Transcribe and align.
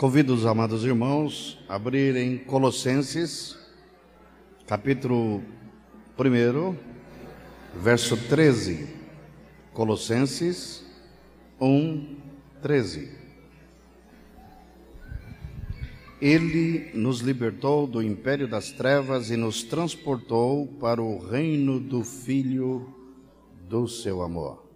Convido 0.00 0.32
os 0.32 0.46
amados 0.46 0.82
irmãos 0.82 1.58
a 1.68 1.74
abrirem 1.74 2.38
Colossenses, 2.38 3.58
capítulo 4.66 5.42
1, 6.18 6.74
verso 7.78 8.16
13. 8.16 8.88
Colossenses 9.74 10.82
1, 11.60 12.16
13. 12.62 13.10
Ele 16.18 16.90
nos 16.94 17.20
libertou 17.20 17.86
do 17.86 18.02
império 18.02 18.48
das 18.48 18.72
trevas 18.72 19.30
e 19.30 19.36
nos 19.36 19.62
transportou 19.62 20.66
para 20.80 21.02
o 21.02 21.18
reino 21.18 21.78
do 21.78 22.02
Filho 22.04 22.88
do 23.68 23.86
seu 23.86 24.22
amor. 24.22 24.69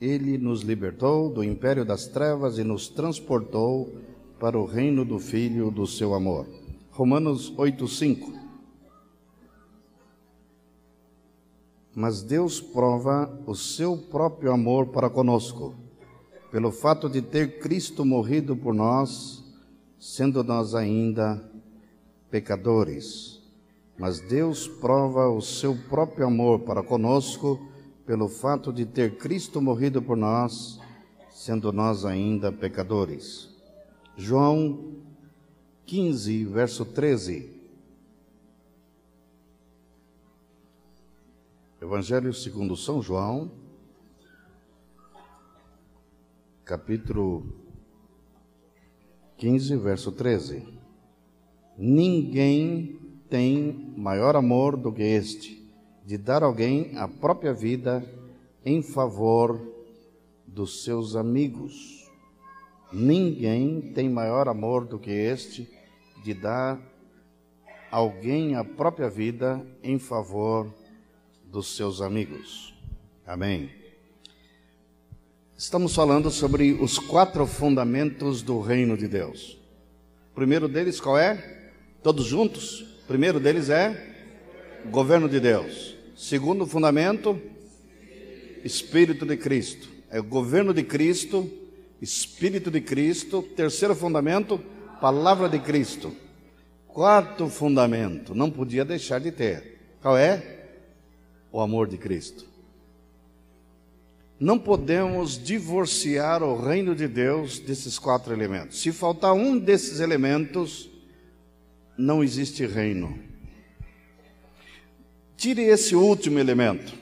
Ele 0.00 0.38
nos 0.38 0.62
libertou 0.62 1.28
do 1.28 1.42
império 1.42 1.84
das 1.84 2.06
trevas 2.06 2.58
e 2.58 2.64
nos 2.64 2.88
transportou 2.88 3.92
para 4.38 4.58
o 4.58 4.64
reino 4.64 5.04
do 5.04 5.18
Filho 5.18 5.70
do 5.70 5.86
seu 5.86 6.14
amor. 6.14 6.46
Romanos 6.90 7.52
8:5. 7.56 8.32
Mas 11.94 12.22
Deus 12.22 12.60
prova 12.60 13.28
o 13.44 13.56
seu 13.56 13.96
próprio 13.96 14.52
amor 14.52 14.86
para 14.86 15.10
conosco, 15.10 15.74
pelo 16.52 16.70
fato 16.70 17.08
de 17.08 17.20
ter 17.20 17.58
Cristo 17.58 18.04
morrido 18.04 18.56
por 18.56 18.72
nós, 18.72 19.44
sendo 19.98 20.44
nós 20.44 20.76
ainda 20.76 21.42
pecadores. 22.30 23.42
Mas 23.98 24.20
Deus 24.20 24.68
prova 24.68 25.28
o 25.28 25.40
seu 25.40 25.76
próprio 25.88 26.26
amor 26.26 26.60
para 26.60 26.84
conosco, 26.84 27.67
pelo 28.08 28.26
fato 28.26 28.72
de 28.72 28.86
ter 28.86 29.18
Cristo 29.18 29.60
morrido 29.60 30.00
por 30.00 30.16
nós, 30.16 30.80
sendo 31.30 31.70
nós 31.70 32.06
ainda 32.06 32.50
pecadores. 32.50 33.54
João 34.16 34.94
15, 35.84 36.46
verso 36.46 36.86
13. 36.86 37.60
Evangelho 41.82 42.32
segundo 42.32 42.74
São 42.78 43.02
João, 43.02 43.52
capítulo 46.64 47.46
15, 49.36 49.76
verso 49.76 50.10
13. 50.12 50.66
Ninguém 51.76 52.98
tem 53.28 53.92
maior 53.98 54.34
amor 54.34 54.78
do 54.78 54.90
que 54.90 55.02
este 55.02 55.57
de 56.08 56.16
dar 56.16 56.42
alguém 56.42 56.96
a 56.96 57.06
própria 57.06 57.52
vida 57.52 58.02
em 58.64 58.80
favor 58.80 59.60
dos 60.46 60.82
seus 60.82 61.14
amigos. 61.14 62.10
Ninguém 62.90 63.92
tem 63.94 64.08
maior 64.08 64.48
amor 64.48 64.86
do 64.86 64.98
que 64.98 65.10
este 65.10 65.68
de 66.24 66.32
dar 66.32 66.80
alguém 67.90 68.54
a 68.56 68.64
própria 68.64 69.10
vida 69.10 69.60
em 69.82 69.98
favor 69.98 70.72
dos 71.44 71.76
seus 71.76 72.00
amigos. 72.00 72.72
Amém. 73.26 73.70
Estamos 75.58 75.94
falando 75.94 76.30
sobre 76.30 76.72
os 76.72 76.98
quatro 76.98 77.46
fundamentos 77.46 78.40
do 78.40 78.62
reino 78.62 78.96
de 78.96 79.06
Deus. 79.06 79.58
O 80.32 80.34
primeiro 80.36 80.68
deles 80.68 80.98
qual 80.98 81.18
é? 81.18 81.70
Todos 82.02 82.24
juntos? 82.24 82.80
O 82.80 83.06
primeiro 83.06 83.38
deles 83.38 83.68
é 83.68 84.16
governo 84.90 85.28
de 85.28 85.38
Deus. 85.38 85.97
Segundo 86.18 86.66
fundamento, 86.66 87.40
Espírito 88.64 89.24
de 89.24 89.36
Cristo. 89.36 89.88
É 90.10 90.18
o 90.18 90.24
governo 90.24 90.74
de 90.74 90.82
Cristo, 90.82 91.48
Espírito 92.02 92.72
de 92.72 92.80
Cristo. 92.80 93.40
Terceiro 93.40 93.94
fundamento, 93.94 94.60
Palavra 95.00 95.48
de 95.48 95.60
Cristo. 95.60 96.12
Quarto 96.88 97.48
fundamento, 97.48 98.34
não 98.34 98.50
podia 98.50 98.84
deixar 98.84 99.20
de 99.20 99.30
ter. 99.30 99.78
Qual 100.02 100.18
é? 100.18 100.66
O 101.52 101.60
amor 101.60 101.86
de 101.86 101.96
Cristo. 101.96 102.44
Não 104.40 104.58
podemos 104.58 105.40
divorciar 105.40 106.42
o 106.42 106.60
reino 106.60 106.96
de 106.96 107.06
Deus 107.06 107.60
desses 107.60 107.96
quatro 107.96 108.32
elementos. 108.32 108.80
Se 108.82 108.90
faltar 108.90 109.34
um 109.34 109.56
desses 109.56 110.00
elementos, 110.00 110.90
não 111.96 112.24
existe 112.24 112.66
reino. 112.66 113.27
Tire 115.38 115.62
esse 115.62 115.94
último 115.94 116.40
elemento. 116.40 116.92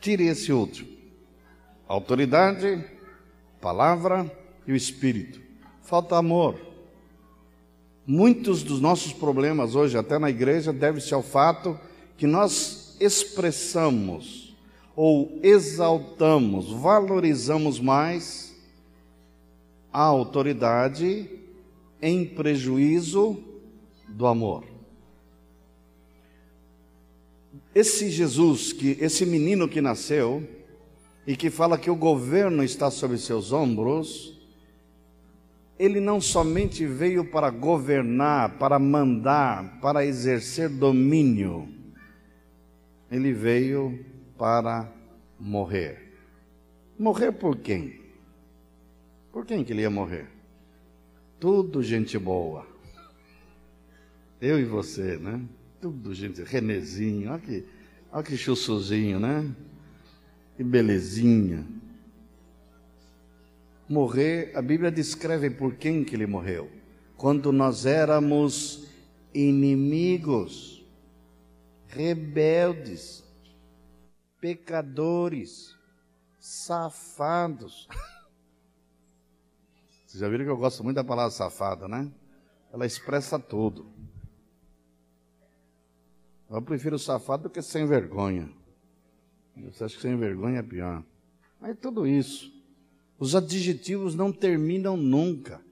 Tire 0.00 0.28
esse 0.28 0.50
último. 0.50 0.88
Autoridade, 1.86 2.82
palavra 3.60 4.34
e 4.66 4.72
o 4.72 4.74
espírito. 4.74 5.38
Falta 5.82 6.16
amor. 6.16 6.58
Muitos 8.06 8.62
dos 8.62 8.80
nossos 8.80 9.12
problemas 9.12 9.74
hoje, 9.74 9.98
até 9.98 10.18
na 10.18 10.30
igreja, 10.30 10.72
devem-se 10.72 11.12
ao 11.12 11.22
fato 11.22 11.78
que 12.16 12.26
nós 12.26 12.96
expressamos 12.98 14.56
ou 14.96 15.38
exaltamos, 15.42 16.72
valorizamos 16.72 17.78
mais 17.78 18.56
a 19.92 20.00
autoridade 20.00 21.28
em 22.00 22.24
prejuízo 22.24 23.36
do 24.08 24.26
amor. 24.26 24.71
Esse 27.74 28.10
Jesus, 28.10 28.72
que 28.72 28.98
esse 29.00 29.24
menino 29.24 29.68
que 29.68 29.80
nasceu 29.80 30.46
e 31.26 31.34
que 31.34 31.48
fala 31.48 31.78
que 31.78 31.90
o 31.90 31.96
governo 31.96 32.62
está 32.62 32.90
sobre 32.90 33.16
seus 33.16 33.52
ombros, 33.52 34.38
ele 35.78 35.98
não 35.98 36.20
somente 36.20 36.86
veio 36.86 37.24
para 37.30 37.50
governar, 37.50 38.58
para 38.58 38.78
mandar, 38.78 39.80
para 39.80 40.04
exercer 40.04 40.68
domínio, 40.68 41.68
ele 43.10 43.32
veio 43.32 44.04
para 44.36 44.92
morrer. 45.40 46.14
Morrer 46.98 47.32
por 47.32 47.56
quem? 47.56 48.00
Por 49.32 49.46
quem 49.46 49.64
que 49.64 49.72
ele 49.72 49.82
ia 49.82 49.90
morrer? 49.90 50.26
Tudo 51.40 51.82
gente 51.82 52.18
boa. 52.18 52.66
Eu 54.40 54.60
e 54.60 54.64
você, 54.64 55.16
né? 55.16 55.40
Tudo, 55.82 56.14
gente, 56.14 56.44
Renezinho, 56.44 57.32
olha 57.32 57.40
que, 57.40 57.66
olha 58.12 58.22
que 58.22 58.36
chussuzinho, 58.36 59.18
né? 59.18 59.52
Que 60.56 60.62
belezinha. 60.62 61.66
Morrer, 63.88 64.56
a 64.56 64.62
Bíblia 64.62 64.92
descreve 64.92 65.50
por 65.50 65.74
quem 65.74 66.04
que 66.04 66.14
ele 66.14 66.24
morreu. 66.24 66.70
Quando 67.16 67.50
nós 67.50 67.84
éramos 67.84 68.86
inimigos, 69.34 70.86
rebeldes, 71.88 73.24
pecadores, 74.40 75.76
safados. 76.38 77.88
Vocês 80.06 80.20
já 80.20 80.28
viram 80.28 80.44
que 80.44 80.50
eu 80.52 80.56
gosto 80.56 80.84
muito 80.84 80.94
da 80.94 81.02
palavra 81.02 81.32
safada, 81.32 81.88
né? 81.88 82.08
Ela 82.72 82.86
expressa 82.86 83.36
tudo. 83.36 84.11
Eu 86.52 86.60
prefiro 86.60 86.98
safado 86.98 87.44
do 87.44 87.50
que 87.50 87.62
sem 87.62 87.86
vergonha. 87.86 88.52
Você 89.56 89.84
acha 89.84 89.96
que 89.96 90.02
sem 90.02 90.14
vergonha 90.18 90.58
é 90.58 90.62
pior. 90.62 91.02
Mas 91.58 91.78
tudo 91.78 92.06
isso. 92.06 92.52
Os 93.18 93.34
adjetivos 93.34 94.14
não 94.14 94.30
terminam 94.30 94.94
nunca. 94.94 95.64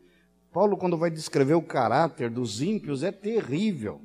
Paulo, 0.51 0.79
quando 0.79 0.97
vai 0.97 1.11
descrever 1.11 1.53
o 1.53 1.63
caráter 1.63 2.31
dos 2.31 2.63
ímpios, 2.63 3.03
é 3.03 3.13
terrível. 3.13 4.01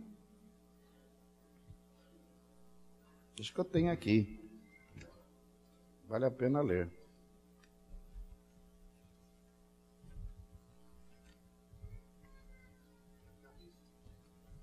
Acho 3.40 3.54
que 3.54 3.60
eu 3.60 3.66
tenho 3.66 3.90
aqui. 3.90 4.38
Vale 6.10 6.26
a 6.26 6.32
pena 6.32 6.60
ler. 6.60 6.90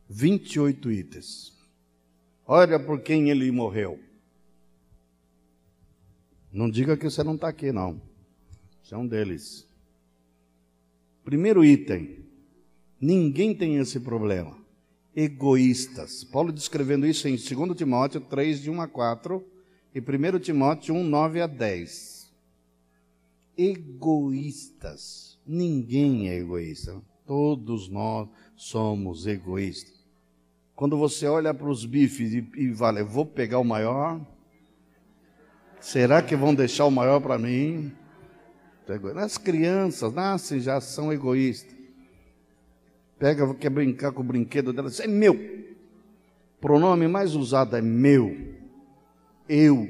Vinte 0.08 0.56
e 0.56 0.61
oito 0.61 0.91
itens. 0.91 1.62
Olha 2.55 2.79
por 2.79 3.01
quem 3.01 3.31
ele 3.31 3.51
morreu. 3.51 3.99
Não 6.53 6.69
diga 6.69 6.99
que 6.99 7.09
você 7.09 7.25
não 7.25 7.35
está 7.35 7.49
aqui, 7.49 7.73
não. 7.73 7.99
Você 8.83 8.95
é 8.95 8.99
um 8.99 9.07
deles. 9.07 9.67
Primeiro 11.25 11.65
item: 11.65 12.27
ninguém 13.01 13.55
tem 13.55 13.79
esse 13.79 13.99
problema. 13.99 14.55
Egoístas. 15.17 16.25
Paulo 16.25 16.53
descrevendo 16.53 17.07
isso 17.07 17.27
em 17.27 17.37
2 17.37 17.75
Timóteo 17.75 18.21
3, 18.21 18.61
de 18.61 18.71
1 18.71 18.83
a 18.83 18.87
4 18.87 19.43
e 19.95 19.99
1 19.99 20.39
Timóteo 20.39 20.95
1, 20.95 21.05
9 21.05 21.41
a 21.41 21.47
10. 21.47 22.31
Egoístas. 23.57 25.39
Ninguém 25.47 26.29
é 26.29 26.37
egoísta. 26.37 27.01
Todos 27.25 27.89
nós 27.89 28.29
somos 28.55 29.27
egoístas. 29.27 30.02
Quando 30.82 30.99
você 30.99 31.29
olha 31.29 31.55
para 31.55 31.69
os 31.69 31.87
bifes 31.87 32.34
e, 32.34 32.44
e 32.56 32.73
vale, 32.73 33.05
vou 33.05 33.25
pegar 33.25 33.61
o 33.61 33.64
maior? 33.64 34.20
Será 35.79 36.20
que 36.20 36.34
vão 36.34 36.52
deixar 36.52 36.87
o 36.87 36.90
maior 36.90 37.20
para 37.20 37.38
mim? 37.38 37.93
As 39.14 39.38
crianças 39.38 40.12
nascem 40.12 40.58
já 40.58 40.81
são 40.81 41.12
egoístas. 41.12 41.73
Pega, 43.17 43.55
quer 43.55 43.70
brincar 43.70 44.11
com 44.11 44.23
o 44.23 44.25
brinquedo 44.25 44.73
dela, 44.73 44.90
diz, 44.90 44.99
é 44.99 45.06
meu. 45.06 45.38
Pronome 46.61 47.06
mais 47.06 47.37
usado 47.37 47.76
é 47.76 47.81
meu. 47.81 48.37
Eu. 49.49 49.88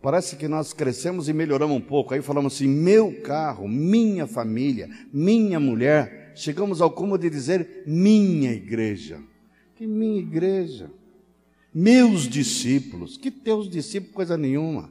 Parece 0.00 0.36
que 0.36 0.46
nós 0.46 0.72
crescemos 0.72 1.28
e 1.28 1.32
melhoramos 1.32 1.76
um 1.76 1.80
pouco. 1.80 2.14
Aí 2.14 2.22
falamos 2.22 2.54
assim: 2.54 2.68
meu 2.68 3.20
carro, 3.22 3.66
minha 3.66 4.24
família, 4.24 4.88
minha 5.12 5.58
mulher. 5.58 6.17
Chegamos 6.38 6.80
ao 6.80 6.90
cúmulo 6.90 7.18
de 7.18 7.28
dizer 7.28 7.82
minha 7.84 8.52
igreja. 8.52 9.20
Que 9.74 9.86
minha 9.86 10.20
igreja? 10.20 10.88
Meus 11.74 12.28
discípulos. 12.28 13.16
Que 13.16 13.30
teus 13.30 13.68
discípulos, 13.68 14.14
coisa 14.14 14.36
nenhuma. 14.36 14.88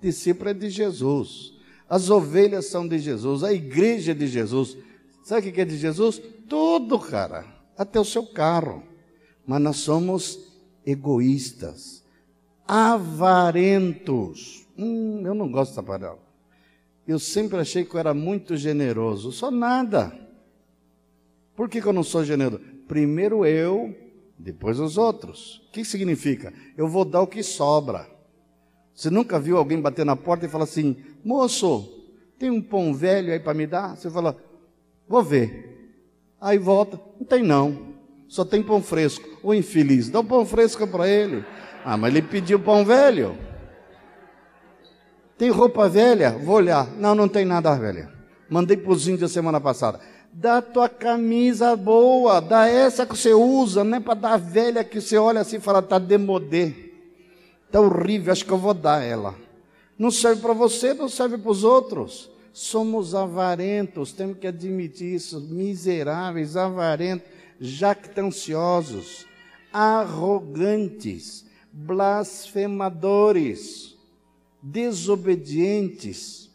Discípulo 0.00 0.50
é 0.50 0.54
de 0.54 0.68
Jesus. 0.68 1.54
As 1.88 2.10
ovelhas 2.10 2.66
são 2.66 2.86
de 2.86 2.98
Jesus. 2.98 3.42
A 3.42 3.52
igreja 3.52 4.12
é 4.12 4.14
de 4.14 4.26
Jesus. 4.26 4.76
Sabe 5.24 5.48
o 5.48 5.52
que 5.52 5.60
é 5.60 5.64
de 5.64 5.78
Jesus? 5.78 6.20
Tudo, 6.46 6.98
cara. 6.98 7.46
Até 7.78 7.98
o 7.98 8.04
seu 8.04 8.26
carro. 8.26 8.82
Mas 9.46 9.62
nós 9.62 9.76
somos 9.78 10.38
egoístas 10.84 12.04
avarentos. 12.68 14.66
Hum, 14.78 15.22
eu 15.24 15.34
não 15.34 15.50
gosto 15.50 15.70
dessa 15.70 15.82
palavra. 15.82 16.20
Eu 17.08 17.18
sempre 17.18 17.58
achei 17.58 17.86
que 17.86 17.94
eu 17.94 17.98
era 17.98 18.12
muito 18.12 18.54
generoso. 18.54 19.32
Sou 19.32 19.50
nada. 19.50 20.29
Por 21.60 21.68
que, 21.68 21.82
que 21.82 21.86
eu 21.86 21.92
não 21.92 22.02
sou 22.02 22.24
generoso? 22.24 22.64
Primeiro 22.88 23.44
eu, 23.44 23.94
depois 24.38 24.80
os 24.80 24.96
outros. 24.96 25.62
O 25.68 25.72
que 25.72 25.84
significa? 25.84 26.54
Eu 26.74 26.88
vou 26.88 27.04
dar 27.04 27.20
o 27.20 27.26
que 27.26 27.42
sobra. 27.42 28.08
Você 28.94 29.10
nunca 29.10 29.38
viu 29.38 29.58
alguém 29.58 29.78
bater 29.78 30.06
na 30.06 30.16
porta 30.16 30.46
e 30.46 30.48
falar 30.48 30.64
assim: 30.64 30.96
moço, 31.22 31.86
tem 32.38 32.48
um 32.48 32.62
pão 32.62 32.94
velho 32.94 33.30
aí 33.30 33.38
para 33.38 33.52
me 33.52 33.66
dar? 33.66 33.94
Você 33.94 34.08
fala: 34.08 34.42
vou 35.06 35.22
ver. 35.22 36.00
Aí 36.40 36.56
volta: 36.56 36.98
não 37.18 37.26
tem 37.26 37.42
não. 37.42 37.92
Só 38.26 38.42
tem 38.42 38.62
pão 38.62 38.82
fresco. 38.82 39.28
O 39.42 39.52
infeliz, 39.52 40.08
dá 40.08 40.20
um 40.20 40.24
pão 40.24 40.46
fresco 40.46 40.86
para 40.86 41.06
ele. 41.06 41.44
Ah, 41.84 41.98
mas 41.98 42.14
ele 42.14 42.26
pediu 42.26 42.58
pão 42.58 42.86
velho. 42.86 43.36
Tem 45.36 45.50
roupa 45.50 45.90
velha? 45.90 46.30
Vou 46.30 46.54
olhar. 46.56 46.90
Não, 46.92 47.14
não 47.14 47.28
tem 47.28 47.44
nada 47.44 47.74
velha. 47.74 48.10
Mandei 48.48 48.78
para 48.78 48.92
os 48.92 49.06
índios 49.06 49.30
semana 49.30 49.60
passada. 49.60 50.00
Dá 50.32 50.62
tua 50.62 50.88
camisa 50.88 51.76
boa, 51.76 52.40
dá 52.40 52.66
essa 52.66 53.04
que 53.04 53.16
você 53.16 53.34
usa, 53.34 53.82
não 53.82 53.98
é 53.98 54.00
para 54.00 54.14
dar 54.14 54.36
velha 54.38 54.84
que 54.84 55.00
você 55.00 55.18
olha 55.18 55.40
assim 55.40 55.56
e 55.56 55.60
fala, 55.60 55.82
tá 55.82 55.98
demodê. 55.98 56.72
Tá 57.70 57.80
horrível, 57.80 58.32
acho 58.32 58.44
que 58.44 58.52
eu 58.52 58.58
vou 58.58 58.74
dar 58.74 59.02
ela. 59.02 59.34
Não 59.98 60.10
serve 60.10 60.40
para 60.40 60.52
você, 60.52 60.94
não 60.94 61.08
serve 61.08 61.36
para 61.36 61.50
os 61.50 61.64
outros. 61.64 62.30
Somos 62.52 63.14
avarentos, 63.14 64.12
temos 64.12 64.38
que 64.38 64.46
admitir 64.46 65.14
isso, 65.14 65.40
miseráveis, 65.40 66.56
avarentos, 66.56 67.28
jactanciosos, 67.60 69.26
arrogantes 69.72 71.44
blasfemadores, 71.72 73.96
desobedientes 74.62 76.50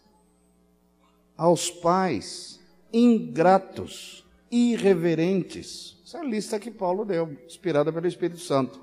aos 1.38 1.72
pais, 1.72 2.55
ingratos, 2.92 4.26
irreverentes. 4.52 5.98
Essa 6.06 6.20
é 6.20 6.22
a 6.22 6.24
lista 6.24 6.60
que 6.60 6.72
Paulo 6.72 7.04
deu, 7.06 7.36
inspirada 7.46 7.92
pelo 7.92 8.08
Espírito 8.08 8.40
Santo. 8.40 8.80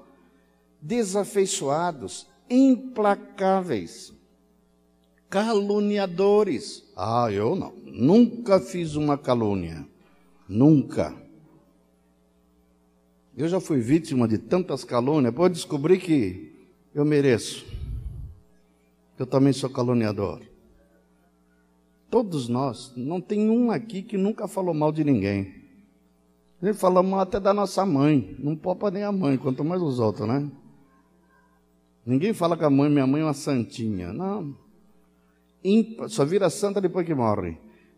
Desafeiçoados, 0.81 2.27
implacáveis, 2.51 4.13
caluniadores. 5.31 6.85
Ah, 6.97 7.29
eu 7.31 7.57
não. 7.57 7.73
Nunca 7.85 8.61
fiz 8.61 8.95
uma 8.97 9.17
calúnia. 9.17 9.87
Nunca. 10.49 11.17
Eu 13.37 13.49
já 13.49 13.61
fui 13.61 13.81
vítima 13.81 14.29
de 14.29 14.37
tantas 14.37 14.85
calúnias, 14.85 15.33
depois 15.33 15.53
descobri 15.53 15.99
que 15.99 16.53
eu 16.95 17.05
mereço. 17.05 17.65
Eu 19.19 19.27
também 19.27 19.53
sou 19.53 19.71
caluniador. 19.71 20.43
Todos 22.13 22.47
nós, 22.47 22.93
não 22.95 23.23
tem 23.23 23.49
um 23.49 23.71
aqui 23.71 24.03
que 24.03 24.19
nunca 24.19 24.47
falou 24.47 24.75
mal 24.75 24.93
de 24.93 25.03
ninguém. 25.03 25.55
Ele 26.63 26.75
fala 26.75 27.03
mal 27.03 27.21
até 27.21 27.41
da 27.41 27.55
nossa 27.55 27.87
mãe. 27.87 28.37
Não 28.39 28.55
popa 28.55 28.91
nem 28.91 29.03
a 29.03 29.11
mãe, 29.11 29.39
quanto 29.39 29.65
mais 29.65 29.81
os 29.81 29.99
outros, 29.99 30.29
né? 30.29 30.47
Ninguém 32.05 32.35
fala 32.35 32.55
que 32.55 32.65
a 32.65 32.69
mãe, 32.69 32.91
minha 32.91 33.07
mãe 33.07 33.23
é 33.23 33.25
uma 33.25 33.33
santinha. 33.33 34.13
Não. 34.13 34.55
Só 36.09 36.27
vira 36.27 36.51
santa 36.51 36.83
depois 36.83 37.07
que 37.07 37.15
morre 37.15 37.57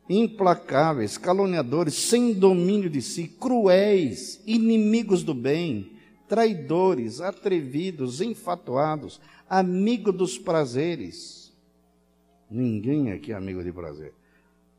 implacáveis, 0.08 1.16
caluniadores, 1.16 1.94
sem 1.94 2.32
domínio 2.32 2.90
de 2.90 3.00
si, 3.00 3.26
cruéis, 3.26 4.42
inimigos 4.46 5.22
do 5.22 5.34
bem, 5.34 5.92
traidores, 6.28 7.20
atrevidos, 7.20 8.20
enfatuados, 8.20 9.20
amigo 9.48 10.12
dos 10.12 10.38
prazeres. 10.38 11.43
Ninguém 12.54 13.10
aqui 13.10 13.32
é 13.32 13.34
amigo 13.34 13.64
de 13.64 13.72
prazer. 13.72 14.14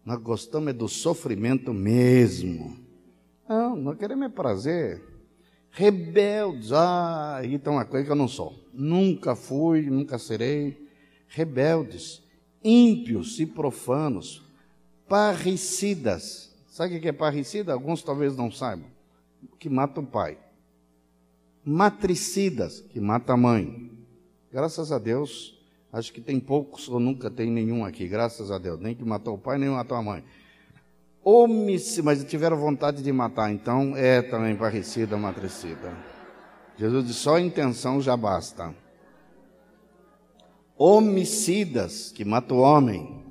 Nós 0.06 0.18
gostamos 0.22 0.70
é 0.70 0.74
do 0.74 0.88
sofrimento 0.88 1.74
mesmo. 1.74 2.78
Não, 3.50 3.76
nós 3.76 3.98
queremos 3.98 4.28
é 4.28 4.30
prazer. 4.30 5.04
Rebeldes, 5.72 6.72
ah, 6.72 7.42
então 7.44 7.74
uma 7.74 7.84
coisa 7.84 8.06
que 8.06 8.12
eu 8.14 8.16
não 8.16 8.30
sou. 8.30 8.58
Nunca 8.74 9.36
fui, 9.36 9.90
nunca 9.90 10.18
serei. 10.18 10.88
Rebeldes, 11.28 12.24
ímpios 12.64 13.42
e 13.42 13.46
profanos, 13.46 14.42
parricidas. 15.06 16.56
Sabe 16.70 16.96
o 16.96 17.02
que 17.02 17.10
é 17.10 17.12
parricida? 17.12 17.74
Alguns 17.74 18.02
talvez 18.02 18.38
não 18.38 18.50
saibam. 18.50 18.88
Que 19.60 19.68
mata 19.68 20.00
o 20.00 20.06
pai. 20.06 20.38
Matricidas, 21.62 22.80
que 22.80 23.02
mata 23.02 23.34
a 23.34 23.38
mãe. 23.38 23.92
Graças 24.50 24.94
a 24.94 24.98
Deus, 24.98 25.55
acho 25.96 26.12
que 26.12 26.20
tem 26.20 26.42
poucos 26.42 26.90
ou 26.90 27.00
nunca 27.00 27.32
tem 27.32 27.50
nenhum 27.50 27.86
aqui, 27.86 28.06
graças 28.06 28.52
a 28.52 28.58
Deus. 28.58 28.80
Nem 28.82 28.94
que 28.94 29.04
matou 29.06 29.36
o 29.36 29.38
pai, 29.38 29.58
nem 29.58 29.70
matou 29.70 29.96
a 29.96 30.02
mãe. 30.02 30.24
Homicida, 31.24 32.04
mas 32.04 32.24
tiveram 32.26 32.58
vontade 32.58 33.02
de 33.02 33.12
matar, 33.14 33.52
então 33.52 33.96
é 33.96 34.22
também 34.22 34.56
parricida, 34.58 35.16
matricida. 35.18 35.96
Jesus 36.78 37.08
disse: 37.08 37.20
só 37.20 37.40
intenção 37.40 38.02
já 38.02 38.16
basta. 38.18 38.76
Homicidas, 40.78 42.12
que 42.12 42.26
mata 42.26 42.54
o 42.54 42.60
homem 42.60 43.24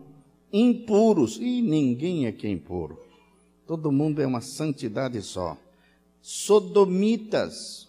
impuros, 0.50 1.36
e 1.38 1.60
ninguém 1.60 2.26
aqui 2.26 2.46
é 2.46 2.50
impuro. 2.50 2.98
Todo 3.66 3.92
mundo 3.92 4.22
é 4.22 4.26
uma 4.26 4.40
santidade 4.40 5.20
só. 5.20 5.56
Sodomitas, 6.22 7.88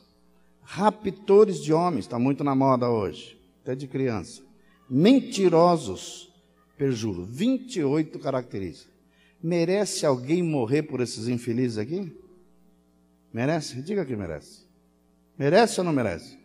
raptores 0.61 1.63
de 1.63 1.71
homens, 1.71 2.05
está 2.05 2.19
muito 2.19 2.43
na 2.43 2.53
moda 2.53 2.89
hoje, 2.89 3.39
até 3.61 3.73
de 3.73 3.87
criança. 3.87 4.44
Mentirosos, 4.89 6.31
perjuro, 6.77 7.25
28 7.25 8.19
características. 8.19 8.93
Merece 9.41 10.05
alguém 10.05 10.41
morrer 10.41 10.83
por 10.83 11.01
esses 11.01 11.27
infelizes 11.27 11.77
aqui? 11.77 12.15
Merece? 13.33 13.81
Diga 13.81 14.05
que 14.05 14.15
merece. 14.15 14.65
Merece 15.37 15.79
ou 15.79 15.85
não 15.85 15.93
merece? 15.93 16.37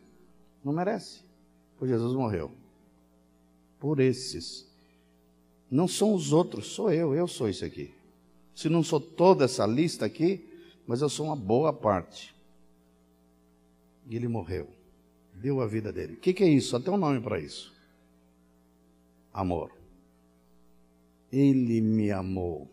Não 0.65 0.73
merece. 0.73 1.21
Pois 1.79 1.91
Jesus 1.91 2.15
morreu. 2.15 2.51
Por 3.79 4.01
esses 4.01 4.71
não 5.71 5.87
são 5.87 6.15
os 6.15 6.33
outros, 6.33 6.67
sou 6.67 6.91
eu, 6.91 7.15
eu 7.15 7.29
sou 7.29 7.49
isso 7.49 7.65
aqui. 7.65 7.95
Se 8.55 8.69
não 8.69 8.83
sou 8.83 9.01
toda 9.01 9.45
essa 9.45 9.65
lista 9.65 10.05
aqui, 10.05 10.45
mas 10.87 11.01
eu 11.01 11.09
sou 11.09 11.27
uma 11.27 11.37
boa 11.37 11.73
parte. 11.73 12.35
E 14.09 14.17
ele 14.17 14.27
morreu, 14.27 14.69
deu 15.33 15.61
a 15.61 15.67
vida 15.67 15.93
dele. 15.93 16.15
O 16.15 16.17
que, 16.17 16.35
que 16.35 16.43
é 16.43 16.49
isso? 16.49 16.75
Até 16.75 16.91
um 16.91 16.97
nome 16.97 17.21
para 17.21 17.39
isso: 17.39 17.73
amor. 19.33 19.71
Ele 21.33 21.81
me 21.81 22.11
amou 22.11 22.69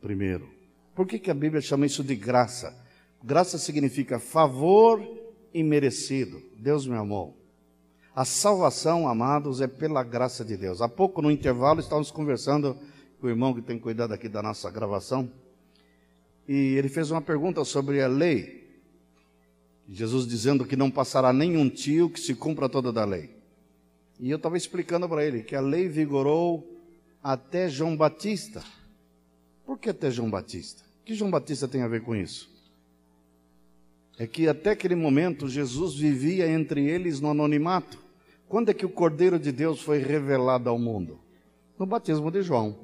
primeiro. 0.00 0.48
Por 0.94 1.06
que, 1.06 1.18
que 1.18 1.30
a 1.30 1.34
Bíblia 1.34 1.60
chama 1.60 1.86
isso 1.86 2.02
de 2.02 2.16
graça? 2.16 2.76
Graça 3.22 3.58
significa 3.58 4.18
favor 4.18 5.00
imerecido. 5.52 6.42
Deus 6.56 6.86
me 6.86 6.96
amou. 6.96 7.36
A 8.14 8.24
salvação, 8.24 9.06
amados, 9.06 9.60
é 9.60 9.66
pela 9.66 10.02
graça 10.02 10.44
de 10.44 10.56
Deus. 10.56 10.82
Há 10.82 10.88
pouco, 10.88 11.22
no 11.22 11.30
intervalo, 11.30 11.80
estávamos 11.80 12.10
conversando 12.10 12.76
com 13.20 13.26
o 13.26 13.30
irmão 13.30 13.54
que 13.54 13.62
tem 13.62 13.78
cuidado 13.78 14.12
aqui 14.12 14.28
da 14.28 14.42
nossa 14.42 14.70
gravação. 14.70 15.30
E 16.48 16.74
ele 16.76 16.88
fez 16.88 17.10
uma 17.10 17.20
pergunta 17.20 17.64
sobre 17.64 18.02
a 18.02 18.08
lei. 18.08 18.60
Jesus 19.88 20.26
dizendo 20.26 20.64
que 20.64 20.76
não 20.76 20.90
passará 20.90 21.32
nenhum 21.32 21.68
tio 21.68 22.10
que 22.10 22.20
se 22.20 22.34
cumpra 22.34 22.68
toda 22.68 22.92
da 22.92 23.04
lei. 23.04 23.39
E 24.20 24.30
eu 24.30 24.36
estava 24.36 24.58
explicando 24.58 25.08
para 25.08 25.24
ele 25.24 25.42
que 25.42 25.56
a 25.56 25.60
lei 25.62 25.88
vigorou 25.88 26.78
até 27.22 27.70
João 27.70 27.96
Batista. 27.96 28.62
Por 29.64 29.78
que 29.78 29.88
até 29.88 30.10
João 30.10 30.30
Batista? 30.30 30.82
O 31.00 31.04
que 31.06 31.14
João 31.14 31.30
Batista 31.30 31.66
tem 31.66 31.80
a 31.80 31.88
ver 31.88 32.02
com 32.02 32.14
isso? 32.14 32.50
É 34.18 34.26
que 34.26 34.46
até 34.46 34.70
aquele 34.70 34.94
momento 34.94 35.48
Jesus 35.48 35.94
vivia 35.94 36.46
entre 36.46 36.84
eles 36.84 37.18
no 37.18 37.30
anonimato. 37.30 37.98
Quando 38.46 38.68
é 38.68 38.74
que 38.74 38.84
o 38.84 38.90
Cordeiro 38.90 39.38
de 39.38 39.50
Deus 39.50 39.80
foi 39.80 39.98
revelado 39.98 40.68
ao 40.68 40.78
mundo? 40.78 41.18
No 41.78 41.86
batismo 41.86 42.30
de 42.30 42.42
João. 42.42 42.76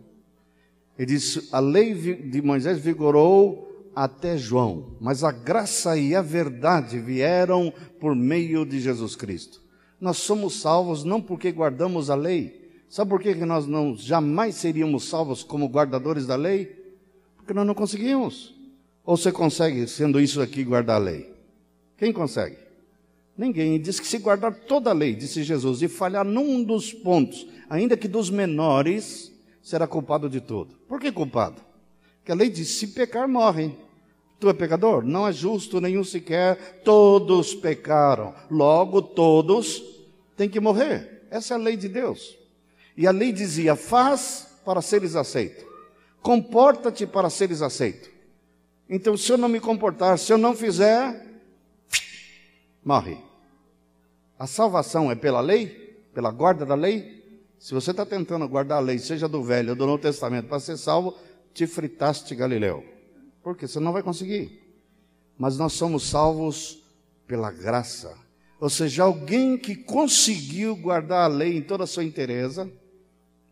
Ele 0.99 1.07
diz: 1.07 1.53
a 1.53 1.61
lei 1.61 1.93
de 1.93 2.41
Moisés 2.41 2.79
vigorou 2.79 3.91
até 3.95 4.39
João, 4.39 4.97
mas 4.99 5.23
a 5.23 5.31
graça 5.31 5.99
e 5.99 6.15
a 6.15 6.23
verdade 6.23 6.99
vieram 6.99 7.71
por 8.01 8.17
meio 8.17 8.65
de 8.65 8.81
Jesus 8.81 9.15
Cristo. 9.15 9.66
Nós 10.01 10.19
somos 10.19 10.61
salvos 10.61 11.05
não 11.05 11.21
porque 11.21 11.51
guardamos 11.51 12.11
a 12.11 12.15
lei. 12.15 12.67
Sabe 12.89 13.11
por 13.11 13.21
que 13.21 13.35
nós 13.35 13.67
não 13.67 13.97
jamais 13.97 14.55
seríamos 14.57 15.05
salvos 15.05 15.43
como 15.43 15.69
guardadores 15.69 16.27
da 16.27 16.37
lei? 16.37 16.67
Porque 17.37 17.53
nós 17.53 17.67
não 17.67 17.75
conseguimos. 17.75 18.55
Ou 19.05 19.17
você 19.17 19.31
consegue, 19.33 19.87
sendo 19.87 20.21
isso 20.21 20.41
aqui, 20.41 20.65
guardar 20.65 20.97
a 20.97 21.05
lei? 21.05 21.33
Quem 21.97 22.13
consegue? 22.13 22.57
Ninguém. 23.37 23.81
Diz 23.81 24.01
que 24.01 24.07
se 24.07 24.19
guardar 24.19 24.55
toda 24.55 24.91
a 24.91 24.95
lei, 24.95 25.15
disse 25.15 25.43
Jesus, 25.43 25.83
e 25.83 25.89
falhar 25.89 26.25
num 26.25 26.63
dos 26.63 26.93
pontos, 26.93 27.47
ainda 27.69 27.97
que 27.97 28.09
dos 28.09 28.31
menores, 28.31 29.33
será 29.63 29.87
culpado 29.87 30.29
de 30.29 30.41
tudo. 30.41 30.75
Por 30.89 31.01
que 31.01 31.11
culpado? 31.11 31.61
Porque 32.19 32.33
a 32.33 32.35
lei 32.35 32.49
diz: 32.49 32.69
se 32.69 32.89
pecar, 32.89 33.29
morrem. 33.29 33.77
Tu 34.39 34.49
é 34.49 34.53
pecador? 34.53 35.03
Não 35.05 35.27
é 35.27 35.33
justo 35.33 35.81
nenhum 35.81 36.05
sequer. 36.05 36.83
Todos 36.85 37.55
pecaram. 37.55 38.35
Logo, 38.51 39.01
todos 39.01 39.83
têm 40.37 40.49
que 40.49 40.61
morrer. 40.61 41.27
Essa 41.31 41.55
é 41.55 41.57
a 41.57 41.61
lei 41.61 41.77
de 41.77 41.89
Deus. 41.89 42.37
E 42.97 43.07
a 43.07 43.11
lei 43.11 43.33
dizia: 43.33 43.75
faz 43.75 44.59
para 44.65 44.83
seres 44.83 45.17
aceito. 45.17 45.65
Comporta-te 46.21 47.07
para 47.07 47.31
seres 47.31 47.63
aceito. 47.63 48.11
Então, 48.89 49.17
se 49.17 49.33
eu 49.33 49.39
não 49.39 49.49
me 49.49 49.61
comportar, 49.61 50.19
se 50.19 50.33
eu 50.33 50.39
não 50.39 50.55
fizer, 50.55 51.25
morre. 52.85 53.19
A 54.39 54.47
salvação 54.47 55.11
é 55.11 55.15
pela 55.15 55.41
lei? 55.41 56.05
Pela 56.13 56.31
guarda 56.31 56.65
da 56.65 56.75
lei? 56.75 57.17
Se 57.59 57.73
você 57.75 57.91
está 57.91 58.05
tentando 58.05 58.47
guardar 58.49 58.79
a 58.79 58.81
lei, 58.81 58.99
seja 58.99 59.27
do 59.27 59.43
Velho 59.43 59.71
ou 59.71 59.77
do 59.77 59.87
Novo 59.87 60.03
Testamento, 60.03 60.47
para 60.47 60.61
ser 60.61 60.77
salvo, 60.77 61.17
te 61.55 61.67
fritaste, 61.67 62.35
Galileu. 62.35 62.96
Porque 63.47 63.69
você 63.69 63.79
não 63.79 63.93
vai 63.93 64.03
conseguir. 64.03 64.61
Mas 65.39 65.57
nós 65.57 65.75
somos 65.75 66.03
salvos 66.03 66.83
pela 67.29 67.49
graça. 67.53 68.19
Ou 68.59 68.69
seja, 68.69 69.05
alguém 69.05 69.57
que 69.57 69.77
conseguiu 69.77 70.75
guardar 70.75 71.23
a 71.23 71.33
lei 71.33 71.57
em 71.57 71.63
toda 71.63 71.85
a 71.85 71.87
sua 71.87 72.03
inteireza, 72.03 72.69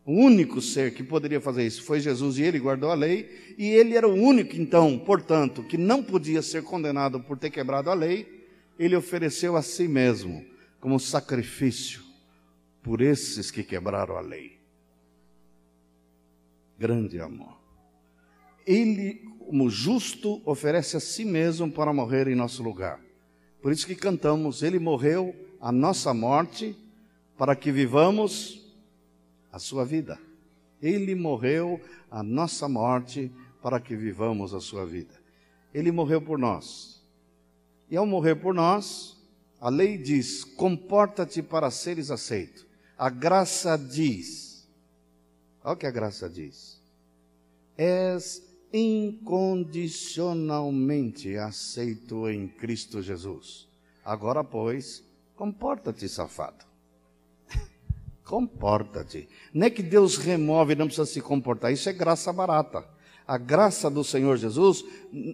o 0.05 0.13
único 0.13 0.61
ser 0.61 0.95
que 0.95 1.05
poderia 1.05 1.41
fazer 1.41 1.65
isso 1.65 1.85
foi 1.85 2.01
Jesus 2.01 2.39
e 2.39 2.43
ele 2.43 2.59
guardou 2.59 2.91
a 2.91 2.95
lei, 2.95 3.55
e 3.57 3.69
ele 3.69 3.97
era 3.97 4.09
o 4.09 4.15
único, 4.15 4.57
então, 4.57 4.99
portanto, 4.99 5.63
que 5.63 5.79
não 5.79 6.03
podia 6.03 6.43
ser 6.43 6.65
condenado 6.65 7.21
por 7.21 7.39
ter 7.39 7.51
quebrado 7.51 7.89
a 7.89 7.95
lei, 7.95 8.49
ele 8.77 8.97
ofereceu 8.97 9.57
a 9.57 9.63
si 9.63 9.87
mesmo 9.87 10.45
como 10.81 10.99
sacrifício 10.99 12.03
por 12.83 13.01
esses 13.01 13.49
que 13.49 13.63
quebraram 13.63 14.17
a 14.17 14.21
lei. 14.21 14.59
Grande 16.77 17.21
amor. 17.21 17.63
Ele, 18.67 19.23
como 19.45 19.69
justo, 19.71 20.41
oferece 20.45 20.97
a 20.97 21.01
si 21.01 21.25
mesmo 21.25 21.71
para 21.71 21.93
morrer 21.93 22.29
em 22.29 22.35
nosso 22.35 22.63
lugar. 22.63 23.01
Por 23.63 23.73
isso 23.73 23.87
que 23.87 23.95
cantamos: 23.95 24.63
Ele 24.63 24.79
morreu 24.79 25.35
a 25.61 25.71
nossa 25.71 26.13
morte 26.13 26.77
para 27.37 27.55
que 27.55 27.71
vivamos 27.71 28.75
a 29.53 29.59
sua 29.59 29.85
vida. 29.85 30.19
Ele 30.83 31.15
morreu 31.15 31.81
a 32.11 32.23
nossa 32.23 32.69
morte 32.69 33.31
para 33.63 33.81
que 33.81 33.95
vivamos 33.95 34.53
a 34.53 34.61
sua 34.61 34.85
vida. 34.85 35.15
Ele 35.73 35.91
morreu 35.91 36.21
por 36.21 36.39
nós. 36.39 37.03
E 37.91 37.97
ao 37.97 38.07
morrer 38.07 38.37
por 38.37 38.55
nós, 38.55 39.17
a 39.61 39.69
lei 39.69 39.97
diz: 39.97 40.43
comporta-te 40.45 41.43
para 41.43 41.71
seres 41.71 42.11
aceito. 42.11 42.67
A 42.99 43.09
graça 43.09 43.77
diz: 43.77 44.69
olha 45.63 45.75
o 45.75 45.77
que 45.77 45.87
a 45.87 45.91
graça 45.91 46.29
diz. 46.29 46.83
És 47.77 48.54
incondicionalmente 48.77 51.37
aceito 51.37 52.29
em 52.29 52.49
Cristo 52.49 53.01
Jesus. 53.01 53.69
Agora, 54.05 54.43
pois, 54.43 55.05
comporta-te, 55.37 56.09
safado. 56.09 56.65
comporta-te. 58.27 59.29
Não 59.53 59.69
é 59.69 59.71
que 59.71 59.83
Deus 59.83 60.17
remove 60.17 60.75
não 60.75 60.87
precisa 60.87 61.07
se 61.07 61.21
comportar, 61.21 61.73
isso 61.73 61.89
é 61.89 61.93
graça 61.93 62.33
barata 62.33 62.93
a 63.27 63.39
graça 63.39 63.91
do 63.91 64.05
Senhor 64.05 64.37
Jesus, 64.37 64.85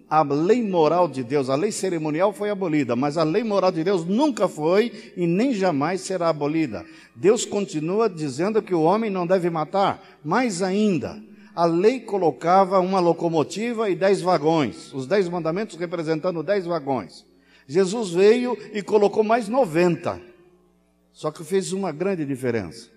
a 0.09 0.23
lei 0.23 0.63
moral 0.63 1.09
de 1.09 1.23
Deus, 1.23 1.49
a 1.49 1.55
lei 1.55 1.71
cerimonial 1.71 2.31
foi 2.31 2.49
abolida, 2.49 2.95
mas 2.95 3.17
a 3.17 3.23
lei 3.23 3.43
moral 3.43 3.71
de 3.71 3.83
Deus 3.83 4.05
nunca 4.05 4.47
foi 4.47 5.13
e 5.17 5.27
nem 5.27 5.53
jamais 5.53 6.01
será 6.01 6.29
abolida. 6.29 6.85
Deus 7.13 7.43
continua 7.43 8.09
dizendo 8.09 8.61
que 8.61 8.73
o 8.73 8.81
homem 8.81 9.09
não 9.09 9.27
deve 9.27 9.49
matar, 9.49 10.01
mais 10.23 10.61
ainda, 10.61 11.21
a 11.55 11.65
lei 11.65 11.99
colocava 11.99 12.79
uma 12.79 12.99
locomotiva 12.99 13.89
e 13.89 13.95
dez 13.95 14.21
vagões, 14.21 14.93
os 14.93 15.05
dez 15.05 15.27
mandamentos 15.27 15.75
representando 15.77 16.43
dez 16.43 16.65
vagões. 16.65 17.25
Jesus 17.67 18.11
veio 18.11 18.57
e 18.73 18.81
colocou 18.81 19.23
mais 19.23 19.47
noventa, 19.47 20.21
só 21.11 21.31
que 21.31 21.43
fez 21.43 21.73
uma 21.73 21.91
grande 21.91 22.25
diferença. 22.25 22.89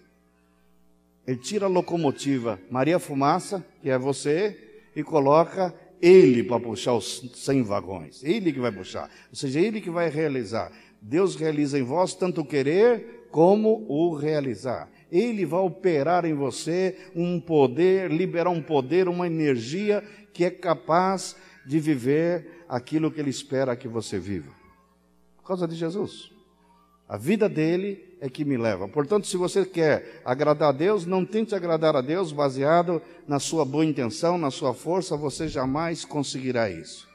Ele 1.27 1.39
tira 1.39 1.67
a 1.67 1.69
locomotiva 1.69 2.61
Maria 2.71 2.99
Fumaça, 2.99 3.65
que 3.83 3.91
é 3.91 3.99
você, 3.99 4.83
e 4.95 5.03
coloca 5.03 5.75
ele 6.01 6.45
para 6.45 6.61
puxar 6.61 6.95
os 6.95 7.31
100 7.35 7.63
vagões. 7.63 8.23
Ele 8.23 8.53
que 8.53 8.61
vai 8.61 8.71
puxar. 8.71 9.11
Ou 9.31 9.37
seja, 9.37 9.59
ele 9.59 9.81
que 9.81 9.91
vai 9.91 10.11
realizar. 10.11 10.71
Deus 11.01 11.35
realiza 11.35 11.79
em 11.79 11.83
vós 11.83 12.15
tanto 12.15 12.43
o 12.43 12.45
querer 12.45 13.27
como 13.31 13.87
o 13.89 14.15
realizar. 14.15 14.89
Ele 15.15 15.47
vai 15.47 15.61
operar 15.61 16.25
em 16.25 16.35
você 16.35 16.99
um 17.15 17.39
poder, 17.39 18.11
liberar 18.11 18.51
um 18.51 18.61
poder, 18.61 19.09
uma 19.09 19.29
energia 19.29 20.03
que 20.33 20.45
é 20.45 20.51
capaz 20.51 21.37
de 21.65 21.79
viver 21.79 22.65
aquilo 22.69 23.13
que 23.13 23.21
ele 23.21 23.31
espera 23.31 23.77
que 23.77 23.87
você 23.87 24.19
viva. 24.19 24.51
Por 25.37 25.47
causa 25.47 25.69
de 25.69 25.77
Jesus. 25.77 26.33
A 27.09 27.17
vida 27.17 27.49
dele 27.49 28.17
é 28.21 28.29
que 28.29 28.45
me 28.45 28.57
leva. 28.57 28.89
Portanto, 28.89 29.29
se 29.29 29.37
você 29.37 29.65
quer 29.65 30.21
agradar 30.25 30.71
a 30.71 30.73
Deus, 30.73 31.07
não 31.07 31.25
tente 31.25 31.55
agradar 31.55 31.95
a 31.95 32.01
Deus 32.01 32.33
baseado 32.33 33.01
na 33.29 33.39
sua 33.39 33.65
boa 33.65 33.85
intenção, 33.85 34.37
na 34.37 34.51
sua 34.51 34.75
força, 34.75 35.17
você 35.17 35.47
jamais 35.47 36.05
conseguirá 36.05 36.69
isso. 36.69 37.07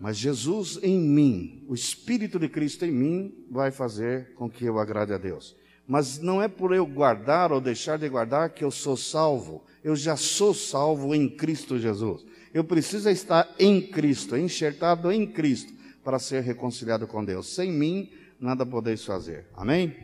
Mas 0.00 0.16
Jesus 0.16 0.78
em 0.82 0.98
mim, 0.98 1.62
o 1.68 1.74
Espírito 1.74 2.38
de 2.38 2.48
Cristo 2.48 2.86
em 2.86 2.90
mim, 2.90 3.44
vai 3.50 3.70
fazer 3.70 4.32
com 4.34 4.48
que 4.48 4.64
eu 4.64 4.78
agrade 4.78 5.12
a 5.12 5.18
Deus. 5.18 5.60
Mas 5.86 6.18
não 6.18 6.40
é 6.40 6.48
por 6.48 6.72
eu 6.72 6.86
guardar 6.86 7.52
ou 7.52 7.60
deixar 7.60 7.98
de 7.98 8.08
guardar 8.08 8.50
que 8.50 8.64
eu 8.64 8.70
sou 8.70 8.96
salvo. 8.96 9.62
Eu 9.82 9.96
já 9.96 10.16
sou 10.16 10.54
salvo 10.54 11.14
em 11.14 11.28
Cristo 11.28 11.78
Jesus. 11.78 12.24
Eu 12.54 12.64
preciso 12.64 13.08
estar 13.08 13.52
em 13.58 13.80
Cristo, 13.80 14.36
enxertado 14.36 15.10
em 15.10 15.26
Cristo, 15.26 15.72
para 16.04 16.18
ser 16.18 16.42
reconciliado 16.42 17.06
com 17.06 17.24
Deus. 17.24 17.54
Sem 17.54 17.72
mim, 17.72 18.10
nada 18.38 18.64
podeis 18.64 19.04
fazer. 19.04 19.46
Amém? 19.54 19.94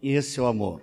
E 0.00 0.12
esse 0.12 0.38
é 0.38 0.42
o 0.42 0.46
amor. 0.46 0.82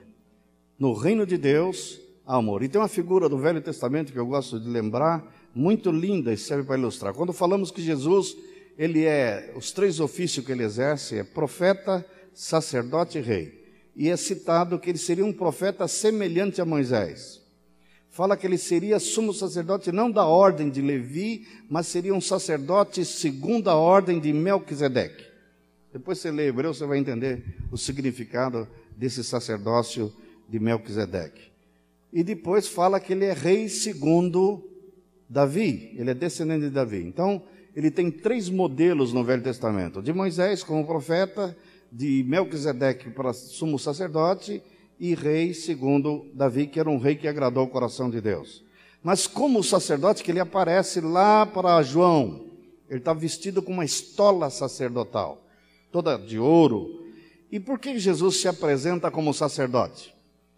No 0.78 0.94
reino 0.94 1.26
de 1.26 1.38
Deus, 1.38 2.00
há 2.26 2.38
amor. 2.38 2.64
E 2.64 2.70
tem 2.70 2.80
uma 2.80 2.88
figura 2.88 3.28
do 3.28 3.38
Velho 3.38 3.62
Testamento 3.62 4.14
que 4.14 4.20
eu 4.20 4.26
gosto 4.26 4.60
de 4.60 4.70
lembrar, 4.70 5.36
muito 5.54 5.92
linda 5.92 6.32
e 6.32 6.38
serve 6.38 6.64
para 6.64 6.78
ilustrar. 6.78 7.14
Quando 7.14 7.34
falamos 7.34 7.70
que 7.70 7.82
Jesus, 7.82 8.38
ele 8.78 9.04
é, 9.04 9.52
os 9.58 9.72
três 9.72 10.00
ofícios 10.00 10.46
que 10.46 10.52
ele 10.52 10.64
exerce 10.64 11.18
é 11.18 11.24
profeta, 11.24 12.06
sacerdote 12.34 13.18
e 13.18 13.22
rei. 13.22 13.59
E 14.00 14.10
é 14.10 14.16
citado 14.16 14.80
que 14.80 14.90
ele 14.90 14.98
seria 14.98 15.26
um 15.26 15.34
profeta 15.34 15.86
semelhante 15.86 16.62
a 16.62 16.66
Moisés. 16.66 17.42
Fala 18.10 18.38
que 18.38 18.48
ele 18.48 18.58
seria 18.58 18.98
sumo 18.98 19.34
sacerdote 19.34 19.92
não 19.92 20.10
da 20.10 20.24
ordem 20.26 20.70
de 20.70 20.82
Levi, 20.82 21.46
mas 21.70 21.88
seria 21.88 22.16
um 22.16 22.22
sacerdote 22.22 23.04
segundo 23.04 23.70
a 23.70 23.76
ordem 23.76 24.18
de 24.18 24.32
Melquisedeque. 24.32 25.26
Depois 25.92 26.18
você 26.18 26.32
lê 26.32 26.48
Hebreu, 26.48 26.74
você 26.74 26.86
vai 26.86 26.98
entender 26.98 27.44
o 27.74 27.78
significado 27.78 28.66
desse 28.96 29.22
sacerdócio 29.22 30.14
de 30.48 30.62
Melquisedeque. 30.62 31.52
E 32.14 32.24
depois 32.24 32.70
fala 32.70 33.02
que 33.02 33.12
ele 33.12 33.26
é 33.26 33.34
rei 33.34 33.68
segundo 33.68 34.64
Davi, 35.28 35.94
ele 35.98 36.12
é 36.12 36.14
descendente 36.14 36.62
de 36.62 36.70
Davi. 36.70 37.04
Então, 37.06 37.44
ele 37.76 37.92
tem 37.92 38.10
três 38.10 38.50
modelos 38.50 39.12
no 39.12 39.26
Velho 39.26 39.44
Testamento: 39.44 40.02
de 40.02 40.14
Moisés 40.14 40.64
como 40.64 40.88
profeta, 40.88 41.54
de 41.92 42.24
Melquisedeque 42.28 43.10
para 43.10 43.34
sumo 43.34 43.80
sacerdote 43.80 44.62
e 45.00 45.16
rei 45.16 45.54
segundo 45.54 46.26
Davi, 46.34 46.68
que 46.68 46.80
era 46.80 46.90
um 46.90 46.98
rei 46.98 47.16
que 47.16 47.28
agradou 47.28 47.66
o 47.66 47.70
coração 47.70 48.10
de 48.10 48.20
Deus. 48.22 48.64
Mas 49.04 49.28
como 49.28 49.64
sacerdote 49.64 50.24
que 50.24 50.32
ele 50.32 50.40
aparece 50.40 51.00
lá 51.00 51.46
para 51.46 51.82
João, 51.82 52.46
ele 52.90 53.00
está 53.00 53.14
vestido 53.14 53.62
com 53.62 53.72
uma 53.72 53.86
estola 53.86 54.50
sacerdotal 54.50 55.46
toda 55.92 56.18
de 56.18 56.40
ouro. 56.40 57.06
E 57.52 57.60
por 57.60 57.80
que 57.80 57.98
Jesus 57.98 58.38
se 58.38 58.48
apresenta 58.48 59.10
como 59.10 59.34
sacerdote? 59.34 60.14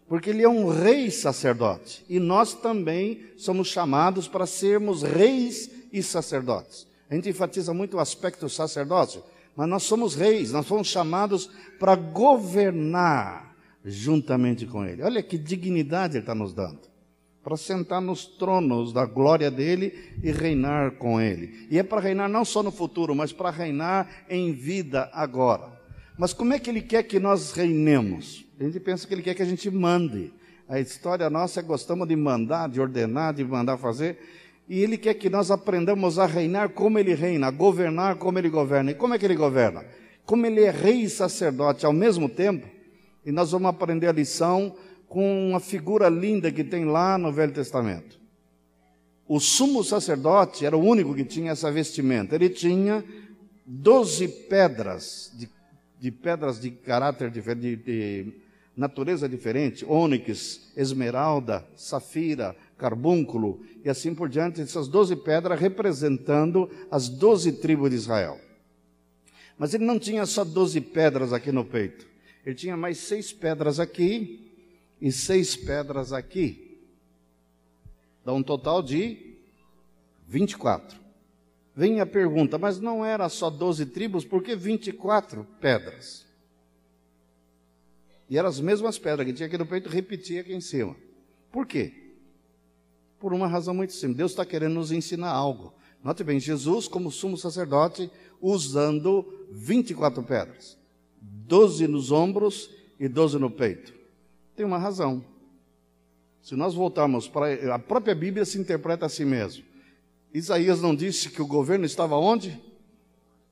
Porque 0.06 0.30
ele 0.30 0.42
é 0.42 0.48
um 0.48 0.68
rei 0.68 1.10
sacerdote. 1.10 2.04
E 2.08 2.18
nós 2.18 2.54
também 2.54 3.24
somos 3.36 3.68
chamados 3.68 4.28
para 4.28 4.46
sermos 4.46 5.02
reis 5.02 5.70
e 5.92 6.02
sacerdotes. 6.02 6.86
A 7.08 7.14
gente 7.14 7.28
enfatiza 7.28 7.72
muito 7.72 7.96
o 7.96 8.00
aspecto 8.00 8.48
sacerdócio, 8.48 9.22
mas 9.56 9.68
nós 9.68 9.82
somos 9.82 10.14
reis, 10.14 10.52
nós 10.52 10.66
fomos 10.66 10.88
chamados 10.88 11.50
para 11.78 11.94
governar 11.94 13.54
juntamente 13.84 14.66
com 14.66 14.84
Ele. 14.84 15.02
Olha 15.02 15.22
que 15.22 15.36
dignidade 15.36 16.16
Ele 16.16 16.22
está 16.22 16.34
nos 16.34 16.52
dando 16.52 16.92
para 17.42 17.56
sentar 17.56 18.00
nos 18.00 18.24
tronos 18.24 18.92
da 18.92 19.04
glória 19.04 19.50
dele 19.50 20.14
e 20.22 20.30
reinar 20.30 20.92
com 20.92 21.20
ele. 21.20 21.66
E 21.70 21.78
é 21.78 21.82
para 21.82 22.00
reinar 22.00 22.28
não 22.28 22.44
só 22.44 22.62
no 22.62 22.70
futuro, 22.70 23.14
mas 23.14 23.32
para 23.32 23.50
reinar 23.50 24.08
em 24.28 24.52
vida 24.52 25.10
agora. 25.12 25.80
Mas 26.16 26.32
como 26.32 26.52
é 26.52 26.58
que 26.58 26.70
ele 26.70 26.82
quer 26.82 27.02
que 27.02 27.18
nós 27.18 27.52
reinemos? 27.52 28.44
A 28.60 28.64
gente 28.64 28.78
pensa 28.78 29.06
que 29.06 29.14
ele 29.14 29.22
quer 29.22 29.34
que 29.34 29.42
a 29.42 29.46
gente 29.46 29.68
mande. 29.70 30.32
A 30.68 30.78
história 30.78 31.28
nossa 31.28 31.60
é 31.60 31.62
gostamos 31.62 32.06
de 32.06 32.14
mandar, 32.14 32.68
de 32.68 32.80
ordenar, 32.80 33.34
de 33.34 33.44
mandar 33.44 33.76
fazer. 33.76 34.18
E 34.68 34.80
ele 34.80 34.96
quer 34.96 35.14
que 35.14 35.28
nós 35.28 35.50
aprendamos 35.50 36.18
a 36.18 36.26
reinar 36.26 36.70
como 36.70 36.98
ele 36.98 37.14
reina, 37.14 37.48
a 37.48 37.50
governar 37.50 38.16
como 38.16 38.38
ele 38.38 38.48
governa. 38.48 38.92
E 38.92 38.94
como 38.94 39.14
é 39.14 39.18
que 39.18 39.24
ele 39.24 39.34
governa? 39.34 39.84
Como 40.24 40.46
ele 40.46 40.62
é 40.62 40.70
rei 40.70 41.02
e 41.02 41.10
sacerdote 41.10 41.84
ao 41.84 41.92
mesmo 41.92 42.28
tempo. 42.28 42.66
E 43.24 43.32
nós 43.32 43.50
vamos 43.50 43.68
aprender 43.68 44.06
a 44.06 44.12
lição 44.12 44.74
com 45.08 45.50
uma 45.50 45.60
figura 45.60 46.08
linda 46.08 46.50
que 46.50 46.64
tem 46.64 46.84
lá 46.84 47.18
no 47.18 47.32
Velho 47.32 47.52
Testamento. 47.52 48.18
O 49.28 49.38
sumo 49.40 49.84
sacerdote 49.84 50.64
era 50.64 50.76
o 50.76 50.82
único 50.82 51.14
que 51.14 51.24
tinha 51.24 51.52
essa 51.52 51.70
vestimenta. 51.70 52.34
Ele 52.34 52.48
tinha 52.48 53.04
doze 53.64 54.28
pedras, 54.28 55.30
de, 55.34 55.48
de, 56.00 56.10
pedras 56.10 56.60
de 56.60 56.70
caráter 56.70 57.30
diferente, 57.30 57.76
de, 57.76 57.76
de 57.76 58.32
natureza 58.76 59.28
diferente, 59.28 59.84
ônix, 59.84 60.72
esmeralda, 60.76 61.64
safira, 61.76 62.56
carbúnculo 62.82 63.60
e 63.84 63.88
assim 63.88 64.12
por 64.12 64.28
diante, 64.28 64.60
essas 64.60 64.88
doze 64.88 65.14
pedras 65.14 65.60
representando 65.60 66.68
as 66.90 67.08
doze 67.08 67.52
tribos 67.52 67.90
de 67.90 67.96
Israel. 67.96 68.40
Mas 69.56 69.72
ele 69.72 69.84
não 69.84 70.00
tinha 70.00 70.26
só 70.26 70.44
doze 70.44 70.80
pedras 70.80 71.32
aqui 71.32 71.52
no 71.52 71.64
peito. 71.64 72.04
Ele 72.44 72.56
tinha 72.56 72.76
mais 72.76 72.98
seis 72.98 73.32
pedras 73.32 73.78
aqui 73.78 74.52
e 75.00 75.12
seis 75.12 75.54
pedras 75.54 76.12
aqui. 76.12 76.80
Dá 78.24 78.32
um 78.32 78.42
total 78.42 78.82
de 78.82 79.36
24. 80.26 81.00
Vem 81.76 82.00
a 82.00 82.06
pergunta, 82.06 82.58
mas 82.58 82.80
não 82.80 83.04
era 83.04 83.28
só 83.28 83.48
12 83.48 83.86
tribos, 83.86 84.24
por 84.24 84.42
que 84.42 84.56
24 84.56 85.46
pedras? 85.60 86.26
E 88.28 88.36
eram 88.36 88.48
as 88.48 88.60
mesmas 88.60 88.98
pedras 88.98 89.26
que 89.26 89.32
tinha 89.32 89.46
aqui 89.46 89.56
no 89.56 89.66
peito, 89.66 89.88
repetia 89.88 90.40
aqui 90.40 90.52
em 90.52 90.60
cima. 90.60 90.96
Por 91.50 91.66
quê? 91.66 92.01
Por 93.22 93.32
uma 93.32 93.46
razão 93.46 93.72
muito 93.72 93.92
simples. 93.92 94.16
Deus 94.16 94.32
está 94.32 94.44
querendo 94.44 94.74
nos 94.74 94.90
ensinar 94.90 95.30
algo. 95.30 95.72
Note 96.02 96.24
bem, 96.24 96.40
Jesus, 96.40 96.88
como 96.88 97.08
sumo 97.08 97.36
sacerdote, 97.36 98.10
usando 98.40 99.24
24 99.48 100.20
pedras: 100.24 100.76
12 101.20 101.86
nos 101.86 102.10
ombros 102.10 102.68
e 102.98 103.06
12 103.06 103.38
no 103.38 103.48
peito. 103.48 103.94
Tem 104.56 104.66
uma 104.66 104.76
razão. 104.76 105.24
Se 106.42 106.56
nós 106.56 106.74
voltarmos 106.74 107.28
para 107.28 107.72
a 107.72 107.78
própria 107.78 108.12
Bíblia 108.12 108.44
se 108.44 108.58
interpreta 108.58 109.06
assim 109.06 109.24
mesmo. 109.24 109.62
Isaías 110.34 110.82
não 110.82 110.92
disse 110.92 111.30
que 111.30 111.40
o 111.40 111.46
governo 111.46 111.84
estava 111.84 112.16
onde? 112.16 112.60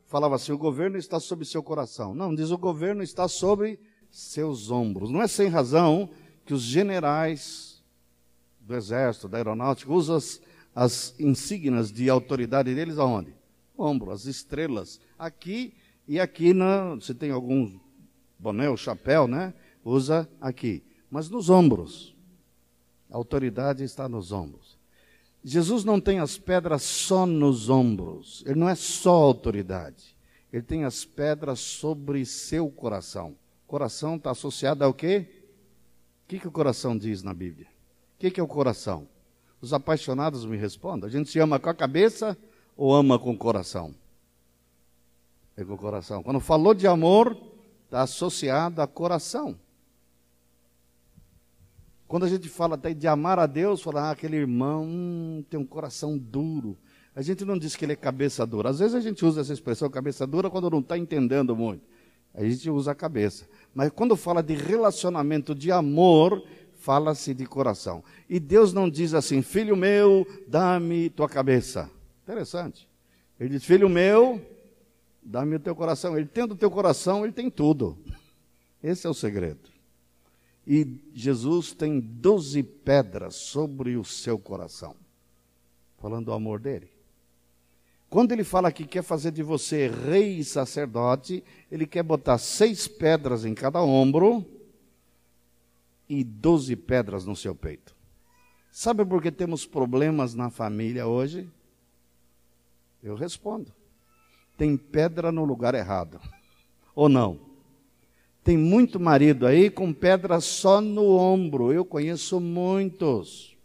Falava 0.09 0.35
assim: 0.35 0.51
o 0.51 0.59
governo 0.59 0.99
está 0.99 1.21
sobre 1.21 1.45
seu 1.45 1.63
coração. 1.63 2.13
Não, 2.13 2.35
diz 2.35 2.51
o 2.51 2.59
governo 2.59 3.05
está 3.05 3.29
sobre 3.29 3.79
seus 4.11 4.69
ombros. 4.69 5.13
Não 5.13 5.23
é 5.23 5.29
sem 5.29 5.47
razão 5.47 6.11
que 6.45 6.53
os 6.53 6.63
generais 6.63 7.70
do 8.71 8.77
exército, 8.77 9.29
da 9.29 9.39
aeronáutica, 9.39 9.93
usam 9.93 10.17
as, 10.17 10.41
as 10.75 11.15
insígnias 11.19 11.93
de 11.93 12.09
autoridade 12.09 12.75
deles 12.75 12.99
aonde? 12.99 13.35
Ombro, 13.77 14.11
as 14.11 14.25
estrelas. 14.25 15.01
Aqui 15.19 15.75
e 16.09 16.19
aqui, 16.19 16.53
na, 16.53 16.99
se 17.01 17.15
tem 17.15 17.31
algum 17.31 17.79
boné 18.39 18.69
ou 18.69 18.77
chapéu, 18.77 19.29
né? 19.29 19.53
Usa 19.85 20.29
aqui 20.41 20.83
mas 21.11 21.29
nos 21.29 21.51
ombros. 21.51 22.15
A 23.11 23.17
autoridade 23.17 23.83
está 23.83 24.09
nos 24.09 24.31
ombros. 24.31 24.79
Jesus 25.43 25.85
não 25.85 26.01
tem 26.01 26.21
as 26.21 26.39
pedras 26.39 26.83
só 26.83 27.27
nos 27.27 27.69
ombros. 27.69 28.45
Ele 28.47 28.61
não 28.61 28.69
é 28.69 28.75
só 28.77 29.13
autoridade. 29.13 30.17
Ele 30.53 30.63
tem 30.63 30.85
as 30.85 31.05
pedras 31.05 31.59
sobre 31.59 32.25
seu 32.25 32.71
coração. 32.71 33.37
Coração 33.67 34.17
está 34.17 34.31
associado 34.31 34.85
ao 34.85 34.95
quê? 34.95 35.27
O 36.25 36.29
que, 36.29 36.39
que 36.39 36.49
o 36.49 36.53
coração 36.53 36.97
diz 36.97 37.23
na 37.23 37.35
Bíblia? 37.35 37.67
O 38.21 38.23
que, 38.23 38.31
que 38.33 38.39
é 38.39 38.43
o 38.43 38.47
coração? 38.47 39.09
Os 39.63 39.73
apaixonados 39.73 40.45
me 40.45 40.55
respondam. 40.55 41.09
A 41.09 41.11
gente 41.11 41.31
se 41.31 41.39
ama 41.39 41.59
com 41.59 41.71
a 41.71 41.75
cabeça 41.75 42.37
ou 42.77 42.95
ama 42.95 43.19
com 43.19 43.31
o 43.31 43.37
coração? 43.39 43.95
É 45.57 45.65
com 45.65 45.73
o 45.73 45.79
coração. 45.79 46.23
Quando 46.23 46.39
falou 46.39 46.75
de 46.75 46.87
amor, 46.87 47.35
está 47.87 48.03
associado 48.03 48.83
a 48.83 48.87
coração. 48.87 49.59
Quando 52.07 52.27
a 52.27 52.29
gente 52.29 52.47
fala 52.47 52.75
até 52.75 52.93
de 52.93 53.09
amar 53.09 53.39
a 53.39 53.47
Deus, 53.47 53.81
fala, 53.81 54.03
ah, 54.03 54.11
aquele 54.11 54.37
irmão 54.37 54.85
hum, 54.85 55.43
tem 55.49 55.59
um 55.59 55.65
coração 55.65 56.19
duro. 56.19 56.77
A 57.17 57.23
gente 57.23 57.43
não 57.43 57.57
diz 57.57 57.75
que 57.75 57.87
ele 57.87 57.95
é 57.95 57.97
cabeça 57.97 58.47
dura. 58.47 58.69
Às 58.69 58.81
vezes 58.81 58.95
a 58.95 59.01
gente 59.01 59.25
usa 59.25 59.41
essa 59.41 59.55
expressão 59.55 59.89
cabeça 59.89 60.27
dura 60.27 60.51
quando 60.51 60.69
não 60.69 60.81
está 60.81 60.99
entendendo 60.99 61.57
muito. 61.57 61.83
A 62.35 62.45
gente 62.45 62.69
usa 62.69 62.93
a 62.93 62.95
cabeça. 62.95 63.49
Mas 63.75 63.91
quando 63.91 64.15
fala 64.15 64.43
de 64.43 64.55
relacionamento 64.55 65.55
de 65.55 65.73
amor, 65.73 66.45
fala-se 66.81 67.35
de 67.35 67.47
coração. 67.47 68.03
E 68.29 68.41
Deus 68.41 68.73
não 68.73 68.89
diz 68.89 69.15
assim, 69.15 69.43
filho 69.43 69.77
meu, 69.77 70.27
dá-me 70.49 71.11
tua 71.11 71.29
cabeça. 71.29 71.91
Interessante. 72.25 72.89
Ele 73.39 73.51
diz, 73.51 73.65
filho 73.65 73.89
meu, 73.89 74.41
dá-me 75.23 75.57
o 75.57 75.61
teu 75.61 75.77
coração. 75.77 76.17
Ele 76.17 76.27
tendo 76.27 76.53
o 76.53 76.57
teu 76.57 76.71
coração, 76.71 77.23
ele 77.23 77.33
tem 77.33 77.51
tudo. 77.51 77.99
Esse 78.83 79.07
é 79.07 79.11
o 79.11 79.15
segredo. 79.15 79.69
E 80.67 80.87
Jesus 81.13 81.73
tem 81.73 82.01
doze 82.01 82.63
pedras 82.63 83.35
sobre 83.35 83.97
o 83.97 84.05
seu 84.05 84.39
coração, 84.39 84.97
falando 85.99 86.27
do 86.27 86.33
amor 86.33 86.61
dele. 86.61 86.91
Quando 88.09 88.33
ele 88.33 88.43
fala 88.43 88.73
que 88.73 88.87
quer 88.87 89.03
fazer 89.03 89.31
de 89.31 89.43
você 89.43 89.89
rei 89.89 90.39
e 90.39 90.45
sacerdote, 90.45 91.45
ele 91.71 91.87
quer 91.87 92.03
botar 92.03 92.39
seis 92.39 92.89
pedras 92.89 93.45
em 93.45 93.55
cada 93.55 93.83
ombro 93.83 94.45
e 96.11 96.25
doze 96.25 96.75
pedras 96.75 97.25
no 97.25 97.37
seu 97.37 97.55
peito. 97.55 97.95
Sabe 98.69 99.05
por 99.05 99.23
que 99.23 99.31
temos 99.31 99.65
problemas 99.65 100.35
na 100.35 100.51
família 100.51 101.07
hoje? 101.07 101.49
Eu 103.01 103.15
respondo: 103.15 103.73
tem 104.57 104.77
pedra 104.77 105.31
no 105.31 105.45
lugar 105.45 105.73
errado. 105.73 106.21
Ou 106.97 107.09
não? 107.09 107.49
Tem 108.43 108.59
muito 108.59 108.99
marido 108.99 109.47
aí 109.47 109.71
com 109.71 109.93
pedra 109.93 110.41
só 110.41 110.81
no 110.81 111.17
ombro. 111.17 111.73
Eu 111.73 111.85
conheço 111.85 112.41
muitos. 112.41 113.57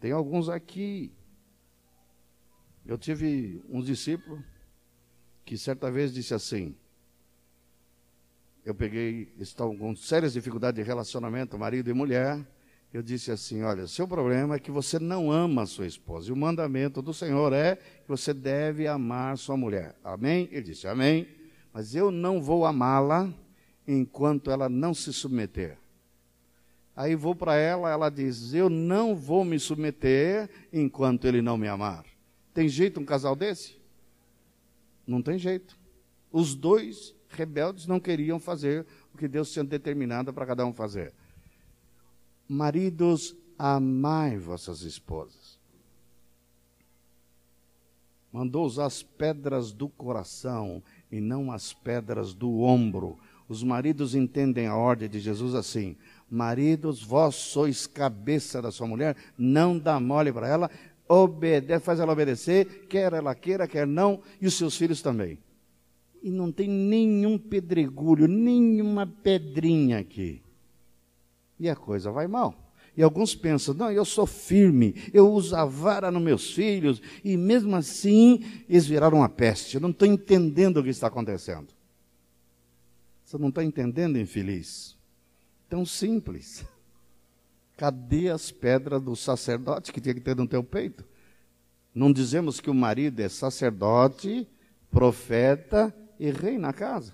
Tem 0.00 0.10
alguns 0.10 0.48
aqui. 0.48 1.12
Eu 2.84 2.98
tive 2.98 3.62
uns 3.68 3.86
discípulos 3.86 4.42
que 5.44 5.56
certa 5.56 5.88
vez 5.88 6.12
disse 6.12 6.34
assim: 6.34 6.74
eu 8.64 8.74
peguei, 8.74 9.32
estavam 9.38 9.76
com 9.76 9.94
sérias 9.96 10.32
dificuldades 10.32 10.82
de 10.82 10.86
relacionamento, 10.86 11.58
marido 11.58 11.90
e 11.90 11.92
mulher. 11.92 12.38
Eu 12.92 13.02
disse 13.02 13.30
assim: 13.30 13.62
olha, 13.62 13.86
seu 13.86 14.06
problema 14.06 14.56
é 14.56 14.58
que 14.58 14.70
você 14.70 14.98
não 14.98 15.30
ama 15.30 15.62
a 15.62 15.66
sua 15.66 15.86
esposa. 15.86 16.28
E 16.28 16.32
o 16.32 16.36
mandamento 16.36 17.00
do 17.02 17.12
Senhor 17.12 17.52
é 17.52 17.76
que 17.76 18.08
você 18.08 18.32
deve 18.34 18.86
amar 18.86 19.36
sua 19.38 19.56
mulher. 19.56 19.94
Amém? 20.02 20.48
Ele 20.52 20.62
disse: 20.62 20.86
Amém 20.86 21.38
mas 21.78 21.94
eu 21.94 22.10
não 22.10 22.42
vou 22.42 22.66
amá-la 22.66 23.32
enquanto 23.86 24.50
ela 24.50 24.68
não 24.68 24.92
se 24.92 25.12
submeter. 25.12 25.78
Aí 26.96 27.14
vou 27.14 27.36
para 27.36 27.54
ela, 27.54 27.88
ela 27.88 28.10
diz: 28.10 28.52
Eu 28.52 28.68
não 28.68 29.14
vou 29.14 29.44
me 29.44 29.60
submeter 29.60 30.50
enquanto 30.72 31.26
ele 31.26 31.40
não 31.40 31.56
me 31.56 31.68
amar. 31.68 32.04
Tem 32.52 32.68
jeito 32.68 32.98
um 32.98 33.04
casal 33.04 33.36
desse? 33.36 33.80
Não 35.06 35.22
tem 35.22 35.38
jeito. 35.38 35.78
Os 36.32 36.54
dois 36.54 37.14
rebeldes 37.38 37.86
não 37.86 38.00
queriam 38.00 38.38
fazer 38.38 38.86
o 39.14 39.18
que 39.18 39.28
Deus 39.28 39.52
tinha 39.52 39.64
determinado 39.64 40.32
para 40.32 40.46
cada 40.46 40.66
um 40.66 40.72
fazer. 40.72 41.12
Maridos, 42.48 43.36
amai 43.58 44.36
vossas 44.36 44.82
esposas 44.82 45.58
mandou 48.32 48.64
usar 48.64 48.86
as 48.86 49.02
pedras 49.02 49.72
do 49.72 49.88
coração 49.88 50.82
e 51.10 51.20
não 51.20 51.50
as 51.50 51.72
pedras 51.72 52.34
do 52.34 52.60
ombro. 52.60 53.18
Os 53.48 53.62
maridos 53.62 54.14
entendem 54.14 54.66
a 54.66 54.76
ordem 54.76 55.08
de 55.08 55.18
Jesus 55.18 55.54
assim: 55.54 55.96
Maridos, 56.30 57.02
vós 57.02 57.34
sois 57.34 57.86
cabeça 57.86 58.60
da 58.60 58.70
sua 58.70 58.86
mulher, 58.86 59.16
não 59.36 59.78
dá 59.78 59.98
mole 59.98 60.32
para 60.32 60.46
ela, 60.46 60.70
obedece, 61.08 61.84
faz 61.84 61.98
ela 61.98 62.12
obedecer, 62.12 62.86
quer 62.88 63.12
ela 63.12 63.34
queira, 63.34 63.66
quer 63.66 63.86
não, 63.86 64.20
e 64.40 64.46
os 64.46 64.54
seus 64.54 64.76
filhos 64.76 65.00
também. 65.00 65.38
E 66.28 66.30
não 66.30 66.52
tem 66.52 66.68
nenhum 66.68 67.38
pedregulho, 67.38 68.28
nenhuma 68.28 69.06
pedrinha 69.06 69.98
aqui. 69.98 70.42
E 71.58 71.70
a 71.70 71.74
coisa 71.74 72.10
vai 72.10 72.28
mal. 72.28 72.70
E 72.94 73.02
alguns 73.02 73.34
pensam, 73.34 73.72
não, 73.72 73.90
eu 73.90 74.04
sou 74.04 74.26
firme, 74.26 74.94
eu 75.14 75.32
uso 75.32 75.56
a 75.56 75.64
vara 75.64 76.10
nos 76.10 76.20
meus 76.22 76.52
filhos, 76.52 77.00
e 77.24 77.34
mesmo 77.34 77.74
assim 77.74 78.44
eles 78.68 78.86
viraram 78.86 79.18
uma 79.18 79.28
peste. 79.28 79.76
Eu 79.76 79.80
não 79.80 79.88
estou 79.88 80.06
entendendo 80.06 80.76
o 80.76 80.82
que 80.84 80.90
está 80.90 81.06
acontecendo. 81.06 81.68
Você 83.24 83.38
não 83.38 83.48
está 83.48 83.64
entendendo, 83.64 84.18
infeliz? 84.18 84.98
Tão 85.66 85.86
simples. 85.86 86.62
Cadê 87.74 88.28
as 88.28 88.50
pedras 88.50 89.00
do 89.00 89.16
sacerdote 89.16 89.94
que 89.94 90.00
tinha 90.00 90.14
que 90.14 90.20
ter 90.20 90.36
no 90.36 90.46
teu 90.46 90.62
peito? 90.62 91.06
Não 91.94 92.12
dizemos 92.12 92.60
que 92.60 92.68
o 92.68 92.74
marido 92.74 93.18
é 93.20 93.30
sacerdote, 93.30 94.46
profeta 94.90 95.94
e 96.18 96.30
rei 96.30 96.58
na 96.58 96.72
casa. 96.72 97.12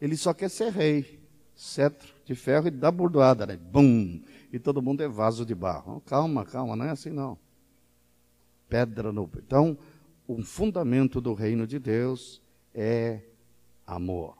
Ele 0.00 0.16
só 0.16 0.34
quer 0.34 0.50
ser 0.50 0.72
rei. 0.72 1.24
Cetro 1.54 2.12
de 2.26 2.34
ferro 2.34 2.68
e 2.68 2.70
dá 2.70 2.90
bordoada, 2.90 3.46
né? 3.46 3.56
Bum! 3.56 4.20
E 4.52 4.58
todo 4.58 4.82
mundo 4.82 5.02
é 5.02 5.08
vaso 5.08 5.46
de 5.46 5.54
barro. 5.54 6.02
Calma, 6.02 6.44
calma, 6.44 6.76
não 6.76 6.84
é 6.84 6.90
assim 6.90 7.10
não. 7.10 7.38
Pedra 8.68 9.10
no. 9.10 9.30
Então, 9.38 9.78
um 10.28 10.42
fundamento 10.42 11.20
do 11.20 11.32
reino 11.32 11.66
de 11.66 11.78
Deus 11.78 12.42
é 12.74 13.20
amor. 13.86 14.36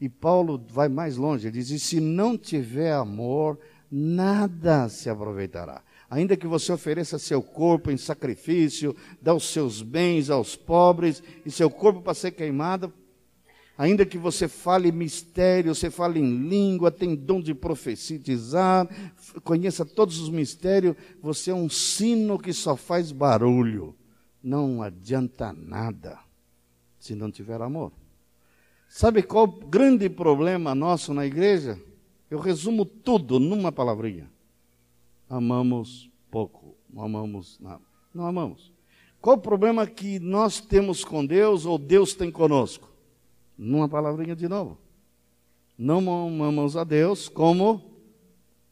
E 0.00 0.08
Paulo 0.08 0.64
vai 0.68 0.88
mais 0.88 1.16
longe, 1.16 1.48
ele 1.48 1.58
diz: 1.58 1.70
e 1.70 1.78
se 1.78 1.98
não 1.98 2.38
tiver 2.38 2.92
amor, 2.92 3.58
nada 3.90 4.88
se 4.88 5.10
aproveitará. 5.10 5.82
Ainda 6.10 6.36
que 6.36 6.46
você 6.46 6.72
ofereça 6.72 7.18
seu 7.18 7.42
corpo 7.42 7.90
em 7.90 7.96
sacrifício, 7.96 8.94
dá 9.20 9.34
os 9.34 9.44
seus 9.44 9.82
bens 9.82 10.30
aos 10.30 10.56
pobres, 10.56 11.22
e 11.44 11.50
seu 11.50 11.68
corpo 11.68 12.00
para 12.00 12.14
ser 12.14 12.30
queimado, 12.30 12.92
ainda 13.78 14.04
que 14.04 14.18
você 14.18 14.48
fale 14.48 14.90
mistério, 14.90 15.72
você 15.72 15.88
fale 15.88 16.18
em 16.18 16.48
língua, 16.48 16.90
tem 16.90 17.14
dom 17.14 17.40
de 17.40 17.54
profetizar, 17.54 18.88
conheça 19.44 19.86
todos 19.86 20.18
os 20.18 20.28
mistérios, 20.28 20.96
você 21.22 21.52
é 21.52 21.54
um 21.54 21.70
sino 21.70 22.36
que 22.36 22.52
só 22.52 22.74
faz 22.74 23.12
barulho. 23.12 23.94
Não 24.42 24.82
adianta 24.82 25.52
nada 25.52 26.18
se 26.98 27.14
não 27.14 27.30
tiver 27.30 27.62
amor. 27.62 27.92
Sabe 28.88 29.22
qual 29.22 29.44
o 29.44 29.68
grande 29.68 30.08
problema 30.08 30.74
nosso 30.74 31.14
na 31.14 31.24
igreja? 31.24 31.80
Eu 32.28 32.40
resumo 32.40 32.84
tudo 32.84 33.38
numa 33.38 33.70
palavrinha. 33.70 34.28
Amamos 35.30 36.10
pouco, 36.30 36.76
não 36.90 37.04
amamos 37.04 37.58
nada. 37.60 37.82
Não 38.12 38.26
amamos. 38.26 38.72
Qual 39.20 39.36
o 39.36 39.40
problema 39.40 39.86
que 39.86 40.18
nós 40.18 40.60
temos 40.60 41.04
com 41.04 41.24
Deus 41.24 41.66
ou 41.66 41.78
Deus 41.78 42.14
tem 42.14 42.30
conosco? 42.30 42.87
Numa 43.58 43.88
palavrinha 43.88 44.36
de 44.36 44.48
novo. 44.48 44.78
Não 45.76 45.98
amamos 45.98 46.76
a 46.76 46.84
Deus 46.84 47.28
como 47.28 47.82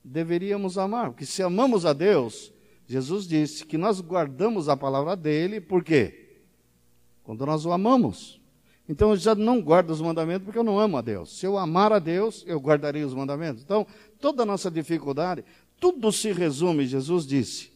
deveríamos 0.02 0.78
amar. 0.78 1.10
Porque 1.10 1.26
se 1.26 1.42
amamos 1.42 1.84
a 1.84 1.92
Deus, 1.92 2.52
Jesus 2.86 3.26
disse 3.26 3.66
que 3.66 3.76
nós 3.76 4.00
guardamos 4.00 4.68
a 4.68 4.76
palavra 4.76 5.16
dele, 5.16 5.60
por 5.60 5.82
quê? 5.82 6.38
Quando 7.24 7.44
nós 7.44 7.66
o 7.66 7.72
amamos. 7.72 8.40
Então 8.88 9.10
eu 9.10 9.16
já 9.16 9.34
não 9.34 9.60
guardo 9.60 9.90
os 9.90 10.00
mandamentos 10.00 10.44
porque 10.44 10.58
eu 10.58 10.64
não 10.64 10.78
amo 10.78 10.96
a 10.96 11.00
Deus. 11.00 11.36
Se 11.36 11.44
eu 11.44 11.58
amar 11.58 11.92
a 11.92 11.98
Deus, 11.98 12.44
eu 12.46 12.60
guardarei 12.60 13.02
os 13.02 13.12
mandamentos. 13.12 13.62
Então, 13.62 13.84
toda 14.20 14.44
a 14.44 14.46
nossa 14.46 14.70
dificuldade, 14.70 15.44
tudo 15.80 16.12
se 16.12 16.32
resume, 16.32 16.86
Jesus 16.86 17.26
disse: 17.26 17.72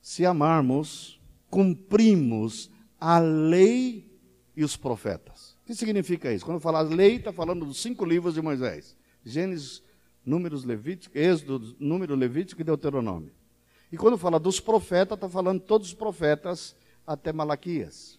se 0.00 0.24
amarmos, 0.24 1.20
cumprimos 1.50 2.70
a 2.98 3.18
lei 3.18 4.08
e 4.56 4.62
os 4.62 4.76
profetas. 4.76 5.49
Que 5.70 5.76
significa 5.76 6.32
isso? 6.32 6.44
Quando 6.44 6.58
fala 6.58 6.80
lei, 6.80 7.14
está 7.14 7.32
falando 7.32 7.64
dos 7.64 7.80
cinco 7.80 8.04
livros 8.04 8.34
de 8.34 8.42
Moisés: 8.42 8.96
Gênesis, 9.24 9.80
Números 10.26 10.64
Levítico, 10.64 11.16
Êxodo, 11.16 11.76
Número 11.78 12.16
Levítico 12.16 12.60
e 12.60 12.64
Deuteronômio. 12.64 13.30
E 13.92 13.96
quando 13.96 14.18
fala 14.18 14.40
dos 14.40 14.58
profetas, 14.58 15.16
está 15.16 15.28
falando 15.28 15.60
todos 15.60 15.86
os 15.86 15.94
profetas 15.94 16.74
até 17.06 17.32
Malaquias. 17.32 18.18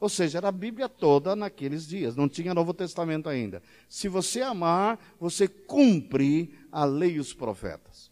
Ou 0.00 0.08
seja, 0.08 0.38
era 0.38 0.48
a 0.48 0.52
Bíblia 0.52 0.88
toda 0.88 1.36
naqueles 1.36 1.86
dias, 1.86 2.16
não 2.16 2.28
tinha 2.28 2.52
Novo 2.52 2.74
Testamento 2.74 3.28
ainda. 3.28 3.62
Se 3.88 4.08
você 4.08 4.42
amar, 4.42 4.98
você 5.20 5.46
cumpre 5.46 6.58
a 6.72 6.84
lei 6.84 7.12
e 7.12 7.20
os 7.20 7.32
profetas. 7.32 8.10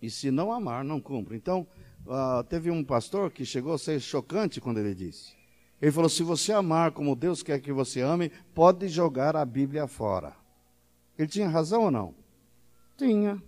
E 0.00 0.08
se 0.08 0.30
não 0.30 0.50
amar, 0.50 0.82
não 0.82 0.98
cumpre. 0.98 1.36
Então, 1.36 1.66
uh, 2.06 2.42
teve 2.44 2.70
um 2.70 2.82
pastor 2.82 3.30
que 3.30 3.44
chegou 3.44 3.74
a 3.74 3.78
ser 3.78 4.00
chocante 4.00 4.62
quando 4.62 4.78
ele 4.78 4.94
disse. 4.94 5.35
Ele 5.80 5.92
falou: 5.92 6.08
se 6.08 6.22
você 6.22 6.52
amar 6.52 6.92
como 6.92 7.14
Deus 7.14 7.42
quer 7.42 7.60
que 7.60 7.72
você 7.72 8.00
ame, 8.00 8.30
pode 8.54 8.88
jogar 8.88 9.36
a 9.36 9.44
Bíblia 9.44 9.86
fora. 9.86 10.34
Ele 11.18 11.28
tinha 11.28 11.48
razão 11.48 11.84
ou 11.84 11.90
não? 11.90 12.14
Tinha. 12.96 13.42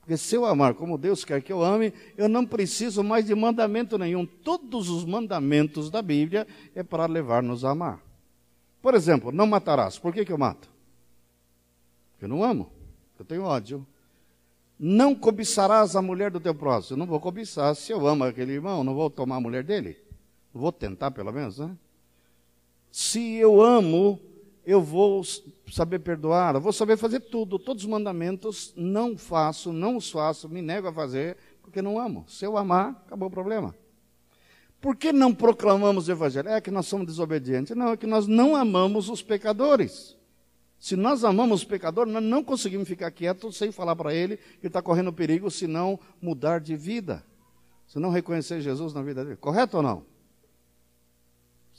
Porque 0.00 0.16
se 0.16 0.36
eu 0.36 0.44
amar 0.44 0.74
como 0.74 0.96
Deus 0.96 1.24
quer 1.24 1.42
que 1.42 1.52
eu 1.52 1.64
ame, 1.64 1.92
eu 2.16 2.28
não 2.28 2.46
preciso 2.46 3.02
mais 3.02 3.26
de 3.26 3.34
mandamento 3.34 3.98
nenhum. 3.98 4.24
Todos 4.24 4.88
os 4.88 5.04
mandamentos 5.04 5.90
da 5.90 6.00
Bíblia 6.00 6.46
é 6.76 6.82
para 6.84 7.06
levar-nos 7.06 7.64
a 7.64 7.70
amar. 7.70 8.00
Por 8.80 8.94
exemplo, 8.94 9.32
não 9.32 9.48
matarás. 9.48 9.98
Por 9.98 10.14
que, 10.14 10.24
que 10.24 10.32
eu 10.32 10.38
mato? 10.38 10.70
Porque 12.12 12.24
eu 12.24 12.28
não 12.28 12.44
amo. 12.44 12.70
Eu 13.18 13.24
tenho 13.24 13.42
ódio. 13.42 13.84
Não 14.78 15.12
cobiçarás 15.12 15.96
a 15.96 16.02
mulher 16.02 16.30
do 16.30 16.38
teu 16.38 16.54
próximo. 16.54 16.94
Eu 16.94 16.98
não 16.98 17.06
vou 17.06 17.18
cobiçar. 17.18 17.74
Se 17.74 17.90
eu 17.90 18.06
amo 18.06 18.22
aquele 18.22 18.52
irmão, 18.52 18.84
não 18.84 18.94
vou 18.94 19.10
tomar 19.10 19.36
a 19.36 19.40
mulher 19.40 19.64
dele. 19.64 19.96
Vou 20.56 20.72
tentar, 20.72 21.10
pelo 21.10 21.32
menos, 21.32 21.58
né? 21.58 21.76
Se 22.90 23.34
eu 23.34 23.60
amo 23.60 24.20
eu 24.66 24.82
vou 24.82 25.22
saber 25.70 26.00
perdoar, 26.00 26.56
eu 26.56 26.60
vou 26.60 26.72
saber 26.72 26.96
fazer 26.96 27.20
tudo. 27.20 27.56
Todos 27.56 27.84
os 27.84 27.88
mandamentos 27.88 28.74
não 28.76 29.16
faço, 29.16 29.72
não 29.72 29.96
os 29.96 30.10
faço, 30.10 30.48
me 30.48 30.60
nego 30.60 30.88
a 30.88 30.92
fazer, 30.92 31.36
porque 31.62 31.80
não 31.80 32.00
amo. 32.00 32.24
Se 32.26 32.44
eu 32.44 32.58
amar, 32.58 33.00
acabou 33.06 33.28
o 33.28 33.30
problema. 33.30 33.72
Por 34.80 34.96
que 34.96 35.12
não 35.12 35.32
proclamamos 35.32 36.08
o 36.08 36.10
Evangelho? 36.10 36.48
É 36.48 36.60
que 36.60 36.72
nós 36.72 36.86
somos 36.86 37.06
desobedientes. 37.06 37.76
Não, 37.76 37.92
é 37.92 37.96
que 37.96 38.08
nós 38.08 38.26
não 38.26 38.56
amamos 38.56 39.08
os 39.08 39.22
pecadores. 39.22 40.16
Se 40.80 40.96
nós 40.96 41.22
amamos 41.22 41.60
os 41.60 41.64
pecadores, 41.64 42.12
nós 42.12 42.22
não 42.22 42.42
conseguimos 42.42 42.88
ficar 42.88 43.12
quietos 43.12 43.56
sem 43.56 43.70
falar 43.70 43.94
para 43.94 44.12
ele 44.12 44.36
que 44.60 44.66
está 44.66 44.82
correndo 44.82 45.12
perigo 45.12 45.48
se 45.48 45.68
não 45.68 45.98
mudar 46.20 46.58
de 46.58 46.76
vida. 46.76 47.24
Se 47.86 48.00
não 48.00 48.10
reconhecer 48.10 48.60
Jesus 48.60 48.92
na 48.92 49.00
vida 49.00 49.24
dele. 49.24 49.36
Correto 49.36 49.76
ou 49.76 49.82
não? 49.82 50.15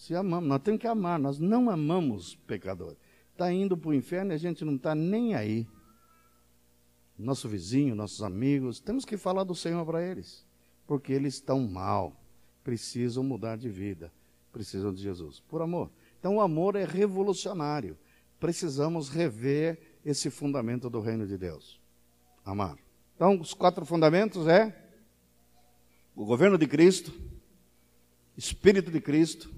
Se 0.08 0.16
amamos, 0.16 0.48
nós 0.48 0.62
temos 0.62 0.80
que 0.80 0.88
amar, 0.88 1.20
nós 1.20 1.38
não 1.38 1.70
amamos 1.70 2.34
pecadores. 2.48 2.98
Está 3.34 3.52
indo 3.52 3.76
para 3.76 3.90
o 3.90 3.94
inferno 3.94 4.32
e 4.32 4.36
a 4.36 4.38
gente 4.38 4.64
não 4.64 4.78
está 4.78 4.96
nem 4.96 5.36
aí. 5.36 5.68
Nosso 7.20 7.50
vizinho, 7.50 7.94
nossos 7.94 8.24
amigos, 8.24 8.80
temos 8.80 9.04
que 9.04 9.18
falar 9.18 9.44
do 9.44 9.54
Senhor 9.54 9.86
para 9.86 10.02
eles, 10.02 10.46
porque 10.88 11.12
eles 11.12 11.34
estão 11.34 11.60
mal, 11.68 12.16
precisam 12.64 13.22
mudar 13.22 13.58
de 13.58 13.68
vida, 13.68 14.10
precisam 14.50 14.94
de 14.94 15.02
Jesus, 15.02 15.42
por 15.42 15.62
amor. 15.62 15.92
Então 16.18 16.38
o 16.38 16.42
amor 16.42 16.78
é 16.78 16.86
revolucionário. 16.86 17.98
Precisamos 18.40 19.10
rever 19.10 20.00
esse 20.06 20.30
fundamento 20.30 20.90
do 20.90 21.02
reino 21.02 21.28
de 21.28 21.38
Deus. 21.38 21.82
Amar. 22.46 22.78
Então, 23.14 23.38
os 23.38 23.54
quatro 23.54 23.86
fundamentos 23.86 24.48
é 24.48 24.74
o 26.16 26.24
governo 26.24 26.58
de 26.58 26.66
Cristo, 26.66 27.12
Espírito 28.38 28.90
de 28.90 29.02
Cristo, 29.02 29.57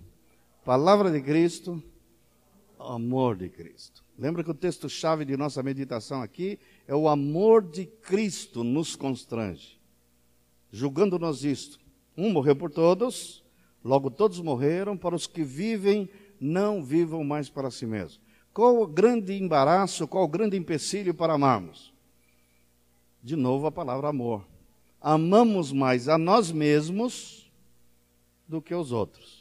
Palavra 0.70 1.10
de 1.10 1.20
Cristo, 1.20 1.82
amor 2.78 3.36
de 3.36 3.50
Cristo. 3.50 4.06
Lembra 4.16 4.44
que 4.44 4.52
o 4.52 4.54
texto-chave 4.54 5.26
de 5.26 5.36
nossa 5.36 5.64
meditação 5.64 6.22
aqui 6.22 6.60
é 6.88 6.94
o 6.94 7.10
amor 7.10 7.64
de 7.64 7.88
Cristo 7.88 8.64
nos 8.64 8.96
constrange. 8.96 9.82
Julgando-nos 10.72 11.44
isto: 11.44 11.80
um 12.16 12.32
morreu 12.32 12.56
por 12.56 12.70
todos, 12.70 13.44
logo 13.84 14.12
todos 14.12 14.40
morreram, 14.42 14.96
para 14.96 15.16
os 15.16 15.26
que 15.26 15.42
vivem, 15.42 16.08
não 16.40 16.84
vivam 16.84 17.24
mais 17.24 17.50
para 17.50 17.72
si 17.72 17.88
mesmos. 17.88 18.22
Qual 18.54 18.80
o 18.80 18.86
grande 18.86 19.34
embaraço, 19.42 20.08
qual 20.08 20.26
o 20.26 20.30
grande 20.30 20.56
empecilho 20.56 21.16
para 21.16 21.34
amarmos? 21.34 21.92
De 23.24 23.36
novo 23.36 23.66
a 23.66 23.72
palavra 23.72 24.10
amor. 24.10 24.46
Amamos 25.02 25.72
mais 25.72 26.08
a 26.08 26.16
nós 26.16 26.52
mesmos 26.52 27.52
do 28.48 28.62
que 28.62 28.76
os 28.76 28.92
outros. 28.92 29.39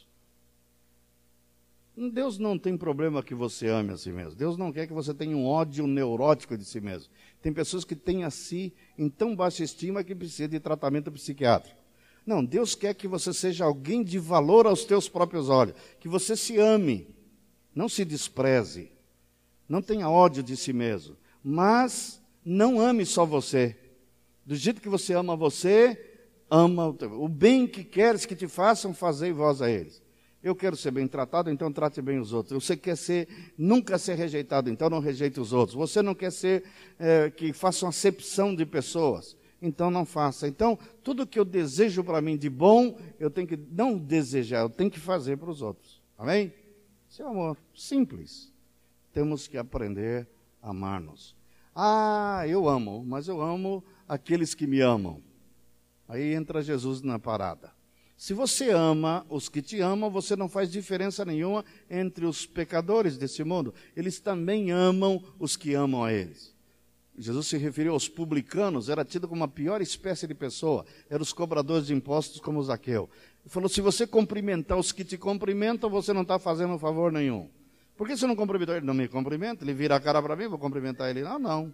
Deus 2.07 2.37
não 2.37 2.57
tem 2.57 2.77
problema 2.77 3.21
que 3.21 3.35
você 3.35 3.67
ame 3.67 3.91
a 3.91 3.97
si 3.97 4.11
mesmo. 4.11 4.35
Deus 4.35 4.55
não 4.55 4.71
quer 4.71 4.87
que 4.87 4.93
você 4.93 5.13
tenha 5.13 5.35
um 5.35 5.45
ódio 5.45 5.85
neurótico 5.85 6.55
de 6.55 6.63
si 6.63 6.79
mesmo. 6.79 7.11
Tem 7.41 7.51
pessoas 7.51 7.83
que 7.83 7.95
têm 7.95 8.23
a 8.23 8.29
si 8.29 8.71
em 8.97 9.09
tão 9.09 9.35
baixa 9.35 9.63
estima 9.63 10.03
que 10.03 10.15
precisa 10.15 10.47
de 10.47 10.59
tratamento 10.59 11.11
psiquiátrico. 11.11 11.77
Não, 12.25 12.45
Deus 12.45 12.75
quer 12.75 12.93
que 12.93 13.07
você 13.07 13.33
seja 13.33 13.65
alguém 13.65 14.03
de 14.03 14.19
valor 14.19 14.67
aos 14.67 14.85
teus 14.85 15.09
próprios 15.09 15.49
olhos, 15.49 15.75
que 15.99 16.07
você 16.07 16.37
se 16.37 16.57
ame, 16.57 17.07
não 17.73 17.89
se 17.89 18.05
despreze, 18.05 18.91
não 19.67 19.81
tenha 19.81 20.09
ódio 20.09 20.43
de 20.43 20.55
si 20.55 20.71
mesmo, 20.71 21.17
mas 21.43 22.21
não 22.45 22.79
ame 22.79 23.05
só 23.05 23.25
você. 23.25 23.75
Do 24.45 24.55
jeito 24.55 24.81
que 24.81 24.89
você 24.89 25.13
ama 25.13 25.35
você, 25.35 26.21
ama 26.49 26.87
o, 26.87 26.93
teu, 26.93 27.21
o 27.21 27.27
bem 27.27 27.67
que 27.67 27.83
queres 27.83 28.25
que 28.25 28.35
te 28.35 28.47
façam, 28.47 28.93
fazei 28.93 29.31
vós 29.31 29.61
a 29.61 29.69
eles. 29.69 30.01
Eu 30.41 30.55
quero 30.55 30.75
ser 30.77 30.91
bem 30.91 31.05
tratado, 31.05 31.49
então 31.49 31.71
trate 31.71 32.01
bem 32.01 32.17
os 32.17 32.31
outros. 32.31 32.63
Você 32.63 32.77
quer 32.77 32.95
ser, 32.95 33.27
nunca 33.57 33.97
ser 33.97 34.15
rejeitado, 34.15 34.69
então 34.69 34.89
não 34.89 34.99
rejeite 34.99 35.39
os 35.39 35.51
outros. 35.51 35.75
Você 35.75 36.01
não 36.01 36.15
quer 36.15 36.31
ser 36.31 36.63
é, 36.97 37.29
que 37.29 37.51
faça 37.51 37.85
uma 37.85 37.89
acepção 37.89 38.55
de 38.55 38.65
pessoas, 38.65 39.35
então 39.61 39.91
não 39.91 40.05
faça. 40.05 40.47
Então, 40.47 40.79
tudo 41.03 41.27
que 41.27 41.37
eu 41.37 41.43
desejo 41.43 42.03
para 42.05 42.21
mim 42.21 42.37
de 42.37 42.49
bom, 42.49 42.97
eu 43.19 43.29
tenho 43.29 43.47
que 43.47 43.57
não 43.57 43.97
desejar, 43.97 44.61
eu 44.61 44.69
tenho 44.69 44.89
que 44.89 44.99
fazer 44.99 45.37
para 45.37 45.49
os 45.49 45.61
outros. 45.61 46.01
Amém? 46.17 46.53
Seu 47.09 47.27
amor, 47.27 47.57
simples. 47.75 48.53
Temos 49.11 49.45
que 49.45 49.57
aprender 49.57 50.25
a 50.61 50.69
amar-nos. 50.69 51.35
Ah, 51.75 52.45
eu 52.47 52.69
amo, 52.69 53.03
mas 53.05 53.27
eu 53.27 53.41
amo 53.41 53.83
aqueles 54.07 54.53
que 54.53 54.65
me 54.65 54.79
amam. 54.79 55.21
Aí 56.07 56.33
entra 56.33 56.61
Jesus 56.61 57.01
na 57.01 57.19
parada. 57.19 57.77
Se 58.19 58.33
você 58.33 58.69
ama 58.69 59.25
os 59.29 59.47
que 59.47 59.61
te 59.61 59.79
amam, 59.79 60.09
você 60.09 60.35
não 60.35 60.49
faz 60.49 60.69
diferença 60.69 61.23
nenhuma 61.23 61.63
entre 61.89 62.25
os 62.25 62.45
pecadores 62.45 63.17
desse 63.17 63.45
mundo. 63.45 63.73
Eles 63.95 64.19
também 64.19 64.71
amam 64.71 65.23
os 65.39 65.55
que 65.55 65.73
amam 65.73 66.03
a 66.03 66.11
eles. 66.11 66.53
Jesus 67.17 67.47
se 67.47 67.57
referiu 67.57 67.93
aos 67.93 68.09
publicanos, 68.09 68.89
era 68.89 69.05
tido 69.05 69.25
como 69.25 69.45
a 69.45 69.47
pior 69.47 69.81
espécie 69.81 70.27
de 70.27 70.35
pessoa, 70.35 70.85
eram 71.09 71.21
os 71.21 71.31
cobradores 71.31 71.87
de 71.87 71.93
impostos 71.93 72.41
como 72.41 72.61
Zaqueu. 72.61 73.09
Ele 73.41 73.49
falou: 73.49 73.69
se 73.69 73.79
você 73.79 74.05
cumprimentar 74.05 74.77
os 74.77 74.91
que 74.91 75.05
te 75.05 75.17
cumprimentam, 75.17 75.89
você 75.89 76.11
não 76.11 76.23
está 76.23 76.37
fazendo 76.37 76.77
favor 76.77 77.13
nenhum. 77.13 77.49
Por 77.95 78.05
que 78.05 78.17
você 78.17 78.27
não 78.27 78.35
cumprimentou 78.35 78.75
ele? 78.75 78.85
Não 78.85 78.93
me 78.93 79.07
cumprimenta, 79.07 79.63
ele 79.63 79.73
vira 79.73 79.95
a 79.95 79.99
cara 79.99 80.21
para 80.21 80.35
mim, 80.35 80.49
vou 80.49 80.59
cumprimentar 80.59 81.09
ele. 81.09 81.21
Não, 81.21 81.39
não. 81.39 81.73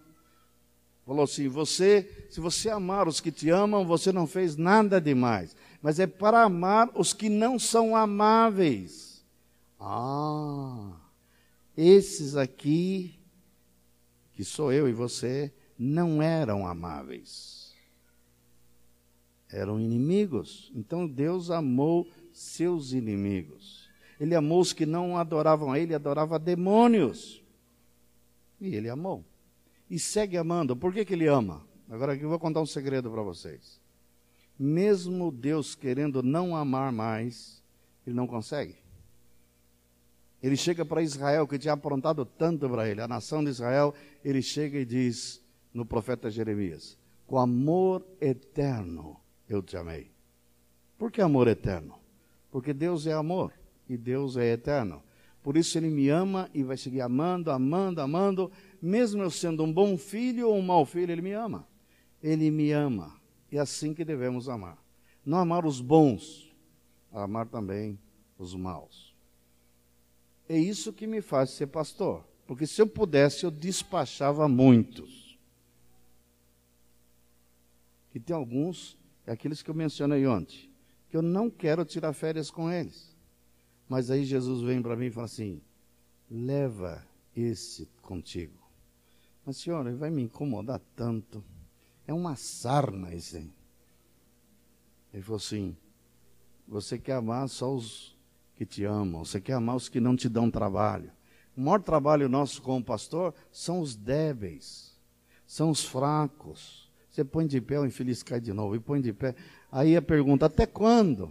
Falou 1.04 1.24
assim: 1.24 1.48
você, 1.48 2.28
se 2.30 2.38
você 2.38 2.70
amar 2.70 3.08
os 3.08 3.20
que 3.20 3.32
te 3.32 3.50
amam, 3.50 3.84
você 3.84 4.12
não 4.12 4.28
fez 4.28 4.56
nada 4.56 5.00
demais 5.00 5.56
mas 5.82 5.98
é 6.00 6.06
para 6.06 6.42
amar 6.42 6.90
os 6.94 7.12
que 7.12 7.28
não 7.28 7.58
são 7.58 7.96
amáveis. 7.96 9.24
Ah, 9.78 10.92
esses 11.76 12.36
aqui, 12.36 13.18
que 14.32 14.44
sou 14.44 14.72
eu 14.72 14.88
e 14.88 14.92
você, 14.92 15.52
não 15.78 16.22
eram 16.22 16.66
amáveis. 16.66 17.74
Eram 19.50 19.78
inimigos. 19.78 20.72
Então 20.74 21.06
Deus 21.06 21.50
amou 21.50 22.08
seus 22.32 22.92
inimigos. 22.92 23.88
Ele 24.18 24.34
amou 24.34 24.60
os 24.60 24.72
que 24.72 24.86
não 24.86 25.16
adoravam 25.16 25.72
a 25.72 25.78
Ele, 25.78 25.94
adorava 25.94 26.38
demônios. 26.38 27.42
E 28.60 28.74
Ele 28.74 28.88
amou. 28.88 29.24
E 29.88 29.98
segue 29.98 30.36
amando. 30.36 30.74
Por 30.74 30.92
que, 30.92 31.04
que 31.04 31.12
Ele 31.12 31.26
ama? 31.26 31.64
Agora 31.88 32.16
eu 32.16 32.28
vou 32.28 32.38
contar 32.38 32.60
um 32.60 32.66
segredo 32.66 33.10
para 33.10 33.22
vocês 33.22 33.85
mesmo 34.58 35.30
Deus 35.30 35.74
querendo 35.74 36.22
não 36.22 36.56
amar 36.56 36.92
mais, 36.92 37.62
ele 38.06 38.16
não 38.16 38.26
consegue. 38.26 38.76
Ele 40.42 40.56
chega 40.56 40.84
para 40.84 41.02
Israel, 41.02 41.46
que 41.46 41.58
tinha 41.58 41.74
aprontado 41.74 42.24
tanto 42.24 42.68
para 42.68 42.88
ele, 42.88 43.00
a 43.00 43.08
nação 43.08 43.42
de 43.42 43.50
Israel, 43.50 43.94
ele 44.24 44.42
chega 44.42 44.78
e 44.78 44.84
diz 44.84 45.42
no 45.72 45.84
profeta 45.84 46.30
Jeremias: 46.30 46.98
Com 47.26 47.38
amor 47.38 48.06
eterno 48.20 49.18
eu 49.48 49.62
te 49.62 49.76
amei. 49.76 50.10
Por 50.98 51.10
que 51.10 51.20
amor 51.20 51.48
eterno? 51.48 51.98
Porque 52.50 52.72
Deus 52.72 53.06
é 53.06 53.12
amor 53.12 53.52
e 53.88 53.96
Deus 53.96 54.36
é 54.36 54.52
eterno. 54.52 55.02
Por 55.42 55.56
isso 55.56 55.78
ele 55.78 55.90
me 55.90 56.08
ama 56.08 56.50
e 56.52 56.62
vai 56.62 56.76
seguir 56.76 57.00
amando, 57.00 57.50
amando, 57.50 58.00
amando, 58.00 58.50
mesmo 58.80 59.22
eu 59.22 59.30
sendo 59.30 59.62
um 59.62 59.72
bom 59.72 59.96
filho 59.96 60.48
ou 60.48 60.56
um 60.56 60.62
mau 60.62 60.84
filho, 60.84 61.12
ele 61.12 61.22
me 61.22 61.32
ama. 61.32 61.66
Ele 62.22 62.50
me 62.50 62.72
ama. 62.72 63.15
É 63.50 63.58
assim 63.58 63.94
que 63.94 64.04
devemos 64.04 64.48
amar. 64.48 64.78
Não 65.24 65.38
amar 65.38 65.64
os 65.64 65.80
bons, 65.80 66.54
amar 67.12 67.46
também 67.46 67.98
os 68.38 68.54
maus. 68.54 69.14
É 70.48 70.58
isso 70.58 70.92
que 70.92 71.06
me 71.06 71.20
faz 71.20 71.50
ser 71.50 71.66
pastor. 71.68 72.24
Porque 72.46 72.66
se 72.66 72.80
eu 72.80 72.86
pudesse, 72.86 73.44
eu 73.44 73.50
despachava 73.50 74.48
muitos. 74.48 75.38
Que 78.10 78.20
tem 78.20 78.34
alguns, 78.34 78.96
é 79.26 79.32
aqueles 79.32 79.62
que 79.62 79.70
eu 79.70 79.74
mencionei 79.74 80.26
ontem, 80.26 80.70
que 81.08 81.16
eu 81.16 81.22
não 81.22 81.50
quero 81.50 81.84
tirar 81.84 82.12
férias 82.12 82.50
com 82.50 82.70
eles. 82.70 83.16
Mas 83.88 84.10
aí 84.10 84.24
Jesus 84.24 84.62
vem 84.62 84.80
para 84.80 84.96
mim 84.96 85.06
e 85.06 85.10
fala 85.10 85.26
assim: 85.26 85.60
leva 86.30 87.04
esse 87.34 87.86
contigo. 88.02 88.66
Mas, 89.44 89.58
senhora, 89.58 89.90
ele 89.90 89.98
vai 89.98 90.10
me 90.10 90.22
incomodar 90.22 90.80
tanto. 90.94 91.44
É 92.06 92.14
uma 92.14 92.36
sarna 92.36 93.14
isso 93.14 93.36
aí. 93.36 93.52
Ele 95.12 95.22
falou 95.22 95.38
assim: 95.38 95.76
você 96.66 96.98
quer 96.98 97.14
amar 97.14 97.48
só 97.48 97.74
os 97.74 98.16
que 98.54 98.64
te 98.64 98.84
amam, 98.84 99.24
você 99.24 99.40
quer 99.40 99.54
amar 99.54 99.76
os 99.76 99.88
que 99.88 100.00
não 100.00 100.16
te 100.16 100.28
dão 100.28 100.50
trabalho. 100.50 101.10
O 101.56 101.60
maior 101.60 101.82
trabalho 101.82 102.28
nosso 102.28 102.60
como 102.60 102.84
pastor 102.84 103.34
são 103.50 103.80
os 103.80 103.96
débeis, 103.96 104.94
são 105.46 105.70
os 105.70 105.84
fracos. 105.84 106.90
Você 107.10 107.24
põe 107.24 107.46
de 107.46 107.60
pé, 107.60 107.80
o 107.80 107.86
infeliz 107.86 108.22
cai 108.22 108.40
de 108.40 108.52
novo, 108.52 108.76
e 108.76 108.80
põe 108.80 109.00
de 109.00 109.12
pé. 109.12 109.34
Aí 109.72 109.96
a 109.96 110.02
pergunta: 110.02 110.46
até 110.46 110.66
quando? 110.66 111.30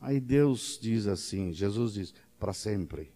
Aí 0.00 0.18
Deus 0.18 0.78
diz 0.80 1.06
assim: 1.06 1.52
Jesus 1.52 1.92
diz, 1.94 2.14
para 2.38 2.52
sempre, 2.52 3.12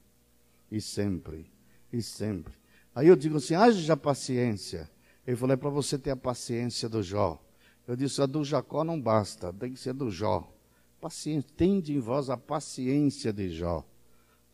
e 0.70 0.80
sempre, 0.80 1.50
e 1.92 2.02
sempre. 2.02 2.54
Aí 2.94 3.08
eu 3.08 3.16
digo 3.16 3.38
assim: 3.38 3.54
haja 3.54 3.96
paciência 3.96 4.90
ele 5.26 5.36
falou: 5.36 5.54
é 5.54 5.56
para 5.56 5.70
você 5.70 5.98
ter 5.98 6.10
a 6.10 6.16
paciência 6.16 6.88
do 6.88 7.02
Jó. 7.02 7.40
Eu 7.86 7.96
disse: 7.96 8.20
a 8.22 8.26
do 8.26 8.44
Jacó 8.44 8.84
não 8.84 9.00
basta, 9.00 9.52
tem 9.52 9.72
que 9.72 9.80
ser 9.80 9.92
do 9.92 10.10
Jó. 10.10 10.52
Paciência, 11.00 11.50
tende 11.56 11.94
em 11.94 11.98
vós 11.98 12.28
a 12.28 12.36
paciência 12.36 13.32
de 13.32 13.48
Jó. 13.50 13.84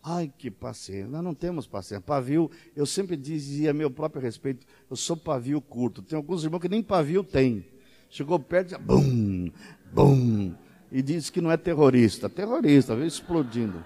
Ai, 0.03 0.33
que 0.39 0.51
paciência. 0.51 1.09
Nós 1.09 1.25
não 1.25 1.35
temos 1.35 1.67
paciência. 1.67 2.01
Pavio, 2.01 2.49
eu 2.77 2.87
sempre 2.87 3.17
dizia 3.17 3.73
a 3.73 3.75
meu 3.75 3.91
próprio 3.91 4.23
respeito, 4.23 4.65
eu 4.89 4.95
sou 4.95 5.17
pavio 5.17 5.61
curto. 5.61 6.01
Tem 6.01 6.17
alguns 6.17 6.45
irmãos 6.45 6.61
que 6.61 6.69
nem 6.69 6.81
pavio 6.81 7.25
tem. 7.25 7.67
Chegou 8.09 8.39
perto 8.39 8.75
e 8.75 8.79
bum, 8.79 9.51
bum. 9.93 10.55
E 10.93 11.03
disse 11.03 11.33
que 11.33 11.41
não 11.41 11.51
é 11.51 11.57
terrorista. 11.57 12.29
Terrorista, 12.29 12.95
veio 12.95 13.09
explodindo. 13.09 13.85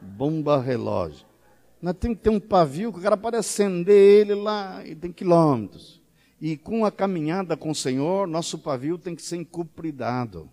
Bomba 0.00 0.60
relógio. 0.60 1.24
Nós 1.80 1.94
temos 1.94 2.18
que 2.18 2.24
ter 2.24 2.30
um 2.30 2.40
pavio 2.40 2.92
que 2.92 2.98
o 2.98 3.02
cara 3.02 3.16
pode 3.16 3.36
acender 3.36 4.22
ele 4.22 4.34
lá 4.34 4.84
e 4.84 4.96
tem 4.96 5.12
quilômetros. 5.12 5.99
E 6.40 6.56
com 6.56 6.84
a 6.84 6.90
caminhada 6.90 7.56
com 7.56 7.70
o 7.70 7.74
Senhor, 7.74 8.26
nosso 8.26 8.58
pavio 8.58 8.96
tem 8.96 9.14
que 9.14 9.22
ser 9.22 9.36
encupridado. 9.36 10.50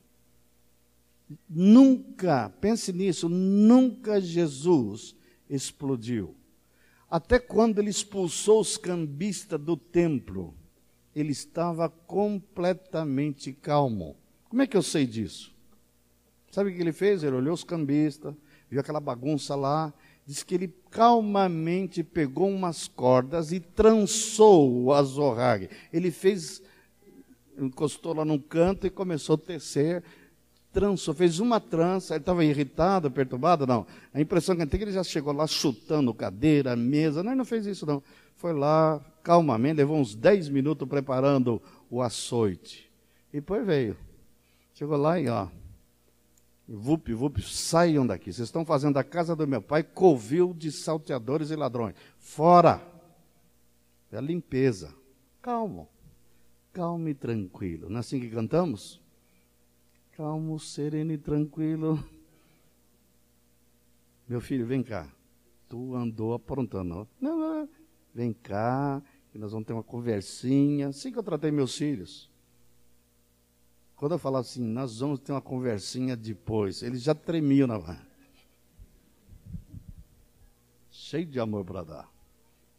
Nunca, 1.49 2.49
pense 2.61 2.91
nisso, 2.91 3.29
nunca 3.29 4.19
Jesus 4.19 5.15
explodiu. 5.49 6.35
Até 7.09 7.39
quando 7.39 7.79
ele 7.79 7.89
expulsou 7.89 8.59
os 8.59 8.77
cambistas 8.77 9.59
do 9.59 9.77
templo, 9.77 10.53
ele 11.15 11.31
estava 11.31 11.89
completamente 11.89 13.53
calmo. 13.53 14.15
Como 14.49 14.61
é 14.61 14.67
que 14.67 14.75
eu 14.75 14.83
sei 14.83 15.05
disso? 15.05 15.55
Sabe 16.51 16.69
o 16.69 16.75
que 16.75 16.81
ele 16.81 16.91
fez? 16.91 17.23
Ele 17.23 17.35
olhou 17.35 17.53
os 17.53 17.63
cambistas, 17.63 18.33
viu 18.69 18.79
aquela 18.79 18.99
bagunça 18.99 19.55
lá, 19.55 19.93
diz 20.27 20.43
que 20.43 20.53
ele 20.53 20.67
calmamente 20.91 22.03
pegou 22.03 22.49
umas 22.49 22.85
cordas 22.85 23.53
e 23.53 23.61
trançou 23.61 24.83
o 24.83 24.93
azorrague. 24.93 25.69
Ele 25.91 26.11
fez, 26.11 26.61
encostou 27.57 28.13
lá 28.13 28.25
num 28.25 28.37
canto 28.37 28.85
e 28.85 28.89
começou 28.89 29.35
a 29.35 29.37
tecer, 29.37 30.03
trançou, 30.73 31.13
fez 31.13 31.39
uma 31.39 31.61
trança, 31.61 32.13
ele 32.13 32.21
estava 32.21 32.43
irritado, 32.43 33.09
perturbado, 33.09 33.65
não. 33.65 33.87
A 34.13 34.19
impressão 34.19 34.53
que 34.53 34.61
eu 34.61 34.67
tenho 34.67 34.81
é 34.81 34.83
que 34.83 34.83
ele 34.89 34.95
já 34.95 35.03
chegou 35.03 35.31
lá 35.31 35.47
chutando 35.47 36.13
cadeira, 36.13 36.75
mesa, 36.75 37.23
não, 37.23 37.31
ele 37.31 37.37
não 37.37 37.45
fez 37.45 37.65
isso 37.65 37.85
não. 37.85 38.03
Foi 38.35 38.51
lá, 38.51 38.99
calmamente, 39.23 39.77
levou 39.77 39.97
uns 39.97 40.13
10 40.13 40.49
minutos 40.49 40.85
preparando 40.89 41.61
o 41.89 42.01
açoite. 42.01 42.91
E 43.31 43.37
depois 43.37 43.65
veio. 43.65 43.95
Chegou 44.73 44.97
lá 44.97 45.19
e 45.19 45.29
ó, 45.29 45.47
Vup, 46.67 47.13
vup, 47.13 47.41
saiam 47.41 48.05
daqui. 48.05 48.33
Vocês 48.33 48.47
estão 48.47 48.65
fazendo 48.65 48.97
a 48.97 49.03
casa 49.03 49.35
do 49.35 49.47
meu 49.47 49.61
pai 49.61 49.83
covil 49.83 50.53
de 50.53 50.71
salteadores 50.71 51.49
e 51.49 51.55
ladrões. 51.55 51.95
Fora! 52.17 52.81
É 54.11 54.19
limpeza. 54.19 54.93
Calmo. 55.41 55.87
Calmo 56.73 57.07
e 57.07 57.13
tranquilo. 57.13 57.89
Não 57.89 57.97
é 57.97 57.99
assim 57.99 58.19
que 58.19 58.29
cantamos? 58.29 59.01
Calmo, 60.17 60.59
sereno 60.59 61.13
e 61.13 61.17
tranquilo. 61.17 62.03
Meu 64.27 64.41
filho, 64.41 64.65
vem 64.65 64.83
cá. 64.83 65.09
Tu 65.69 65.95
andou 65.95 66.33
aprontando. 66.33 67.07
Não, 67.19 67.37
não, 67.37 67.69
vem 68.13 68.33
cá, 68.33 69.01
que 69.31 69.37
nós 69.37 69.51
vamos 69.51 69.65
ter 69.65 69.73
uma 69.73 69.83
conversinha. 69.83 70.89
Assim 70.89 71.11
que 71.11 71.19
eu 71.19 71.23
tratei 71.23 71.49
meus 71.49 71.77
filhos. 71.77 72.29
Quando 73.97 74.11
eu 74.11 74.19
falava 74.19 74.41
assim, 74.41 74.63
nós 74.63 74.99
vamos 74.99 75.19
ter 75.19 75.31
uma 75.31 75.41
conversinha 75.41 76.15
depois, 76.15 76.83
eles 76.83 77.01
já 77.01 77.15
tremiam 77.15 77.67
na 77.67 77.79
mão. 77.79 77.97
Cheio 80.91 81.25
de 81.25 81.39
amor 81.39 81.65
para 81.65 81.83
dar. 81.83 82.11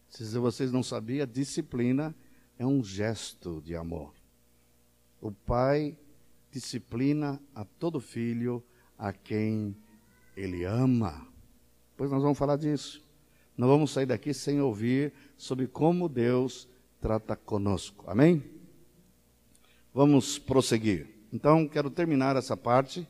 Se 0.08 0.24
vocês 0.38 0.70
não 0.70 0.82
sabiam, 0.82 1.26
disciplina 1.26 2.14
é 2.56 2.64
um 2.64 2.84
gesto 2.84 3.60
de 3.62 3.74
amor. 3.74 4.14
O 5.20 5.32
pai 5.32 5.98
disciplina 6.52 7.40
a 7.52 7.64
todo 7.64 8.00
filho 8.00 8.62
a 8.96 9.12
quem 9.12 9.76
ele 10.36 10.62
ama. 10.64 11.26
Pois 11.96 12.12
nós 12.12 12.22
vamos 12.22 12.38
falar 12.38 12.56
disso. 12.56 13.02
Não 13.56 13.66
vamos 13.66 13.90
sair 13.90 14.06
daqui 14.06 14.32
sem 14.32 14.60
ouvir 14.60 15.12
sobre 15.36 15.66
como 15.66 16.08
Deus 16.08 16.68
trata 17.00 17.34
conosco. 17.34 18.04
Amém? 18.08 18.57
Vamos 19.94 20.38
prosseguir. 20.38 21.08
Então, 21.32 21.66
quero 21.68 21.90
terminar 21.90 22.36
essa 22.36 22.56
parte 22.56 23.06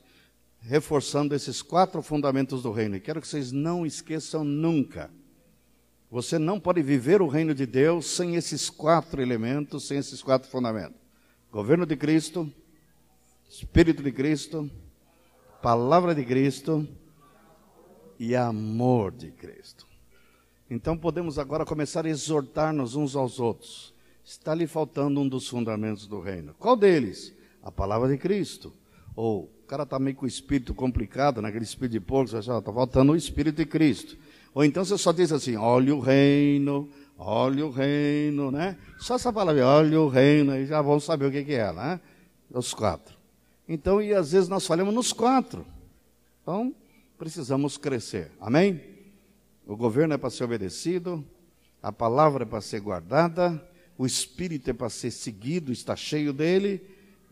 reforçando 0.60 1.34
esses 1.34 1.62
quatro 1.62 2.02
fundamentos 2.02 2.62
do 2.62 2.72
reino. 2.72 2.96
E 2.96 3.00
quero 3.00 3.20
que 3.20 3.28
vocês 3.28 3.52
não 3.52 3.86
esqueçam 3.86 4.44
nunca. 4.44 5.10
Você 6.10 6.38
não 6.38 6.58
pode 6.58 6.82
viver 6.82 7.20
o 7.20 7.28
reino 7.28 7.54
de 7.54 7.66
Deus 7.66 8.06
sem 8.06 8.34
esses 8.34 8.70
quatro 8.70 9.20
elementos, 9.20 9.86
sem 9.86 9.98
esses 9.98 10.22
quatro 10.22 10.48
fundamentos: 10.48 10.98
governo 11.52 11.84
de 11.84 11.96
Cristo, 11.96 12.50
Espírito 13.48 14.02
de 14.02 14.10
Cristo, 14.10 14.70
palavra 15.60 16.14
de 16.14 16.24
Cristo 16.24 16.88
e 18.18 18.34
amor 18.34 19.12
de 19.12 19.30
Cristo. 19.30 19.86
Então 20.70 20.96
podemos 20.96 21.38
agora 21.38 21.64
começar 21.64 22.06
a 22.06 22.10
exortar-nos 22.10 22.94
uns 22.94 23.14
aos 23.14 23.38
outros. 23.38 23.94
Está 24.28 24.54
lhe 24.54 24.66
faltando 24.66 25.22
um 25.22 25.26
dos 25.26 25.48
fundamentos 25.48 26.06
do 26.06 26.20
reino. 26.20 26.54
Qual 26.58 26.76
deles? 26.76 27.34
A 27.62 27.72
palavra 27.72 28.10
de 28.10 28.18
Cristo. 28.18 28.74
Ou 29.16 29.44
o 29.44 29.66
cara 29.66 29.84
está 29.84 29.98
meio 29.98 30.14
com 30.14 30.26
o 30.26 30.28
espírito 30.28 30.74
complicado, 30.74 31.40
naquele 31.40 31.64
espírito 31.64 31.92
de 31.92 32.00
porco, 32.00 32.28
você 32.28 32.38
está 32.38 32.60
faltando 32.60 33.12
o 33.12 33.16
espírito 33.16 33.56
de 33.56 33.64
Cristo. 33.64 34.18
Ou 34.52 34.62
então 34.62 34.84
você 34.84 34.98
só 34.98 35.12
diz 35.12 35.32
assim: 35.32 35.56
olha 35.56 35.96
o 35.96 35.98
reino, 35.98 36.90
olha 37.16 37.64
o 37.64 37.70
reino, 37.70 38.50
né? 38.50 38.76
Só 38.98 39.14
essa 39.14 39.32
palavra, 39.32 39.66
olha 39.66 39.98
o 39.98 40.08
reino, 40.08 40.52
aí 40.52 40.66
já 40.66 40.82
vão 40.82 41.00
saber 41.00 41.24
o 41.24 41.32
que, 41.32 41.42
que 41.44 41.54
é, 41.54 41.72
né? 41.72 41.98
Os 42.50 42.74
quatro. 42.74 43.16
Então, 43.66 44.00
e 44.02 44.12
às 44.12 44.32
vezes 44.32 44.46
nós 44.46 44.66
falamos 44.66 44.94
nos 44.94 45.10
quatro. 45.10 45.64
Então, 46.42 46.74
precisamos 47.16 47.78
crescer. 47.78 48.30
Amém? 48.38 48.78
O 49.66 49.74
governo 49.74 50.12
é 50.12 50.18
para 50.18 50.28
ser 50.28 50.44
obedecido, 50.44 51.24
a 51.82 51.90
palavra 51.90 52.42
é 52.42 52.46
para 52.46 52.60
ser 52.60 52.80
guardada, 52.80 53.58
o 53.98 54.06
espírito 54.06 54.70
é 54.70 54.72
para 54.72 54.88
ser 54.88 55.10
seguido, 55.10 55.72
está 55.72 55.96
cheio 55.96 56.32
dele, 56.32 56.80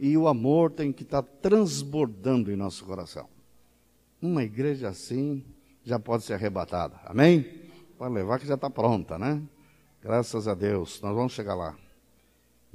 e 0.00 0.16
o 0.18 0.26
amor 0.26 0.72
tem 0.72 0.92
que 0.92 1.04
estar 1.04 1.22
transbordando 1.22 2.50
em 2.52 2.56
nosso 2.56 2.84
coração. 2.84 3.28
Uma 4.20 4.42
igreja 4.42 4.88
assim 4.88 5.44
já 5.84 5.96
pode 5.96 6.24
ser 6.24 6.34
arrebatada. 6.34 7.00
Amém? 7.04 7.70
Pode 7.96 8.12
levar 8.12 8.40
que 8.40 8.46
já 8.46 8.56
está 8.56 8.68
pronta, 8.68 9.16
né? 9.16 9.40
Graças 10.02 10.48
a 10.48 10.54
Deus, 10.54 11.00
nós 11.00 11.14
vamos 11.14 11.32
chegar 11.32 11.54
lá. 11.54 11.76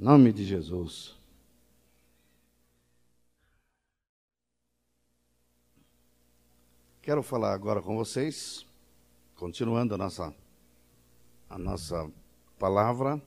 Em 0.00 0.04
nome 0.04 0.32
de 0.32 0.44
Jesus. 0.44 1.14
Quero 7.02 7.22
falar 7.22 7.52
agora 7.52 7.82
com 7.82 7.94
vocês, 7.96 8.64
continuando 9.36 9.94
a 9.94 9.98
nossa, 9.98 10.34
a 11.50 11.58
nossa 11.58 12.10
palavra, 12.58 13.20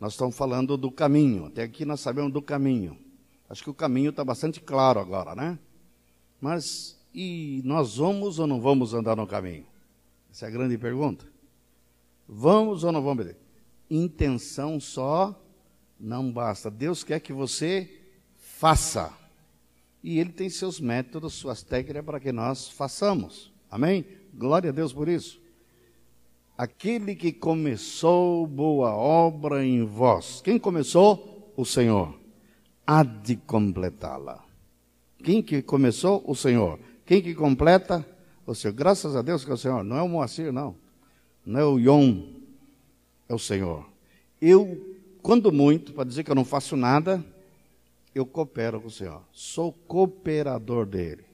nós 0.00 0.12
estamos 0.12 0.36
falando 0.36 0.76
do 0.76 0.90
caminho. 0.90 1.46
Até 1.46 1.62
aqui 1.62 1.84
nós 1.84 2.00
sabemos 2.00 2.32
do 2.32 2.40
caminho. 2.40 2.98
Acho 3.48 3.64
que 3.64 3.70
o 3.70 3.74
caminho 3.74 4.10
está 4.10 4.24
bastante 4.24 4.60
claro 4.60 5.00
agora, 5.00 5.34
né? 5.34 5.58
Mas 6.40 6.98
e 7.14 7.62
nós 7.64 7.96
vamos 7.96 8.38
ou 8.38 8.46
não 8.46 8.60
vamos 8.60 8.94
andar 8.94 9.16
no 9.16 9.26
caminho? 9.26 9.66
Essa 10.30 10.46
é 10.46 10.48
a 10.48 10.52
grande 10.52 10.76
pergunta. 10.78 11.26
Vamos 12.28 12.84
ou 12.84 12.92
não 12.92 13.02
vamos? 13.02 13.34
Intenção 13.90 14.78
só 14.78 15.34
não 15.98 16.30
basta. 16.30 16.70
Deus 16.70 17.02
quer 17.02 17.20
que 17.20 17.32
você 17.32 17.90
faça. 18.36 19.12
E 20.02 20.18
Ele 20.18 20.30
tem 20.30 20.48
seus 20.48 20.78
métodos, 20.78 21.34
suas 21.34 21.62
técnicas 21.62 22.04
para 22.04 22.20
que 22.20 22.30
nós 22.30 22.68
façamos. 22.68 23.52
Amém? 23.70 24.04
Glória 24.34 24.70
a 24.70 24.72
Deus 24.72 24.92
por 24.92 25.08
isso. 25.08 25.40
Aquele 26.58 27.14
que 27.14 27.32
começou 27.32 28.44
boa 28.44 28.92
obra 28.92 29.64
em 29.64 29.84
vós. 29.84 30.42
Quem 30.42 30.58
começou? 30.58 31.52
O 31.56 31.64
Senhor. 31.64 32.18
Há 32.84 33.04
de 33.04 33.36
completá-la. 33.36 34.44
Quem 35.22 35.40
que 35.40 35.62
começou? 35.62 36.20
O 36.26 36.34
Senhor. 36.34 36.80
Quem 37.06 37.22
que 37.22 37.32
completa? 37.32 38.04
O 38.44 38.56
Senhor. 38.56 38.74
Graças 38.74 39.14
a 39.14 39.22
Deus 39.22 39.44
que 39.44 39.52
é 39.52 39.54
o 39.54 39.56
Senhor. 39.56 39.84
Não 39.84 39.98
é 39.98 40.02
o 40.02 40.08
Moacir, 40.08 40.52
não. 40.52 40.74
Não 41.46 41.60
é 41.60 41.64
o 41.64 41.78
Yom. 41.78 42.24
É 43.28 43.34
o 43.34 43.38
Senhor. 43.38 43.88
Eu, 44.42 44.96
quando 45.22 45.52
muito, 45.52 45.92
para 45.92 46.08
dizer 46.08 46.24
que 46.24 46.30
eu 46.32 46.34
não 46.34 46.44
faço 46.44 46.76
nada, 46.76 47.24
eu 48.12 48.26
coopero 48.26 48.80
com 48.80 48.88
o 48.88 48.90
Senhor. 48.90 49.22
Sou 49.30 49.72
cooperador 49.72 50.86
dele. 50.86 51.24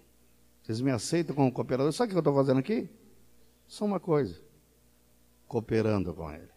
Vocês 0.62 0.82
me 0.82 0.90
aceitam 0.90 1.34
como 1.34 1.50
cooperador? 1.50 1.90
Sabe 1.94 2.08
o 2.08 2.10
que 2.10 2.16
eu 2.16 2.20
estou 2.20 2.34
fazendo 2.34 2.58
aqui? 2.58 2.90
Só 3.66 3.86
uma 3.86 3.98
coisa: 3.98 4.43
cooperando 5.46 6.14
com 6.14 6.30
ele. 6.30 6.48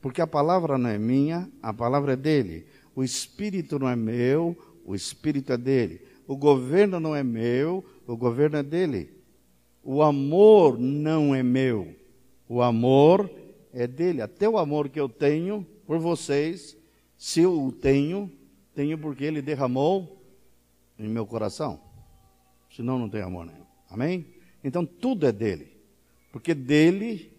Porque 0.00 0.20
a 0.20 0.26
palavra 0.26 0.76
não 0.76 0.90
é 0.90 0.98
minha, 0.98 1.50
a 1.62 1.72
palavra 1.72 2.14
é 2.14 2.16
dele. 2.16 2.66
O 2.94 3.04
espírito 3.04 3.78
não 3.78 3.88
é 3.88 3.96
meu, 3.96 4.56
o 4.84 4.94
espírito 4.94 5.52
é 5.52 5.56
dele. 5.56 6.00
O 6.26 6.36
governo 6.36 6.98
não 6.98 7.14
é 7.14 7.22
meu, 7.22 7.84
o 8.06 8.16
governo 8.16 8.56
é 8.56 8.62
dele. 8.62 9.10
O 9.82 10.02
amor 10.02 10.78
não 10.78 11.34
é 11.34 11.42
meu, 11.42 11.94
o 12.48 12.62
amor 12.62 13.30
é 13.72 13.86
dele. 13.86 14.22
Até 14.22 14.48
o 14.48 14.58
amor 14.58 14.88
que 14.88 15.00
eu 15.00 15.08
tenho 15.08 15.66
por 15.86 15.98
vocês, 15.98 16.76
se 17.16 17.40
eu 17.40 17.60
o 17.60 17.72
tenho, 17.72 18.30
tenho 18.74 18.96
porque 18.98 19.24
ele 19.24 19.42
derramou 19.42 20.22
em 20.98 21.08
meu 21.08 21.26
coração. 21.26 21.80
Senão 22.70 22.98
não 22.98 23.08
tem 23.08 23.22
amor 23.22 23.46
nenhum. 23.46 23.66
Amém? 23.90 24.26
Então 24.62 24.86
tudo 24.86 25.26
é 25.26 25.32
dele. 25.32 25.72
Porque 26.30 26.54
dele, 26.54 27.31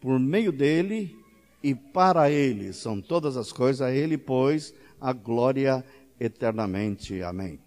por 0.00 0.18
meio 0.18 0.50
dele 0.50 1.16
e 1.62 1.74
para 1.74 2.30
ele 2.30 2.72
são 2.72 3.00
todas 3.00 3.36
as 3.36 3.52
coisas, 3.52 3.82
a 3.82 3.92
ele, 3.92 4.16
pois, 4.16 4.74
a 5.00 5.12
glória 5.12 5.84
eternamente. 6.18 7.22
Amém. 7.22 7.60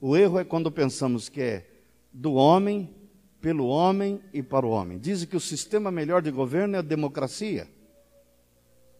O 0.00 0.16
erro 0.16 0.38
é 0.38 0.44
quando 0.44 0.70
pensamos 0.70 1.28
que 1.28 1.40
é 1.40 1.66
do 2.12 2.34
homem, 2.34 2.90
pelo 3.40 3.66
homem 3.66 4.20
e 4.32 4.42
para 4.42 4.66
o 4.66 4.70
homem. 4.70 4.98
Dizem 4.98 5.28
que 5.28 5.36
o 5.36 5.40
sistema 5.40 5.90
melhor 5.90 6.22
de 6.22 6.30
governo 6.30 6.76
é 6.76 6.78
a 6.78 6.82
democracia. 6.82 7.68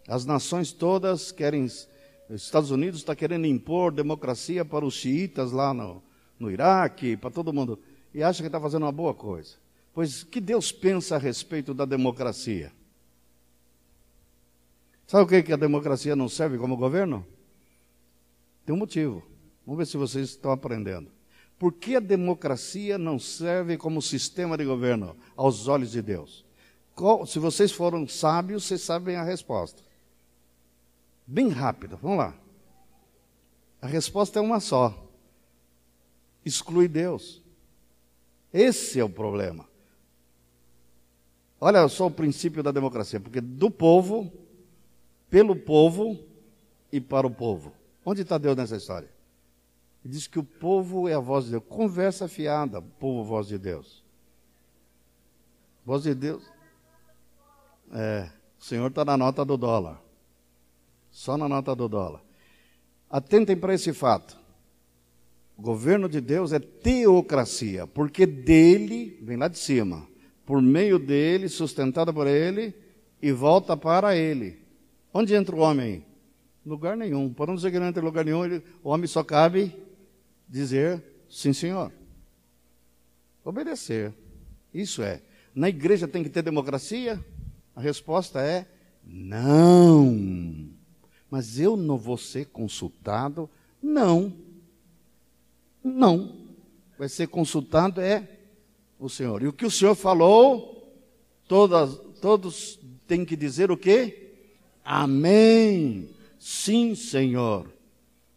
As 0.08 0.24
nações 0.24 0.72
todas 0.72 1.32
querem 1.32 1.64
os 1.64 1.88
Estados 2.42 2.70
Unidos 2.70 3.00
está 3.00 3.14
querendo 3.14 3.46
impor 3.46 3.92
democracia 3.92 4.64
para 4.64 4.84
os 4.84 4.94
xiitas 4.94 5.52
lá 5.52 5.72
no, 5.72 6.02
no 6.38 6.50
Iraque, 6.50 7.16
para 7.16 7.30
todo 7.30 7.52
mundo, 7.52 7.78
e 8.12 8.22
acha 8.22 8.42
que 8.42 8.48
está 8.48 8.60
fazendo 8.60 8.82
uma 8.82 8.92
boa 8.92 9.14
coisa. 9.14 9.54
Pois 9.96 10.22
que 10.22 10.42
Deus 10.42 10.70
pensa 10.70 11.16
a 11.16 11.18
respeito 11.18 11.72
da 11.72 11.86
democracia? 11.86 12.70
Sabe 15.06 15.24
o 15.24 15.26
que, 15.26 15.42
que 15.42 15.54
a 15.54 15.56
democracia 15.56 16.14
não 16.14 16.28
serve 16.28 16.58
como 16.58 16.76
governo? 16.76 17.26
Tem 18.66 18.74
um 18.74 18.78
motivo. 18.78 19.22
Vamos 19.64 19.78
ver 19.78 19.86
se 19.86 19.96
vocês 19.96 20.28
estão 20.28 20.50
aprendendo. 20.50 21.10
Por 21.58 21.72
que 21.72 21.96
a 21.96 22.00
democracia 22.00 22.98
não 22.98 23.18
serve 23.18 23.78
como 23.78 24.02
sistema 24.02 24.58
de 24.58 24.66
governo 24.66 25.16
aos 25.34 25.66
olhos 25.66 25.92
de 25.92 26.02
Deus? 26.02 26.44
Se 27.26 27.38
vocês 27.38 27.72
foram 27.72 28.06
sábios, 28.06 28.64
vocês 28.64 28.82
sabem 28.82 29.16
a 29.16 29.24
resposta 29.24 29.82
bem 31.26 31.48
rápida. 31.48 31.96
Vamos 31.96 32.18
lá. 32.18 32.38
A 33.80 33.86
resposta 33.86 34.38
é 34.38 34.42
uma 34.42 34.60
só: 34.60 35.10
exclui 36.44 36.86
Deus. 36.86 37.42
Esse 38.52 39.00
é 39.00 39.04
o 39.04 39.08
problema. 39.08 39.66
Olha 41.66 41.88
só 41.88 42.06
o 42.06 42.10
princípio 42.12 42.62
da 42.62 42.70
democracia, 42.70 43.18
porque 43.18 43.40
do 43.40 43.68
povo, 43.68 44.32
pelo 45.28 45.56
povo 45.56 46.16
e 46.92 47.00
para 47.00 47.26
o 47.26 47.30
povo. 47.30 47.72
Onde 48.04 48.22
está 48.22 48.38
Deus 48.38 48.56
nessa 48.56 48.76
história? 48.76 49.08
Ele 50.04 50.14
diz 50.14 50.28
que 50.28 50.38
o 50.38 50.44
povo 50.44 51.08
é 51.08 51.14
a 51.14 51.18
voz 51.18 51.46
de 51.46 51.50
Deus. 51.50 51.64
Conversa 51.68 52.28
fiada, 52.28 52.80
povo, 52.80 53.24
voz 53.24 53.48
de 53.48 53.58
Deus. 53.58 54.04
Voz 55.84 56.04
de 56.04 56.14
Deus. 56.14 56.44
É, 57.92 58.30
o 58.60 58.62
Senhor 58.62 58.86
está 58.86 59.04
na 59.04 59.16
nota 59.16 59.44
do 59.44 59.56
dólar. 59.56 60.00
Só 61.10 61.36
na 61.36 61.48
nota 61.48 61.74
do 61.74 61.88
dólar. 61.88 62.22
Atentem 63.10 63.56
para 63.56 63.74
esse 63.74 63.92
fato. 63.92 64.38
O 65.56 65.62
governo 65.62 66.08
de 66.08 66.20
Deus 66.20 66.52
é 66.52 66.60
teocracia, 66.60 67.88
porque 67.88 68.24
dele, 68.24 69.18
vem 69.20 69.36
lá 69.36 69.48
de 69.48 69.58
cima, 69.58 70.06
por 70.46 70.62
meio 70.62 70.98
dele, 70.98 71.48
sustentada 71.48 72.12
por 72.12 72.28
ele, 72.28 72.72
e 73.20 73.32
volta 73.32 73.76
para 73.76 74.16
ele. 74.16 74.62
Onde 75.12 75.34
entra 75.34 75.56
o 75.56 75.58
homem? 75.58 76.06
Lugar 76.64 76.96
nenhum. 76.96 77.32
Para 77.32 77.48
não 77.48 77.56
dizer 77.56 77.72
que 77.72 77.78
não 77.80 77.88
entra 77.88 78.00
em 78.00 78.04
lugar 78.04 78.24
nenhum, 78.24 78.44
ele, 78.44 78.62
o 78.82 78.90
homem 78.90 79.08
só 79.08 79.24
cabe 79.24 79.74
dizer 80.48 81.02
sim, 81.28 81.52
senhor. 81.52 81.92
Obedecer. 83.44 84.14
Isso 84.72 85.02
é. 85.02 85.20
Na 85.54 85.68
igreja 85.68 86.06
tem 86.06 86.22
que 86.22 86.30
ter 86.30 86.42
democracia? 86.42 87.22
A 87.74 87.80
resposta 87.80 88.40
é 88.40 88.66
não. 89.04 90.68
Mas 91.30 91.58
eu 91.58 91.76
não 91.76 91.96
vou 91.96 92.16
ser 92.16 92.46
consultado? 92.46 93.50
Não. 93.82 94.32
Não. 95.82 96.46
Vai 96.98 97.08
ser 97.08 97.26
consultado 97.28 98.00
é 98.00 98.35
o 98.98 99.08
Senhor. 99.08 99.42
E 99.42 99.48
o 99.48 99.52
que 99.52 99.66
o 99.66 99.70
Senhor 99.70 99.94
falou, 99.94 100.76
Todas, 101.48 101.96
todos 102.20 102.78
têm 103.06 103.24
que 103.24 103.36
dizer 103.36 103.70
o 103.70 103.76
quê? 103.76 104.32
Amém. 104.84 106.08
Sim, 106.38 106.94
Senhor. 106.94 107.72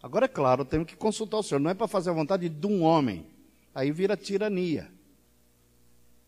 Agora, 0.02 0.26
é 0.26 0.30
claro, 0.30 0.64
temos 0.64 0.88
que 0.88 0.96
consultar 0.96 1.38
o 1.38 1.44
Senhor. 1.44 1.60
Não 1.60 1.72
é 1.72 1.74
para 1.74 1.88
fazer 1.88 2.12
a 2.12 2.14
vontade 2.14 2.48
de 2.48 2.68
um 2.68 2.84
homem. 2.84 3.26
Aí 3.74 3.92
vira 3.92 4.16
tirania. 4.16 4.90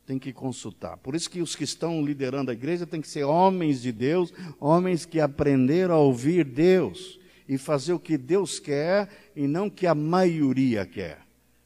Tem 0.06 0.18
que 0.18 0.34
consultar. 0.34 0.98
Por 0.98 1.16
isso 1.16 1.30
que 1.30 1.42
os 1.42 1.56
que 1.56 1.64
estão 1.64 2.04
liderando 2.04 2.50
a 2.50 2.54
igreja 2.54 2.88
têm 2.88 3.00
que 3.00 3.08
ser 3.08 3.24
homens 3.24 3.82
de 3.82 3.92
Deus, 3.92 4.34
homens 4.60 5.06
que 5.06 5.20
aprenderam 5.20 5.96
a 5.96 6.00
ouvir 6.00 6.44
Deus 6.44 7.20
e 7.48 7.58
fazer 7.58 7.94
o 7.94 8.00
que 8.00 8.18
Deus 8.18 8.60
quer 8.60 9.08
e 9.36 9.48
não 9.48 9.68
o 9.68 9.72
que 9.72 9.86
a 9.86 9.94
maioria 9.94 10.86
quer. 10.86 11.20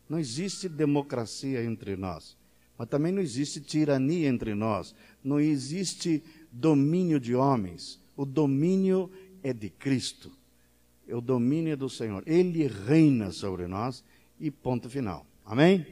Não 0.10 0.20
existe 0.20 0.68
democracia 0.70 1.64
entre 1.64 1.96
nós, 1.96 2.38
mas 2.78 2.90
também 2.90 3.12
não 3.12 3.22
existe 3.22 3.62
tirania 3.62 4.28
entre 4.28 4.54
nós. 4.54 4.94
Não 5.24 5.40
existe 5.40 6.24
domínio 6.52 7.20
de 7.20 7.34
homens. 7.36 8.00
O 8.16 8.26
domínio 8.26 9.12
é 9.42 9.54
de 9.54 9.70
Cristo. 9.70 10.32
É 11.08 11.16
o 11.16 11.22
domínio 11.22 11.78
do 11.78 11.90
Senhor. 11.90 12.24
Ele 12.26 12.68
reina 12.68 13.32
sobre 13.32 13.68
nós 13.68 14.04
e 14.40 14.50
ponto 14.52 14.90
final. 14.90 15.26
Amém? 15.46 15.86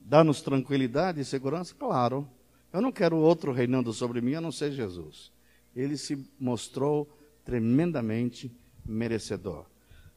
Dá-nos 0.00 0.42
tranquilidade 0.42 1.20
e 1.20 1.24
segurança? 1.24 1.74
Claro. 1.74 2.28
Eu 2.72 2.80
não 2.80 2.92
quero 2.92 3.16
outro 3.16 3.52
reinando 3.52 3.92
sobre 3.92 4.20
mim 4.20 4.34
a 4.34 4.40
não 4.40 4.52
ser 4.52 4.72
Jesus. 4.72 5.32
Ele 5.74 5.96
se 5.96 6.30
mostrou 6.38 7.08
tremendamente 7.44 8.54
merecedor. 8.84 9.66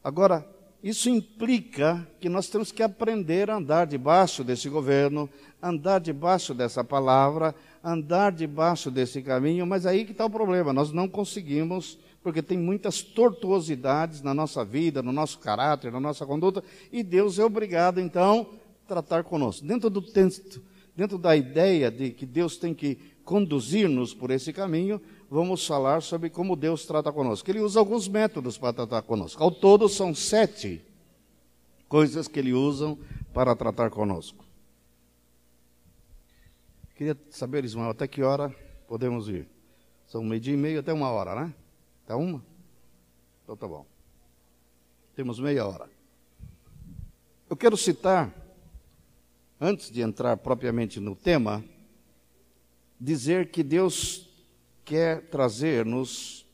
Agora, 0.02 0.46
isso 0.88 1.10
implica 1.10 2.06
que 2.20 2.28
nós 2.28 2.48
temos 2.48 2.70
que 2.70 2.80
aprender 2.80 3.50
a 3.50 3.56
andar 3.56 3.88
debaixo 3.88 4.44
desse 4.44 4.68
governo, 4.68 5.28
andar 5.60 5.98
debaixo 5.98 6.54
dessa 6.54 6.84
palavra, 6.84 7.52
andar 7.82 8.30
debaixo 8.30 8.88
desse 8.88 9.20
caminho, 9.20 9.66
mas 9.66 9.84
aí 9.84 10.04
que 10.04 10.12
está 10.12 10.24
o 10.24 10.30
problema, 10.30 10.72
nós 10.72 10.92
não 10.92 11.08
conseguimos, 11.08 11.98
porque 12.22 12.40
tem 12.40 12.56
muitas 12.56 13.02
tortuosidades 13.02 14.22
na 14.22 14.32
nossa 14.32 14.64
vida, 14.64 15.02
no 15.02 15.10
nosso 15.10 15.40
caráter, 15.40 15.90
na 15.90 15.98
nossa 15.98 16.24
conduta, 16.24 16.62
e 16.92 17.02
Deus 17.02 17.40
é 17.40 17.44
obrigado, 17.44 18.00
então, 18.00 18.46
a 18.84 18.88
tratar 18.88 19.24
conosco. 19.24 19.66
Dentro 19.66 19.90
do 19.90 20.00
texto, 20.00 20.62
dentro 20.94 21.18
da 21.18 21.36
ideia 21.36 21.90
de 21.90 22.10
que 22.10 22.24
Deus 22.24 22.56
tem 22.56 22.72
que 22.72 22.96
conduzir-nos 23.26 24.14
por 24.14 24.30
esse 24.30 24.52
caminho, 24.52 25.02
vamos 25.28 25.66
falar 25.66 26.00
sobre 26.00 26.30
como 26.30 26.54
Deus 26.54 26.86
trata 26.86 27.12
conosco. 27.12 27.50
Ele 27.50 27.60
usa 27.60 27.80
alguns 27.80 28.06
métodos 28.06 28.56
para 28.56 28.72
tratar 28.72 29.02
conosco. 29.02 29.42
Ao 29.42 29.50
todo, 29.50 29.88
são 29.88 30.14
sete 30.14 30.80
coisas 31.88 32.28
que 32.28 32.38
ele 32.38 32.52
usa 32.52 32.96
para 33.34 33.54
tratar 33.56 33.90
conosco. 33.90 34.44
Queria 36.94 37.18
saber, 37.28 37.64
Ismael, 37.64 37.90
até 37.90 38.06
que 38.06 38.22
hora 38.22 38.54
podemos 38.86 39.28
ir? 39.28 39.46
São 40.06 40.22
meio-dia 40.22 40.54
e 40.54 40.56
meio 40.56 40.78
até 40.78 40.92
uma 40.92 41.10
hora, 41.10 41.34
né? 41.34 41.54
Até 42.04 42.14
uma? 42.14 42.42
Então 43.42 43.56
tá 43.56 43.66
bom. 43.66 43.84
Temos 45.16 45.40
meia 45.40 45.66
hora. 45.66 45.90
Eu 47.50 47.56
quero 47.56 47.76
citar, 47.76 48.32
antes 49.60 49.90
de 49.90 50.00
entrar 50.00 50.36
propriamente 50.36 51.00
no 51.00 51.16
tema, 51.16 51.64
dizer 53.00 53.50
que 53.50 53.62
Deus 53.62 54.28
quer 54.84 55.22
trazer-nos 55.28 56.46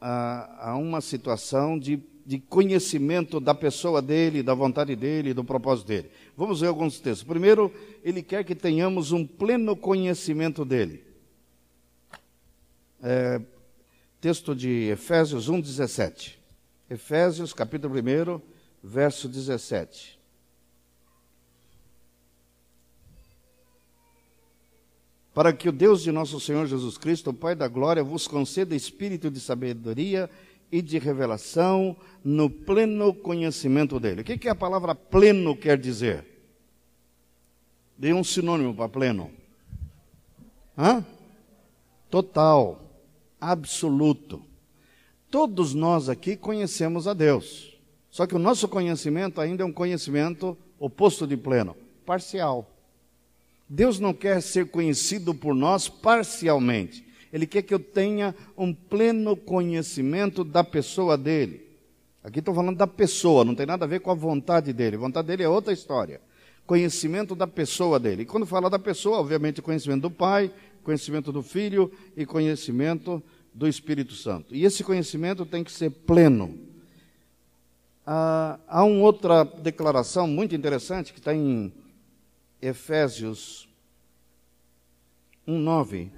a, 0.00 0.70
a, 0.70 0.76
uma 0.76 1.00
situação 1.00 1.78
de, 1.78 2.00
de 2.24 2.38
conhecimento 2.38 3.40
da 3.40 3.54
pessoa 3.54 4.02
dele, 4.02 4.42
da 4.42 4.54
vontade 4.54 4.94
dele, 4.94 5.34
do 5.34 5.42
propósito 5.42 5.88
dele. 5.88 6.10
Vamos 6.36 6.60
ver 6.60 6.68
alguns 6.68 7.00
textos. 7.00 7.26
Primeiro, 7.26 7.72
ele 8.04 8.22
quer 8.22 8.44
que 8.44 8.54
tenhamos 8.54 9.12
um 9.12 9.26
pleno 9.26 9.74
conhecimento 9.74 10.64
dele. 10.64 11.02
É, 13.02 13.40
texto 14.20 14.54
de 14.54 14.88
Efésios 14.90 15.48
1, 15.48 15.60
17. 15.60 16.38
Efésios, 16.88 17.52
capítulo 17.52 17.94
1, 17.94 18.40
verso 18.82 19.28
17. 19.28 20.15
Para 25.36 25.52
que 25.52 25.68
o 25.68 25.72
Deus 25.72 26.02
de 26.02 26.10
nosso 26.10 26.40
Senhor 26.40 26.66
Jesus 26.66 26.96
Cristo, 26.96 27.28
o 27.28 27.34
Pai 27.34 27.54
da 27.54 27.68
glória, 27.68 28.02
vos 28.02 28.26
conceda 28.26 28.74
espírito 28.74 29.30
de 29.30 29.38
sabedoria 29.38 30.30
e 30.72 30.80
de 30.80 30.98
revelação 30.98 31.94
no 32.24 32.48
pleno 32.48 33.12
conhecimento 33.12 34.00
dele. 34.00 34.22
O 34.22 34.24
que, 34.24 34.38
que 34.38 34.48
a 34.48 34.54
palavra 34.54 34.94
pleno 34.94 35.54
quer 35.54 35.76
dizer? 35.76 36.24
Dê 37.98 38.14
um 38.14 38.24
sinônimo 38.24 38.74
para 38.74 38.88
pleno. 38.88 39.30
Hã? 40.76 41.04
Total, 42.08 42.80
absoluto. 43.38 44.42
Todos 45.30 45.74
nós 45.74 46.08
aqui 46.08 46.34
conhecemos 46.34 47.06
a 47.06 47.12
Deus. 47.12 47.78
Só 48.10 48.26
que 48.26 48.34
o 48.34 48.38
nosso 48.38 48.68
conhecimento 48.68 49.38
ainda 49.38 49.64
é 49.64 49.66
um 49.66 49.72
conhecimento 49.72 50.56
oposto 50.78 51.26
de 51.26 51.36
pleno, 51.36 51.76
parcial. 52.06 52.75
Deus 53.68 53.98
não 53.98 54.14
quer 54.14 54.40
ser 54.40 54.70
conhecido 54.70 55.34
por 55.34 55.54
nós 55.54 55.88
parcialmente. 55.88 57.04
Ele 57.32 57.46
quer 57.46 57.62
que 57.62 57.74
eu 57.74 57.78
tenha 57.78 58.34
um 58.56 58.72
pleno 58.72 59.36
conhecimento 59.36 60.44
da 60.44 60.62
pessoa 60.62 61.18
dele. 61.18 61.66
Aqui 62.22 62.38
estou 62.38 62.54
falando 62.54 62.76
da 62.76 62.86
pessoa, 62.86 63.44
não 63.44 63.54
tem 63.54 63.66
nada 63.66 63.84
a 63.84 63.88
ver 63.88 64.00
com 64.00 64.10
a 64.10 64.14
vontade 64.14 64.72
dele. 64.72 64.96
A 64.96 65.00
vontade 65.00 65.28
dele 65.28 65.42
é 65.42 65.48
outra 65.48 65.72
história. 65.72 66.20
Conhecimento 66.66 67.34
da 67.34 67.46
pessoa 67.46 68.00
dele. 68.00 68.22
E 68.22 68.26
quando 68.26 68.46
fala 68.46 68.70
da 68.70 68.78
pessoa, 68.78 69.18
obviamente, 69.18 69.62
conhecimento 69.62 70.02
do 70.02 70.10
Pai, 70.10 70.50
conhecimento 70.82 71.30
do 71.30 71.42
Filho 71.42 71.90
e 72.16 72.24
conhecimento 72.24 73.22
do 73.52 73.68
Espírito 73.68 74.14
Santo. 74.14 74.54
E 74.54 74.64
esse 74.64 74.82
conhecimento 74.82 75.44
tem 75.46 75.62
que 75.62 75.72
ser 75.72 75.90
pleno. 75.90 76.58
Ah, 78.04 78.58
há 78.68 78.84
uma 78.84 79.02
outra 79.02 79.44
declaração 79.44 80.26
muito 80.28 80.54
interessante 80.54 81.12
que 81.12 81.18
está 81.18 81.34
em 81.34 81.72
Efésios 82.60 83.68
1:9 85.46 86.10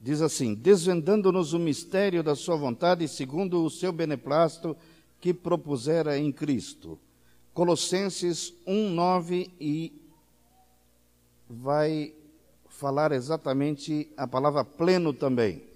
diz 0.00 0.22
assim: 0.22 0.54
desvendando-nos 0.54 1.52
o 1.52 1.58
mistério 1.58 2.22
da 2.22 2.34
sua 2.34 2.56
vontade 2.56 3.06
segundo 3.08 3.64
o 3.64 3.70
seu 3.70 3.92
beneplácito 3.92 4.76
que 5.20 5.34
propusera 5.34 6.18
em 6.18 6.32
Cristo. 6.32 6.98
Colossenses 7.52 8.54
1:9 8.66 9.50
e 9.60 9.92
vai 11.48 12.14
falar 12.68 13.12
exatamente 13.12 14.08
a 14.16 14.26
palavra 14.26 14.64
pleno 14.64 15.12
também. 15.12 15.68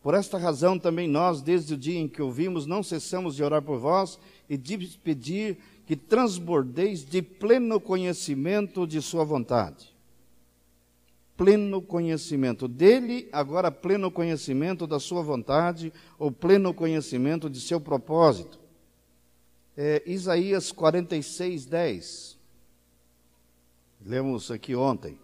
Por 0.00 0.14
esta 0.14 0.38
razão 0.38 0.78
também 0.78 1.08
nós, 1.08 1.42
desde 1.42 1.74
o 1.74 1.76
dia 1.76 1.98
em 1.98 2.06
que 2.06 2.22
ouvimos, 2.22 2.66
não 2.66 2.82
cessamos 2.82 3.34
de 3.34 3.42
orar 3.42 3.62
por 3.62 3.78
vós 3.78 4.18
e 4.48 4.56
de 4.56 4.78
pedir 4.98 5.58
que 5.88 5.96
transbordeis 5.96 7.02
de 7.02 7.22
pleno 7.22 7.80
conhecimento 7.80 8.86
de 8.86 9.00
Sua 9.00 9.24
vontade. 9.24 9.96
Pleno 11.34 11.80
conhecimento 11.80 12.68
dele, 12.68 13.26
agora 13.32 13.70
pleno 13.70 14.10
conhecimento 14.10 14.86
da 14.86 15.00
Sua 15.00 15.22
vontade, 15.22 15.90
ou 16.18 16.30
pleno 16.30 16.74
conhecimento 16.74 17.48
de 17.48 17.58
seu 17.58 17.80
propósito. 17.80 18.60
É, 19.74 20.02
Isaías 20.04 20.70
46, 20.72 21.64
10. 21.64 22.38
Lemos 24.04 24.50
aqui 24.50 24.76
ontem. 24.76 25.18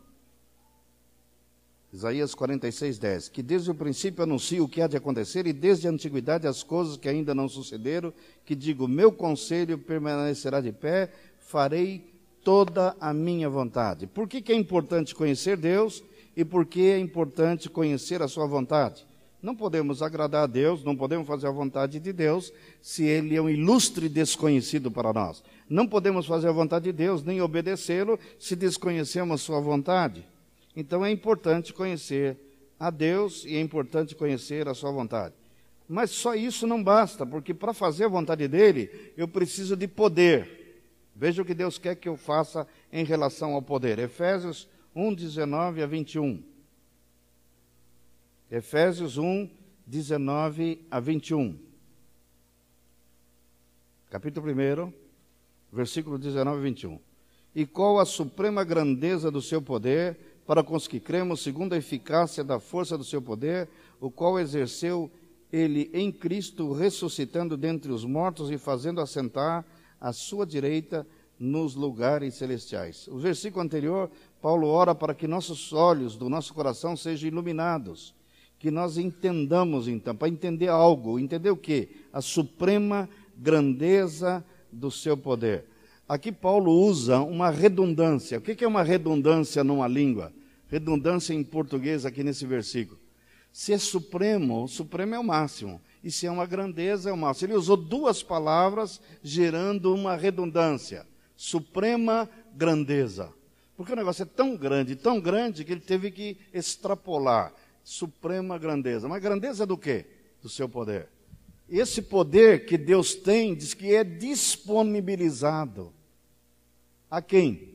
Isaías 1.94 2.34
46, 2.34 2.98
10. 2.98 3.28
Que 3.28 3.40
desde 3.40 3.70
o 3.70 3.74
princípio 3.74 4.24
anuncia 4.24 4.60
o 4.60 4.68
que 4.68 4.82
há 4.82 4.88
de 4.88 4.96
acontecer 4.96 5.46
e 5.46 5.52
desde 5.52 5.86
a 5.86 5.92
antiguidade 5.92 6.44
as 6.44 6.64
coisas 6.64 6.96
que 6.96 7.08
ainda 7.08 7.32
não 7.32 7.48
sucederam, 7.48 8.12
que 8.44 8.56
digo, 8.56 8.88
meu 8.88 9.12
conselho 9.12 9.78
permanecerá 9.78 10.60
de 10.60 10.72
pé, 10.72 11.08
farei 11.38 12.12
toda 12.42 12.96
a 13.00 13.14
minha 13.14 13.48
vontade. 13.48 14.08
Por 14.08 14.26
que, 14.26 14.42
que 14.42 14.52
é 14.52 14.56
importante 14.56 15.14
conhecer 15.14 15.56
Deus 15.56 16.02
e 16.36 16.44
por 16.44 16.66
que 16.66 16.90
é 16.90 16.98
importante 16.98 17.70
conhecer 17.70 18.20
a 18.22 18.26
sua 18.26 18.46
vontade? 18.48 19.06
Não 19.40 19.54
podemos 19.54 20.02
agradar 20.02 20.42
a 20.42 20.46
Deus, 20.48 20.82
não 20.82 20.96
podemos 20.96 21.28
fazer 21.28 21.46
a 21.46 21.52
vontade 21.52 22.00
de 22.00 22.12
Deus 22.12 22.52
se 22.82 23.04
Ele 23.04 23.36
é 23.36 23.40
um 23.40 23.48
ilustre 23.48 24.08
desconhecido 24.08 24.90
para 24.90 25.12
nós. 25.12 25.44
Não 25.68 25.86
podemos 25.86 26.26
fazer 26.26 26.48
a 26.48 26.52
vontade 26.52 26.86
de 26.86 26.92
Deus 26.92 27.22
nem 27.22 27.40
obedecê-lo 27.40 28.18
se 28.36 28.56
desconhecemos 28.56 29.42
Sua 29.42 29.60
vontade. 29.60 30.33
Então 30.76 31.04
é 31.04 31.10
importante 31.10 31.72
conhecer 31.72 32.36
a 32.78 32.90
Deus 32.90 33.44
e 33.44 33.56
é 33.56 33.60
importante 33.60 34.14
conhecer 34.14 34.68
a 34.68 34.74
sua 34.74 34.90
vontade. 34.90 35.34
Mas 35.88 36.10
só 36.10 36.34
isso 36.34 36.66
não 36.66 36.82
basta, 36.82 37.26
porque 37.26 37.52
para 37.52 37.74
fazer 37.74 38.04
a 38.04 38.08
vontade 38.08 38.48
dele, 38.48 39.12
eu 39.16 39.28
preciso 39.28 39.76
de 39.76 39.86
poder. 39.86 40.82
Veja 41.14 41.42
o 41.42 41.44
que 41.44 41.54
Deus 41.54 41.78
quer 41.78 41.94
que 41.94 42.08
eu 42.08 42.16
faça 42.16 42.66
em 42.92 43.04
relação 43.04 43.54
ao 43.54 43.62
poder. 43.62 43.98
Efésios 43.98 44.68
1, 44.96 45.14
19 45.14 45.82
a 45.82 45.86
21. 45.86 46.42
Efésios 48.50 49.18
1, 49.18 49.48
19 49.86 50.86
a 50.90 50.98
21. 50.98 51.58
Capítulo 54.10 54.46
1, 54.50 54.92
versículo 55.72 56.18
19 56.18 56.58
a 56.58 56.62
21. 56.62 56.98
e 57.54 57.64
qual 57.64 58.00
a 58.00 58.04
suprema 58.04 58.64
grandeza 58.64 59.30
do 59.30 59.40
seu 59.40 59.62
poder, 59.62 60.18
para 60.46 60.62
com 60.62 60.76
os 60.76 60.86
que 60.86 61.00
cremos, 61.00 61.42
segundo 61.42 61.72
a 61.72 61.78
eficácia 61.78 62.44
da 62.44 62.60
força 62.60 62.98
do 62.98 63.04
seu 63.04 63.22
poder, 63.22 63.68
o 64.00 64.10
qual 64.10 64.38
exerceu 64.38 65.10
ele 65.52 65.90
em 65.92 66.10
Cristo, 66.10 66.72
ressuscitando 66.72 67.56
dentre 67.56 67.92
os 67.92 68.04
mortos 68.04 68.50
e 68.50 68.58
fazendo 68.58 69.00
assentar 69.00 69.64
à 70.00 70.12
sua 70.12 70.44
direita 70.44 71.06
nos 71.38 71.74
lugares 71.74 72.34
celestiais. 72.34 73.08
O 73.08 73.18
versículo 73.18 73.64
anterior, 73.64 74.10
Paulo 74.42 74.68
ora 74.68 74.94
para 74.94 75.14
que 75.14 75.26
nossos 75.26 75.72
olhos 75.72 76.16
do 76.16 76.28
nosso 76.28 76.52
coração 76.52 76.96
sejam 76.96 77.28
iluminados, 77.28 78.14
que 78.58 78.70
nós 78.70 78.98
entendamos 78.98 79.88
então, 79.88 80.14
para 80.14 80.28
entender 80.28 80.68
algo, 80.68 81.18
entender 81.18 81.50
o 81.50 81.56
que? 81.56 81.88
A 82.12 82.20
suprema 82.20 83.08
grandeza 83.36 84.44
do 84.72 84.90
seu 84.90 85.16
poder. 85.16 85.66
Aqui 86.08 86.30
Paulo 86.30 86.70
usa 86.70 87.20
uma 87.20 87.48
redundância. 87.50 88.38
O 88.38 88.40
que 88.42 88.62
é 88.62 88.68
uma 88.68 88.82
redundância 88.82 89.64
numa 89.64 89.88
língua? 89.88 90.32
Redundância 90.68 91.32
em 91.32 91.42
português 91.42 92.04
aqui 92.04 92.22
nesse 92.22 92.44
versículo. 92.44 93.00
Se 93.50 93.72
é 93.72 93.78
supremo, 93.78 94.66
supremo 94.66 95.14
é 95.14 95.18
o 95.18 95.24
máximo. 95.24 95.80
E 96.02 96.10
se 96.10 96.26
é 96.26 96.30
uma 96.30 96.44
grandeza, 96.44 97.08
é 97.08 97.12
o 97.12 97.16
máximo. 97.16 97.48
Ele 97.48 97.58
usou 97.58 97.76
duas 97.76 98.22
palavras 98.22 99.00
gerando 99.22 99.94
uma 99.94 100.16
redundância. 100.16 101.06
Suprema 101.36 102.28
grandeza. 102.54 103.32
Porque 103.76 103.92
o 103.92 103.96
negócio 103.96 104.24
é 104.24 104.26
tão 104.26 104.56
grande, 104.56 104.96
tão 104.96 105.20
grande, 105.20 105.64
que 105.64 105.72
ele 105.72 105.80
teve 105.80 106.10
que 106.10 106.36
extrapolar. 106.52 107.54
Suprema 107.82 108.58
grandeza. 108.58 109.08
Mas 109.08 109.22
grandeza 109.22 109.64
do 109.64 109.78
quê? 109.78 110.04
Do 110.42 110.48
seu 110.48 110.68
poder. 110.68 111.08
Esse 111.68 112.02
poder 112.02 112.66
que 112.66 112.76
Deus 112.76 113.14
tem, 113.14 113.54
diz 113.54 113.72
que 113.72 113.94
é 113.94 114.04
disponibilizado. 114.04 115.93
A 117.14 117.22
quem? 117.22 117.72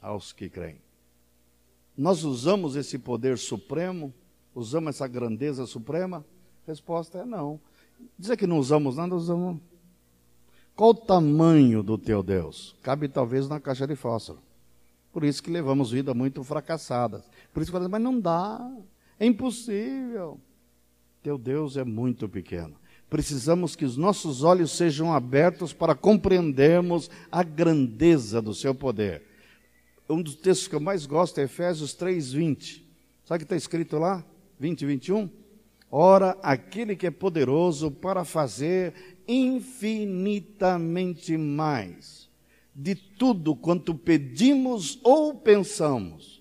Aos 0.00 0.32
que 0.32 0.48
creem. 0.48 0.80
Nós 1.94 2.24
usamos 2.24 2.74
esse 2.74 2.98
poder 2.98 3.36
supremo? 3.36 4.14
Usamos 4.54 4.94
essa 4.96 5.06
grandeza 5.06 5.66
suprema? 5.66 6.24
Resposta 6.66 7.18
é 7.18 7.24
não. 7.26 7.60
Dizer 8.18 8.38
que 8.38 8.46
não 8.46 8.58
usamos 8.58 8.96
nada, 8.96 9.14
usamos. 9.14 9.60
Qual 10.74 10.92
o 10.92 10.94
tamanho 10.94 11.82
do 11.82 11.98
teu 11.98 12.22
Deus? 12.22 12.74
Cabe 12.82 13.06
talvez 13.06 13.50
na 13.50 13.60
caixa 13.60 13.86
de 13.86 13.94
fósforo. 13.94 14.40
Por 15.12 15.22
isso 15.22 15.42
que 15.42 15.50
levamos 15.50 15.90
vida 15.90 16.14
muito 16.14 16.42
fracassadas. 16.42 17.28
Por 17.52 17.60
isso 17.60 17.70
que 17.70 17.76
falamos, 17.76 17.92
mas 17.92 18.00
não 18.02 18.18
dá, 18.18 18.66
é 19.18 19.26
impossível. 19.26 20.40
Teu 21.22 21.36
Deus 21.36 21.76
é 21.76 21.84
muito 21.84 22.26
pequeno. 22.30 22.80
Precisamos 23.10 23.76
que 23.76 23.84
os 23.84 23.96
nossos 23.96 24.42
olhos 24.42 24.70
sejam 24.70 25.12
abertos 25.12 25.72
para 25.72 25.94
compreendermos 25.94 27.10
a 27.30 27.42
grandeza 27.42 28.40
do 28.40 28.54
seu 28.54 28.74
poder. 28.74 29.22
Um 30.08 30.22
dos 30.22 30.36
textos 30.36 30.68
que 30.68 30.74
eu 30.74 30.80
mais 30.80 31.04
gosto 31.04 31.38
é 31.38 31.44
Efésios 31.44 31.92
3:20. 31.92 32.82
Sabe 33.24 33.36
o 33.36 33.38
que 33.40 33.44
está 33.44 33.56
escrito 33.56 33.98
lá? 33.98 34.24
20 34.58 34.82
e 34.82 34.86
21? 34.86 35.28
Ora, 35.90 36.38
aquele 36.42 36.96
que 36.96 37.06
é 37.06 37.10
poderoso 37.10 37.90
para 37.90 38.24
fazer 38.24 38.94
infinitamente 39.26 41.36
mais 41.36 42.30
de 42.74 42.94
tudo 42.94 43.56
quanto 43.56 43.94
pedimos 43.94 44.98
ou 45.02 45.34
pensamos 45.34 46.40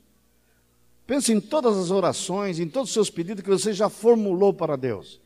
Pense 1.10 1.34
em 1.34 1.42
todas 1.42 1.76
as 1.76 1.90
orações, 1.90 2.60
em 2.60 2.70
todos 2.70 2.90
os 2.90 2.94
seus 2.94 3.10
pedidos 3.10 3.44
que 3.44 3.50
você 3.50 3.74
já 3.74 3.90
formulou 3.90 4.54
para 4.54 4.76
Deus, 4.76 5.20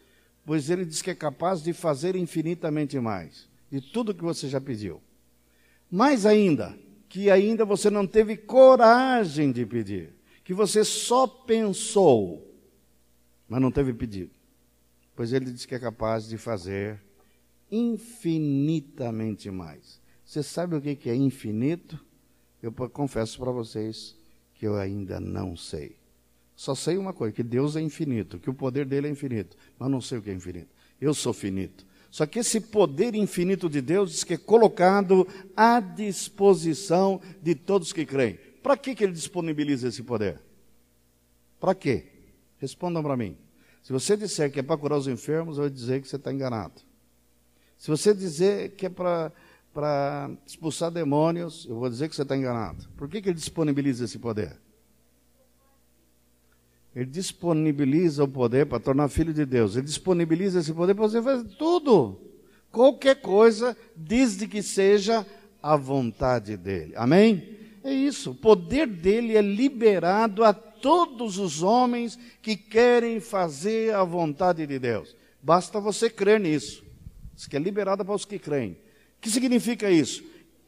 pois 0.46 0.70
Ele 0.70 0.86
diz 0.86 1.02
que 1.02 1.12
é 1.12 1.16
capaz 1.16 1.62
de 1.62 1.74
fazer 1.74 2.16
infinitamente 2.16 3.00
mais 3.00 3.48
de 3.72 3.82
tudo 3.82 4.14
que 4.14 4.24
você 4.24 4.48
já 4.48 4.62
pediu. 4.62 5.02
Mais 5.90 6.26
ainda, 6.26 6.78
que 7.10 7.30
ainda 7.30 7.66
você 7.66 7.90
não 7.90 8.06
teve 8.06 8.38
coragem 8.38 9.52
de 9.52 9.66
pedir, 9.66 10.14
que 10.44 10.54
você 10.54 10.84
só 10.84 11.26
pensou, 11.26 12.56
mas 13.48 13.62
não 13.62 13.72
teve 13.72 13.94
pedido, 13.94 14.32
pois 15.16 15.34
Ele 15.34 15.52
diz 15.52 15.66
que 15.66 15.76
é 15.76 15.80
capaz 15.80 16.28
de 16.28 16.38
fazer 16.38 17.02
infinitamente 17.72 19.50
mais. 19.50 20.00
Você 20.24 20.44
sabe 20.44 20.76
o 20.76 20.82
que 20.82 21.10
é 21.10 21.16
infinito? 21.16 22.00
Eu 22.62 22.72
confesso 22.72 23.40
para 23.40 23.52
vocês 23.52 24.16
que 24.54 24.68
eu 24.68 24.76
ainda 24.76 25.20
não 25.20 25.58
sei. 25.58 25.98
Só 26.56 26.76
sei 26.76 26.98
uma 26.98 27.14
coisa, 27.14 27.34
que 27.34 27.44
Deus 27.44 27.76
é 27.76 27.82
infinito, 27.82 28.40
que 28.40 28.50
o 28.50 28.54
poder 28.54 28.86
dele 28.86 29.08
é 29.08 29.10
infinito, 29.10 29.58
mas 29.78 29.90
não 29.90 30.00
sei 30.00 30.20
o 30.20 30.22
que 30.22 30.30
é 30.30 30.34
infinito. 30.34 30.70
Eu 31.02 31.14
sou 31.14 31.34
finito. 31.34 31.86
Só 32.12 32.28
que 32.28 32.40
esse 32.40 32.62
poder 32.62 33.16
infinito 33.16 33.68
de 33.68 33.82
Deus 33.82 34.12
diz 34.12 34.24
que 34.24 34.36
é 34.36 34.38
colocado 34.38 35.28
à 35.58 35.80
disposição 35.80 37.20
de 37.42 37.56
todos 37.56 37.92
que 37.92 38.06
creem. 38.06 38.38
Para 38.62 38.78
que, 38.78 38.94
que 38.94 39.04
ele 39.04 39.14
disponibiliza 39.14 39.88
esse 39.88 40.04
poder? 40.04 40.40
Para 41.60 41.74
quê? 41.74 42.06
Respondam 42.60 43.02
para 43.02 43.18
mim. 43.18 43.36
Se 43.82 43.92
você 43.92 44.16
disser 44.16 44.52
que 44.52 44.60
é 44.60 44.64
para 44.64 44.78
curar 44.78 44.98
os 44.98 45.08
enfermos, 45.08 45.58
eu 45.58 45.64
vou 45.64 45.70
dizer 45.70 46.02
que 46.02 46.08
você 46.08 46.16
está 46.16 46.32
enganado. 46.32 46.82
Se 47.78 47.90
você 47.90 48.14
dizer 48.14 48.76
que 48.76 48.86
é 48.86 48.90
para 48.90 50.32
expulsar 50.46 50.92
demônios, 50.92 51.66
eu 51.68 51.76
vou 51.76 51.90
dizer 51.90 52.08
que 52.08 52.16
você 52.16 52.22
está 52.22 52.38
enganado. 52.38 52.88
Por 52.96 53.10
que, 53.10 53.22
que 53.22 53.30
ele 53.30 53.36
disponibiliza 53.36 54.06
esse 54.06 54.20
poder? 54.20 54.63
Ele 56.96 57.06
disponibiliza 57.06 58.24
o 58.24 58.28
poder 58.28 58.66
para 58.66 58.80
tornar 58.80 59.08
filho 59.10 59.34
de 59.34 59.46
Deus. 59.46 59.76
Ele 59.76 59.86
disponibiliza 59.86 60.60
esse 60.60 60.74
poder 60.74 60.94
para 60.94 61.08
você 61.08 61.22
fazer 61.22 61.48
tudo. 61.58 62.20
Qualquer 62.72 63.22
coisa, 63.22 63.76
desde 63.96 64.48
que 64.48 64.62
seja 64.62 65.26
a 65.62 65.76
vontade 65.76 66.56
dele. 66.58 66.94
Amém? 66.96 67.58
É 67.84 67.92
isso. 67.92 68.32
O 68.32 68.36
poder 68.36 68.88
dele 68.88 69.36
é 69.36 69.42
liberado 69.42 70.44
a 70.44 70.54
todos 70.54 71.38
os 71.38 71.64
homens 71.64 72.18
que 72.42 72.56
querem 72.56 73.20
fazer 73.20 73.94
a 73.94 74.04
vontade 74.04 74.66
de 74.68 74.78
Deus. 74.80 75.16
Basta 75.42 75.80
você 75.80 76.10
crer 76.10 76.40
nisso. 76.40 76.84
Diz 77.36 77.48
que 77.48 77.56
é 77.56 77.60
liberado 77.60 78.06
para 78.06 78.16
os 78.16 78.26
que 78.26 78.38
creem 78.38 78.78
que 79.24 79.32
significa 79.32 79.90
isso? 79.90 80.22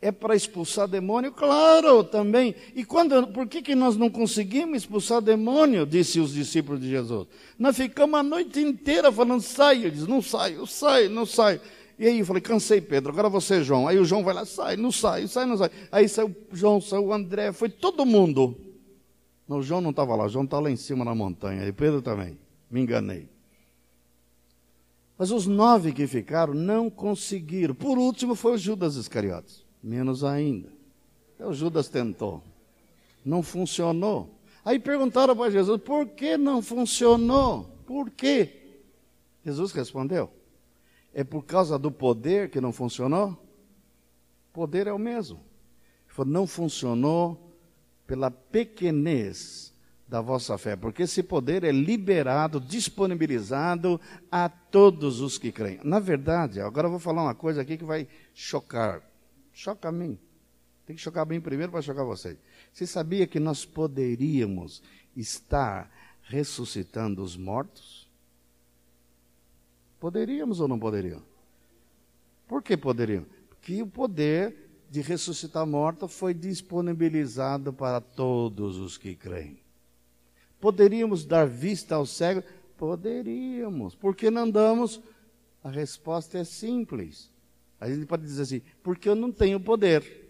É 0.05 0.11
para 0.11 0.35
expulsar 0.35 0.87
demônio? 0.87 1.31
Claro, 1.31 2.03
também. 2.03 2.53
E 2.75 2.85
quando, 2.85 3.25
por 3.29 3.47
que, 3.47 3.59
que 3.59 3.73
nós 3.73 3.97
não 3.97 4.07
conseguimos 4.07 4.83
expulsar 4.83 5.19
demônio? 5.19 5.83
Disse 5.83 6.19
os 6.19 6.31
discípulos 6.31 6.79
de 6.79 6.87
Jesus. 6.87 7.27
Nós 7.57 7.75
ficamos 7.75 8.19
a 8.19 8.21
noite 8.21 8.59
inteira 8.59 9.11
falando, 9.11 9.41
sai. 9.41 9.77
Ele 9.77 9.89
diz, 9.89 10.05
não 10.05 10.21
sai, 10.21 10.57
eu 10.57 10.67
saio, 10.67 11.09
não 11.09 11.25
sai. 11.25 11.59
E 11.97 12.05
aí 12.05 12.19
eu 12.19 12.25
falei, 12.27 12.39
cansei, 12.39 12.79
Pedro, 12.79 13.11
agora 13.11 13.29
você, 13.29 13.63
João. 13.63 13.87
Aí 13.87 13.97
o 13.97 14.05
João 14.05 14.23
vai 14.23 14.35
lá, 14.35 14.45
sai, 14.45 14.77
não 14.77 14.91
sai, 14.91 15.27
sai, 15.27 15.47
não 15.47 15.57
sai. 15.57 15.71
Aí 15.91 16.07
saiu 16.07 16.27
o 16.27 16.55
João, 16.55 16.79
saiu 16.79 17.05
o 17.05 17.11
André, 17.11 17.51
foi 17.51 17.69
todo 17.69 18.05
mundo. 18.05 18.55
Não, 19.47 19.57
o 19.57 19.63
João 19.63 19.81
não 19.81 19.89
estava 19.89 20.15
lá, 20.15 20.25
o 20.25 20.29
João 20.29 20.45
está 20.45 20.59
lá 20.59 20.69
em 20.69 20.75
cima 20.75 21.03
na 21.03 21.15
montanha. 21.15 21.67
E 21.67 21.71
Pedro 21.71 22.03
também. 22.03 22.37
Me 22.69 22.79
enganei. 22.79 23.27
Mas 25.17 25.31
os 25.31 25.47
nove 25.47 25.91
que 25.91 26.05
ficaram 26.05 26.53
não 26.53 26.91
conseguiram. 26.91 27.73
Por 27.73 27.97
último 27.97 28.35
foi 28.35 28.51
o 28.51 28.57
Judas 28.59 28.97
Iscariotes. 28.97 29.64
Menos 29.85 30.23
ainda. 30.23 30.69
Então, 31.35 31.53
Judas 31.53 31.87
tentou. 31.87 32.41
Não 33.23 33.43
funcionou. 33.43 34.33
Aí 34.65 34.79
perguntaram 34.79 35.35
para 35.35 35.51
Jesus: 35.51 35.79
por 35.79 36.07
que 36.07 36.37
não 36.37 36.59
funcionou? 36.59 37.65
Por 37.85 38.09
quê? 38.09 38.79
Jesus 39.45 39.71
respondeu: 39.71 40.31
é 41.13 41.23
por 41.23 41.43
causa 41.43 41.77
do 41.77 41.91
poder 41.91 42.49
que 42.49 42.59
não 42.59 42.73
funcionou? 42.73 43.37
Poder 44.51 44.87
é 44.87 44.91
o 44.91 44.97
mesmo. 44.97 45.37
Ele 45.37 46.13
falou: 46.15 46.33
não 46.33 46.47
funcionou 46.47 47.55
pela 48.07 48.31
pequenez 48.31 49.71
da 50.07 50.19
vossa 50.19 50.57
fé, 50.57 50.75
porque 50.75 51.03
esse 51.03 51.21
poder 51.21 51.63
é 51.63 51.71
liberado, 51.71 52.59
disponibilizado 52.59 54.01
a 54.31 54.49
todos 54.49 55.19
os 55.21 55.37
que 55.37 55.51
creem. 55.51 55.79
Na 55.83 55.99
verdade, 55.99 56.59
agora 56.59 56.87
eu 56.87 56.91
vou 56.91 56.99
falar 56.99 57.21
uma 57.21 57.35
coisa 57.35 57.61
aqui 57.61 57.77
que 57.77 57.83
vai 57.85 58.07
chocar. 58.33 59.03
Choca 59.55 59.87
a 59.87 59.91
mim. 59.91 60.19
Tem 60.85 60.95
que 60.95 61.01
chocar 61.01 61.23
a 61.23 61.25
mim 61.25 61.39
primeiro 61.39 61.71
para 61.71 61.81
chocar 61.81 62.03
você. 62.03 62.37
Você 62.73 62.85
sabia 62.85 63.25
que 63.25 63.39
nós 63.39 63.65
poderíamos 63.65 64.83
estar 65.15 65.89
ressuscitando 66.23 67.23
os 67.23 67.37
mortos? 67.37 68.07
Poderíamos 69.97 70.59
ou 70.59 70.67
não 70.67 70.77
poderíamos? 70.77 71.23
Por 72.45 72.61
que 72.61 72.75
poderíamos? 72.75 73.29
Porque 73.47 73.81
o 73.81 73.87
poder 73.87 74.83
de 74.91 74.99
ressuscitar 74.99 75.65
morto 75.65 76.09
foi 76.09 76.33
disponibilizado 76.33 77.71
para 77.71 78.01
todos 78.01 78.77
os 78.77 78.97
que 78.97 79.15
creem. 79.15 79.57
Poderíamos 80.59 81.25
dar 81.25 81.47
vista 81.47 81.95
ao 81.95 82.05
cego? 82.05 82.43
Poderíamos. 82.77 83.95
Por 83.95 84.15
que 84.15 84.29
não 84.29 84.51
damos? 84.51 85.01
A 85.63 85.69
resposta 85.69 86.37
é 86.39 86.43
simples. 86.43 87.33
A 87.79 87.89
gente 87.89 88.05
pode 88.05 88.23
dizer 88.23 88.41
assim, 88.41 88.61
porque 88.81 89.07
eu 89.07 89.15
não 89.15 89.31
tenho 89.31 89.59
poder. 89.59 90.25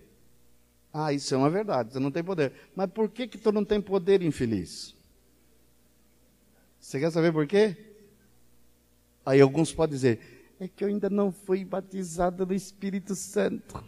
Ah, 0.91 1.12
isso 1.12 1.34
é 1.34 1.38
uma 1.38 1.50
verdade, 1.50 1.93
você 1.93 2.00
não 2.00 2.12
tem 2.12 2.24
poder. 2.24 2.54
Mas 2.76 2.89
por 2.89 3.10
que, 3.10 3.28
que 3.28 3.38
tu 3.38 3.52
não 3.52 3.66
tem 3.66 3.82
poder, 3.82 4.22
infeliz? 4.22 4.96
Você 6.80 7.00
quer 7.00 7.12
saber 7.12 7.34
por 7.34 7.46
quê? 7.46 7.76
Aí 9.26 9.41
alguns 9.41 9.74
podem 9.74 9.96
dizer, 9.96 10.54
é 10.60 10.68
que 10.68 10.84
eu 10.84 10.88
ainda 10.88 11.10
não 11.10 11.32
fui 11.32 11.66
batizado 11.66 12.46
no 12.46 12.54
Espírito 12.54 13.16
Santo. 13.16 13.84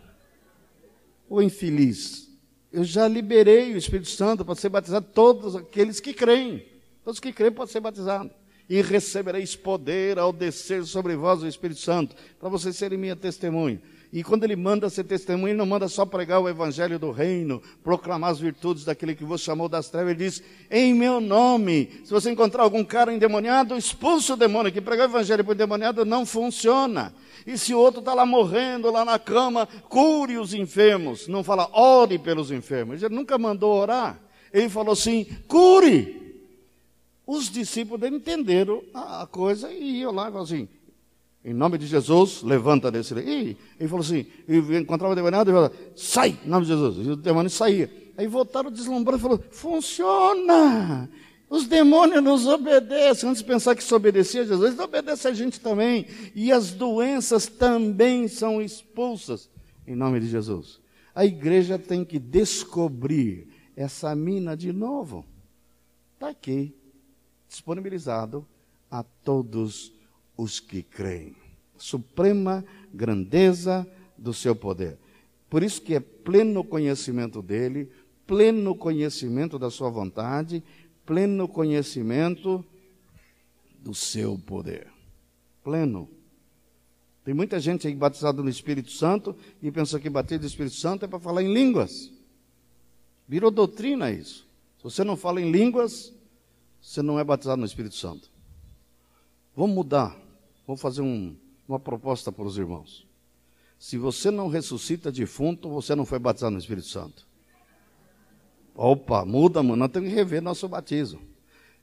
o 1.30 1.41
infeliz? 1.41 2.28
Eu 2.72 2.84
já 2.84 3.08
liberei 3.08 3.74
o 3.74 3.78
Espírito 3.78 4.10
Santo 4.10 4.43
para 4.43 4.55
ser 4.55 4.70
batizado 4.70 5.08
todos 5.14 5.55
aqueles 5.55 5.99
que 5.99 6.14
creem. 6.14 6.66
Todos 7.03 7.20
que 7.20 7.32
creem 7.32 7.51
podem 7.51 7.72
ser 7.72 7.80
batizados. 7.80 8.34
E 8.70 8.82
recebereis 8.82 9.55
poder 9.55 10.20
ao 10.20 10.34
descer 10.34 10.86
sobre 10.86 11.15
vós 11.15 11.41
o 11.41 11.47
Espírito 11.47 11.80
Santo, 11.80 12.15
para 12.39 12.49
vocês 12.49 12.76
serem 12.76 12.97
minha 12.97 13.15
testemunha. 13.15 13.82
E 14.11 14.24
quando 14.24 14.45
ele 14.45 14.55
manda 14.55 14.89
ser 14.89 15.03
testemunha, 15.03 15.51
ele 15.51 15.57
não 15.57 15.65
manda 15.65 15.88
só 15.88 16.05
pregar 16.05 16.39
o 16.39 16.47
evangelho 16.47 16.97
do 16.97 17.11
reino, 17.11 17.61
proclamar 17.84 18.32
as 18.32 18.39
virtudes 18.39 18.86
daquele 18.86 19.13
que 19.13 19.26
vos 19.26 19.41
chamou 19.41 19.68
das 19.68 19.89
trevas. 19.89 20.11
Ele 20.11 20.24
diz: 20.24 20.43
em 20.72 20.93
meu 20.93 21.20
nome. 21.20 21.91
Se 22.05 22.11
você 22.11 22.32
encontrar 22.32 22.63
algum 22.63 22.84
cara 22.84 23.13
endemoniado, 23.13 23.76
expulsa 23.76 24.34
o 24.34 24.38
demônio. 24.38 24.72
Que 24.72 24.80
pregar 24.80 25.07
o 25.07 25.11
evangelho 25.11 25.43
para 25.43 25.51
o 25.51 25.53
endemoniado 25.53 26.05
não 26.05 26.26
funciona. 26.26 27.13
E 27.45 27.57
se 27.57 27.74
o 27.74 27.80
outro 27.80 27.99
está 27.99 28.13
lá 28.13 28.26
morrendo, 28.26 28.91
lá 28.91 29.03
na 29.03 29.20
cama, 29.20 29.68
cure 29.89 30.38
os 30.38 30.53
enfermos. 30.53 31.28
Não 31.28 31.43
fala, 31.43 31.70
ore 31.74 32.18
pelos 32.18 32.49
enfermos. 32.49 33.03
Ele 33.03 33.13
nunca 33.13 33.38
mandou 33.38 33.74
orar. 33.74 34.20
Ele 34.53 34.70
falou 34.70 34.93
assim: 34.93 35.26
cure. 35.47 36.26
Os 37.28 37.49
discípulos 37.49 38.09
entenderam 38.09 38.82
a 38.93 39.28
coisa 39.30 39.69
e 39.69 39.99
iam 39.99 40.13
lá 40.13 40.30
e 40.30 40.32
falaram 40.32 40.45
assim: 40.45 40.69
em 41.43 41.53
nome 41.53 41.78
de 41.78 41.86
Jesus, 41.86 42.41
levanta 42.41 42.89
desse. 42.89 43.13
E 43.15 43.57
ele 43.80 43.89
falou 43.89 44.03
assim: 44.03 44.25
encontrava 44.80 45.11
o 45.11 45.15
demônio 45.15 45.41
e 45.41 45.45
falou: 45.45 45.71
sai, 45.95 46.39
em 46.45 46.49
nome 46.49 46.65
de 46.65 46.71
Jesus. 46.71 47.05
E 47.05 47.11
o 47.11 47.15
demônio 47.17 47.49
saía. 47.49 47.91
Aí 48.17 48.28
voltaram 48.28 48.71
deslumbrados 48.71 49.19
e 49.19 49.23
falou: 49.23 49.43
funciona. 49.51 51.09
Os 51.49 51.65
demônios 51.67 52.23
nos 52.23 52.45
obedecem. 52.45 53.30
Antes 53.30 53.41
de 53.41 53.47
pensar 53.47 53.75
que 53.75 53.84
se 53.84 53.93
obedecia 53.93 54.41
a 54.41 54.45
Jesus, 54.45 54.67
eles 54.67 54.80
obedecem 54.80 55.32
a 55.32 55.34
gente 55.34 55.59
também. 55.59 56.05
E 56.34 56.51
as 56.51 56.71
doenças 56.71 57.45
também 57.45 58.28
são 58.28 58.61
expulsas 58.61 59.49
em 59.86 59.95
nome 59.95 60.19
de 60.19 60.28
Jesus. 60.28 60.80
A 61.15 61.25
igreja 61.25 61.80
tem 61.80 62.03
que 62.03 62.19
descobrir 62.19 63.47
essa 63.75 64.13
mina 64.15 64.55
de 64.55 64.73
novo. 64.73 65.25
Está 66.15 66.30
aqui, 66.30 66.75
disponibilizado 67.47 68.45
a 68.89 69.03
todos 69.03 69.93
os 70.35 70.59
que 70.59 70.83
creem. 70.83 71.35
Suprema 71.77 72.65
grandeza 72.93 73.87
do 74.17 74.33
seu 74.33 74.55
poder. 74.55 74.97
Por 75.49 75.63
isso 75.63 75.81
que 75.81 75.95
é 75.95 75.99
pleno 75.99 76.63
conhecimento 76.63 77.41
dele, 77.41 77.89
pleno 78.25 78.75
conhecimento 78.75 79.57
da 79.57 79.69
sua 79.69 79.89
vontade, 79.89 80.63
pleno 81.05 81.47
conhecimento 81.47 82.65
do 83.79 83.93
seu 83.93 84.37
poder. 84.37 84.87
Pleno. 85.63 86.09
Tem 87.23 87.33
muita 87.33 87.59
gente 87.59 87.87
aí 87.87 87.95
batizada 87.95 88.41
no 88.41 88.49
Espírito 88.49 88.91
Santo 88.91 89.35
e 89.61 89.71
pensa 89.71 89.99
que 89.99 90.09
bater 90.09 90.39
do 90.39 90.45
Espírito 90.45 90.75
Santo 90.75 91.05
é 91.05 91.07
para 91.07 91.19
falar 91.19 91.43
em 91.43 91.53
línguas. 91.53 92.11
Virou 93.27 93.51
doutrina 93.51 94.11
isso. 94.11 94.47
Se 94.77 94.83
você 94.83 95.03
não 95.03 95.17
fala 95.17 95.41
em 95.41 95.51
línguas, 95.51 96.13
você 96.88 97.01
não 97.01 97.19
é 97.19 97.23
batizado 97.23 97.59
no 97.59 97.65
Espírito 97.65 97.95
Santo. 97.95 98.31
Vamos 99.53 99.75
mudar. 99.75 100.17
Vou 100.65 100.77
fazer 100.77 101.01
um, 101.01 101.35
uma 101.67 101.77
proposta 101.77 102.31
para 102.31 102.45
os 102.45 102.57
irmãos. 102.57 103.05
Se 103.77 103.97
você 103.97 104.31
não 104.31 104.47
ressuscita 104.47 105.11
defunto, 105.11 105.69
você 105.69 105.93
não 105.95 106.05
foi 106.05 106.17
batizado 106.17 106.53
no 106.53 106.59
Espírito 106.59 106.88
Santo. 106.88 107.27
Opa, 108.73 109.25
muda, 109.25 109.61
mano. 109.61 109.75
Nós 109.75 109.91
temos 109.91 110.07
que 110.07 110.15
rever 110.15 110.41
nosso 110.41 110.65
batismo. 110.69 111.19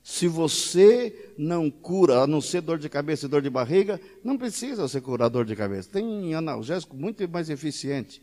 Se 0.03 0.27
você 0.27 1.35
não 1.37 1.71
cura, 1.71 2.23
a 2.23 2.27
não 2.27 2.41
ser 2.41 2.63
dor 2.63 2.79
de 2.79 2.89
cabeça 2.89 3.27
e 3.27 3.29
dor 3.29 3.43
de 3.43 3.51
barriga, 3.51 4.01
não 4.25 4.39
precisa 4.39 4.89
ser 4.89 5.03
curador 5.03 5.45
de 5.45 5.55
cabeça. 5.55 5.91
Tem 5.93 6.35
analgésico 6.35 6.97
muito 6.97 7.29
mais 7.29 7.51
eficiente. 7.51 8.23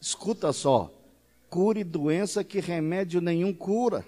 Escuta 0.00 0.52
só. 0.52 0.94
Cure 1.50 1.82
doença 1.82 2.44
que 2.44 2.60
remédio 2.60 3.20
nenhum 3.20 3.52
cura. 3.52 4.06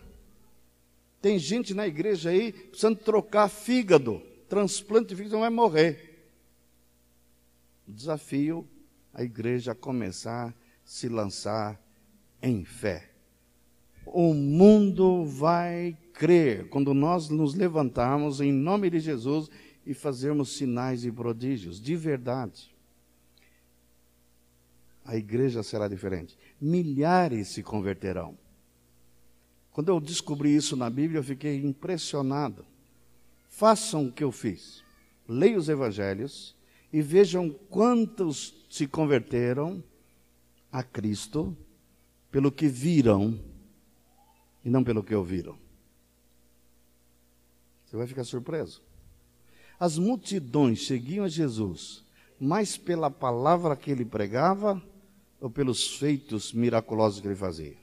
Tem 1.20 1.38
gente 1.38 1.74
na 1.74 1.86
igreja 1.86 2.30
aí 2.30 2.52
precisando 2.52 2.96
trocar 2.96 3.48
fígado 3.48 4.22
transplante 4.50 5.10
de 5.10 5.16
fígado 5.16 5.34
não 5.34 5.40
vai 5.40 5.50
morrer. 5.50 6.26
Desafio 7.86 8.68
a 9.14 9.22
igreja 9.22 9.72
a 9.72 9.76
começar 9.76 10.48
a 10.48 10.54
se 10.84 11.08
lançar 11.08 11.80
em 12.42 12.64
fé. 12.64 13.10
O 14.04 14.34
mundo 14.34 15.24
vai 15.24 15.96
crer 16.12 16.68
quando 16.68 16.92
nós 16.92 17.28
nos 17.28 17.54
levantarmos 17.54 18.40
em 18.40 18.52
nome 18.52 18.90
de 18.90 18.98
Jesus 18.98 19.48
e 19.86 19.94
fazermos 19.94 20.56
sinais 20.56 21.04
e 21.04 21.12
prodígios, 21.12 21.80
de 21.80 21.94
verdade. 21.94 22.74
A 25.04 25.16
igreja 25.16 25.62
será 25.62 25.86
diferente. 25.86 26.36
Milhares 26.60 27.48
se 27.48 27.62
converterão. 27.62 28.36
Quando 29.72 29.88
eu 29.88 30.00
descobri 30.00 30.54
isso 30.54 30.76
na 30.76 30.90
Bíblia, 30.90 31.18
eu 31.18 31.24
fiquei 31.24 31.56
impressionado. 31.64 32.64
Façam 33.48 34.06
o 34.06 34.12
que 34.12 34.24
eu 34.24 34.32
fiz. 34.32 34.82
Leiam 35.28 35.58
os 35.58 35.68
evangelhos 35.68 36.56
e 36.92 37.00
vejam 37.00 37.50
quantos 37.68 38.54
se 38.68 38.86
converteram 38.86 39.82
a 40.72 40.82
Cristo 40.82 41.56
pelo 42.30 42.50
que 42.50 42.68
viram 42.68 43.38
e 44.64 44.70
não 44.70 44.82
pelo 44.82 45.02
que 45.02 45.14
ouviram. 45.14 45.56
Você 47.86 47.96
vai 47.96 48.06
ficar 48.06 48.24
surpreso. 48.24 48.82
As 49.78 49.98
multidões 49.98 50.86
seguiam 50.86 51.24
a 51.24 51.28
Jesus 51.28 52.04
mais 52.38 52.76
pela 52.76 53.10
palavra 53.10 53.76
que 53.76 53.90
ele 53.90 54.04
pregava 54.04 54.80
ou 55.40 55.50
pelos 55.50 55.96
feitos 55.96 56.52
miraculosos 56.52 57.20
que 57.20 57.26
ele 57.26 57.34
fazia? 57.34 57.79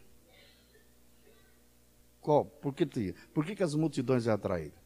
Qual? 2.27 2.43
Por 2.43 2.73
que, 2.73 2.85
por 3.33 3.45
que, 3.45 3.55
que 3.55 3.63
as 3.63 3.73
multidões 3.73 4.27
é 4.27 4.31
atraídas? 4.31 4.77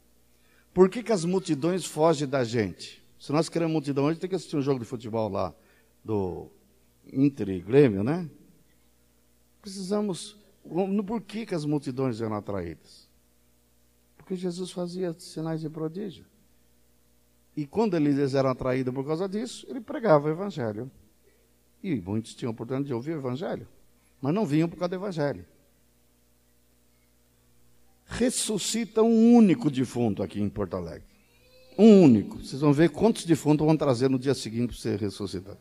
Por 0.71 0.87
que, 0.87 1.01
que 1.01 1.11
as 1.11 1.25
multidões 1.25 1.83
fogem 1.83 2.27
da 2.27 2.43
gente? 2.43 3.03
Se 3.19 3.31
nós 3.31 3.49
queremos 3.49 3.73
multidão 3.73 4.03
hoje, 4.03 4.19
tem 4.19 4.29
que 4.29 4.35
assistir 4.35 4.57
um 4.57 4.61
jogo 4.61 4.79
de 4.79 4.85
futebol 4.85 5.27
lá 5.27 5.51
do 6.05 6.51
Inter 7.11 7.49
e 7.49 7.59
Grêmio, 7.59 8.03
né? 8.03 8.29
Precisamos. 9.59 10.37
Por 11.07 11.19
que, 11.19 11.47
que 11.47 11.55
as 11.55 11.65
multidões 11.65 12.21
eram 12.21 12.35
atraídas? 12.35 13.09
Porque 14.17 14.35
Jesus 14.35 14.69
fazia 14.69 15.11
sinais 15.13 15.61
de 15.61 15.67
prodígio. 15.67 16.25
E 17.57 17.65
quando 17.65 17.95
eles 17.95 18.35
eram 18.35 18.51
atraídos 18.51 18.93
por 18.93 19.03
causa 19.03 19.27
disso, 19.27 19.65
ele 19.67 19.81
pregava 19.81 20.27
o 20.27 20.29
Evangelho. 20.29 20.91
E 21.81 21.99
muitos 21.99 22.35
tinham 22.35 22.51
a 22.51 22.53
oportunidade 22.53 22.85
de 22.85 22.93
ouvir 22.93 23.15
o 23.15 23.17
Evangelho, 23.17 23.67
mas 24.21 24.31
não 24.31 24.45
vinham 24.45 24.69
por 24.69 24.77
causa 24.77 24.89
do 24.89 24.95
Evangelho 24.97 25.43
ressuscita 28.11 29.01
um 29.01 29.35
único 29.35 29.71
defunto 29.71 30.21
aqui 30.21 30.39
em 30.39 30.49
Porto 30.49 30.75
Alegre. 30.75 31.07
Um 31.77 32.03
único. 32.03 32.37
Vocês 32.37 32.61
vão 32.61 32.73
ver 32.73 32.89
quantos 32.89 33.25
defuntos 33.25 33.65
vão 33.65 33.77
trazer 33.77 34.09
no 34.09 34.19
dia 34.19 34.33
seguinte 34.33 34.73
para 34.73 34.77
ser 34.77 34.99
ressuscitado. 34.99 35.57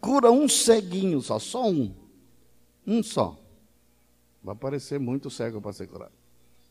Cura 0.00 0.30
um 0.30 0.48
ceguinho 0.48 1.20
só, 1.20 1.38
só 1.38 1.68
um. 1.68 1.92
Um 2.86 3.02
só. 3.02 3.36
Vai 4.42 4.54
aparecer 4.54 5.00
muito 5.00 5.28
cego 5.28 5.60
para 5.60 5.72
ser 5.72 5.88
curado. 5.88 6.12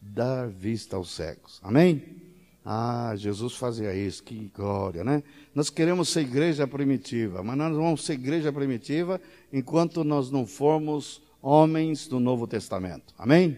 Dar 0.01 0.47
vista 0.47 0.95
aos 0.95 1.11
cegos. 1.11 1.59
Amém? 1.61 2.21
Ah, 2.63 3.13
Jesus 3.15 3.55
fazia 3.55 3.93
isso, 3.93 4.23
que 4.23 4.49
glória, 4.55 5.03
né? 5.03 5.21
Nós 5.53 5.69
queremos 5.69 6.09
ser 6.09 6.21
igreja 6.21 6.65
primitiva, 6.65 7.43
mas 7.43 7.57
nós 7.57 7.71
não 7.71 7.83
vamos 7.83 8.05
ser 8.05 8.13
igreja 8.13 8.51
primitiva 8.51 9.21
enquanto 9.51 10.03
nós 10.03 10.31
não 10.31 10.47
formos 10.47 11.21
homens 11.45 12.07
do 12.07 12.19
Novo 12.19 12.47
Testamento. 12.47 13.13
Amém? 13.19 13.55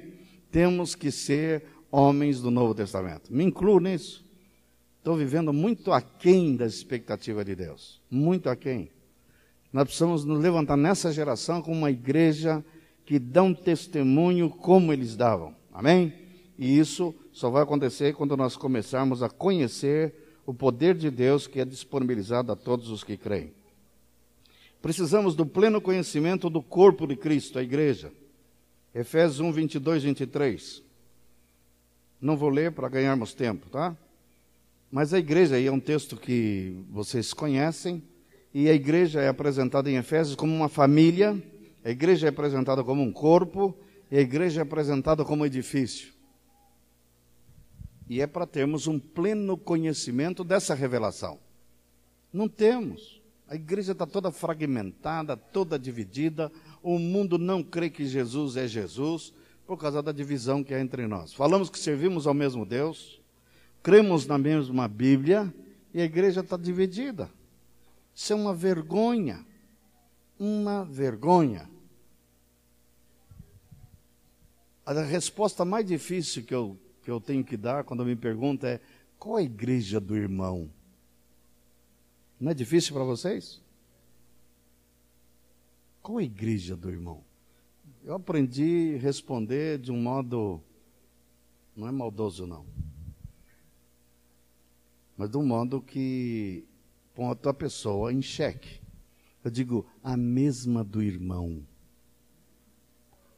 Temos 0.52 0.94
que 0.94 1.10
ser 1.10 1.64
homens 1.90 2.42
do 2.42 2.52
Novo 2.52 2.76
Testamento. 2.76 3.34
Me 3.34 3.46
incluo 3.46 3.80
nisso. 3.80 4.26
Estou 4.98 5.16
vivendo 5.16 5.54
muito 5.54 5.94
aquém 5.94 6.58
da 6.58 6.66
expectativa 6.66 7.46
de 7.46 7.56
Deus. 7.56 8.02
Muito 8.12 8.50
aquém. 8.50 8.92
Nós 9.72 9.86
precisamos 9.86 10.26
nos 10.26 10.42
levantar 10.42 10.76
nessa 10.76 11.14
geração 11.14 11.62
como 11.62 11.78
uma 11.78 11.90
igreja 11.90 12.62
que 13.06 13.18
dá 13.18 13.42
um 13.42 13.54
testemunho 13.54 14.50
como 14.50 14.92
eles 14.92 15.16
davam. 15.16 15.56
Amém? 15.72 16.14
E 16.58 16.78
isso 16.78 17.16
só 17.32 17.50
vai 17.50 17.64
acontecer 17.64 18.14
quando 18.14 18.36
nós 18.36 18.58
começarmos 18.58 19.24
a 19.24 19.30
conhecer 19.30 20.42
o 20.46 20.54
poder 20.54 20.94
de 20.94 21.10
Deus 21.10 21.48
que 21.48 21.62
é 21.62 21.66
disponibilizado 21.66 22.52
a 22.52 22.56
todos 22.58 22.90
os 22.90 23.02
que 23.02 23.16
creem. 23.16 23.54
Precisamos 24.88 25.36
do 25.36 25.46
pleno 25.46 25.82
conhecimento 25.82 26.50
do 26.50 26.64
corpo 26.64 27.06
de 27.06 27.18
Cristo, 27.18 27.60
a 27.60 27.62
igreja. 27.62 28.10
Efésios 28.96 29.42
1, 29.42 29.52
22, 29.52 30.04
23. 30.04 30.82
Não 32.22 32.38
vou 32.38 32.48
ler 32.48 32.72
para 32.72 32.88
ganharmos 32.88 33.34
tempo, 33.34 33.70
tá? 33.70 33.98
Mas 34.90 35.14
a 35.14 35.20
igreja 35.20 35.58
aí 35.58 35.68
é 35.68 35.72
um 35.74 35.80
texto 35.82 36.16
que 36.16 36.86
vocês 36.90 37.34
conhecem, 37.34 38.02
e 38.54 38.70
a 38.70 38.74
igreja 38.74 39.20
é 39.20 39.28
apresentada 39.28 39.92
em 39.92 39.98
Efésios 39.98 40.38
como 40.38 40.56
uma 40.56 40.70
família, 40.70 41.38
a 41.84 41.90
igreja 41.90 42.28
é 42.28 42.30
apresentada 42.30 42.82
como 42.82 43.04
um 43.04 43.12
corpo, 43.12 43.78
e 44.10 44.18
a 44.18 44.22
igreja 44.22 44.62
é 44.62 44.64
apresentada 44.64 45.26
como 45.26 45.44
um 45.44 45.46
edifício. 45.46 46.14
E 48.08 48.22
é 48.22 48.26
para 48.26 48.48
termos 48.48 48.88
um 48.88 48.98
pleno 48.98 49.58
conhecimento 49.58 50.46
dessa 50.46 50.74
revelação. 50.74 51.40
Não 52.32 52.48
temos. 52.48 53.17
A 53.48 53.56
igreja 53.56 53.94
está 53.94 54.06
toda 54.06 54.30
fragmentada, 54.30 55.38
toda 55.38 55.80
dividida. 55.80 56.52
O 56.84 57.00
mundo 57.00 57.38
não 57.38 57.64
crê 57.64 57.90
que 57.90 58.06
Jesus 58.06 58.58
é 58.58 58.68
Jesus 58.68 59.34
por 59.66 59.78
causa 59.78 60.02
da 60.02 60.12
divisão 60.12 60.64
que 60.64 60.74
há 60.74 60.80
entre 60.80 61.08
nós. 61.08 61.34
Falamos 61.34 61.70
que 61.70 61.80
servimos 61.80 62.28
ao 62.28 62.34
mesmo 62.34 62.66
Deus, 62.66 63.22
cremos 63.82 64.28
na 64.28 64.38
mesma 64.38 64.88
Bíblia 64.88 65.54
e 65.94 66.02
a 66.02 66.06
igreja 66.06 66.42
está 66.42 66.58
dividida. 66.58 67.30
Isso 68.14 68.34
é 68.34 68.36
uma 68.36 68.54
vergonha. 68.54 69.46
Uma 70.38 70.84
vergonha. 70.84 71.70
A 74.86 74.94
resposta 75.02 75.66
mais 75.66 75.86
difícil 75.86 76.44
que 76.44 76.54
eu, 76.54 76.78
que 77.04 77.12
eu 77.12 77.20
tenho 77.20 77.44
que 77.44 77.58
dar 77.58 77.84
quando 77.84 78.06
me 78.06 78.16
perguntam 78.16 78.70
é: 78.70 78.80
qual 79.20 79.38
a 79.38 79.44
igreja 79.44 80.00
do 80.00 80.16
irmão? 80.16 80.70
Não 82.40 82.52
é 82.52 82.54
difícil 82.54 82.94
para 82.94 83.04
vocês? 83.04 83.62
Qual 86.02 86.20
a 86.20 86.24
igreja 86.24 86.76
do 86.76 86.90
irmão? 86.90 87.24
Eu 88.04 88.16
aprendi 88.16 88.96
a 88.96 89.02
responder 89.02 89.80
de 89.80 89.92
um 89.92 90.02
modo, 90.02 90.62
não 91.76 91.88
é 91.88 91.92
maldoso 91.92 92.48
não, 92.48 92.66
mas 95.18 95.30
de 95.30 95.38
um 95.38 95.46
modo 95.46 95.82
que 95.82 96.64
põe 97.16 97.36
a 97.44 97.54
pessoa 97.54 98.14
em 98.14 98.22
xeque. 98.22 98.80
Eu 99.44 99.50
digo, 99.50 99.86
a 100.04 100.16
mesma 100.16 100.84
do 100.84 101.02
irmão. 101.02 101.66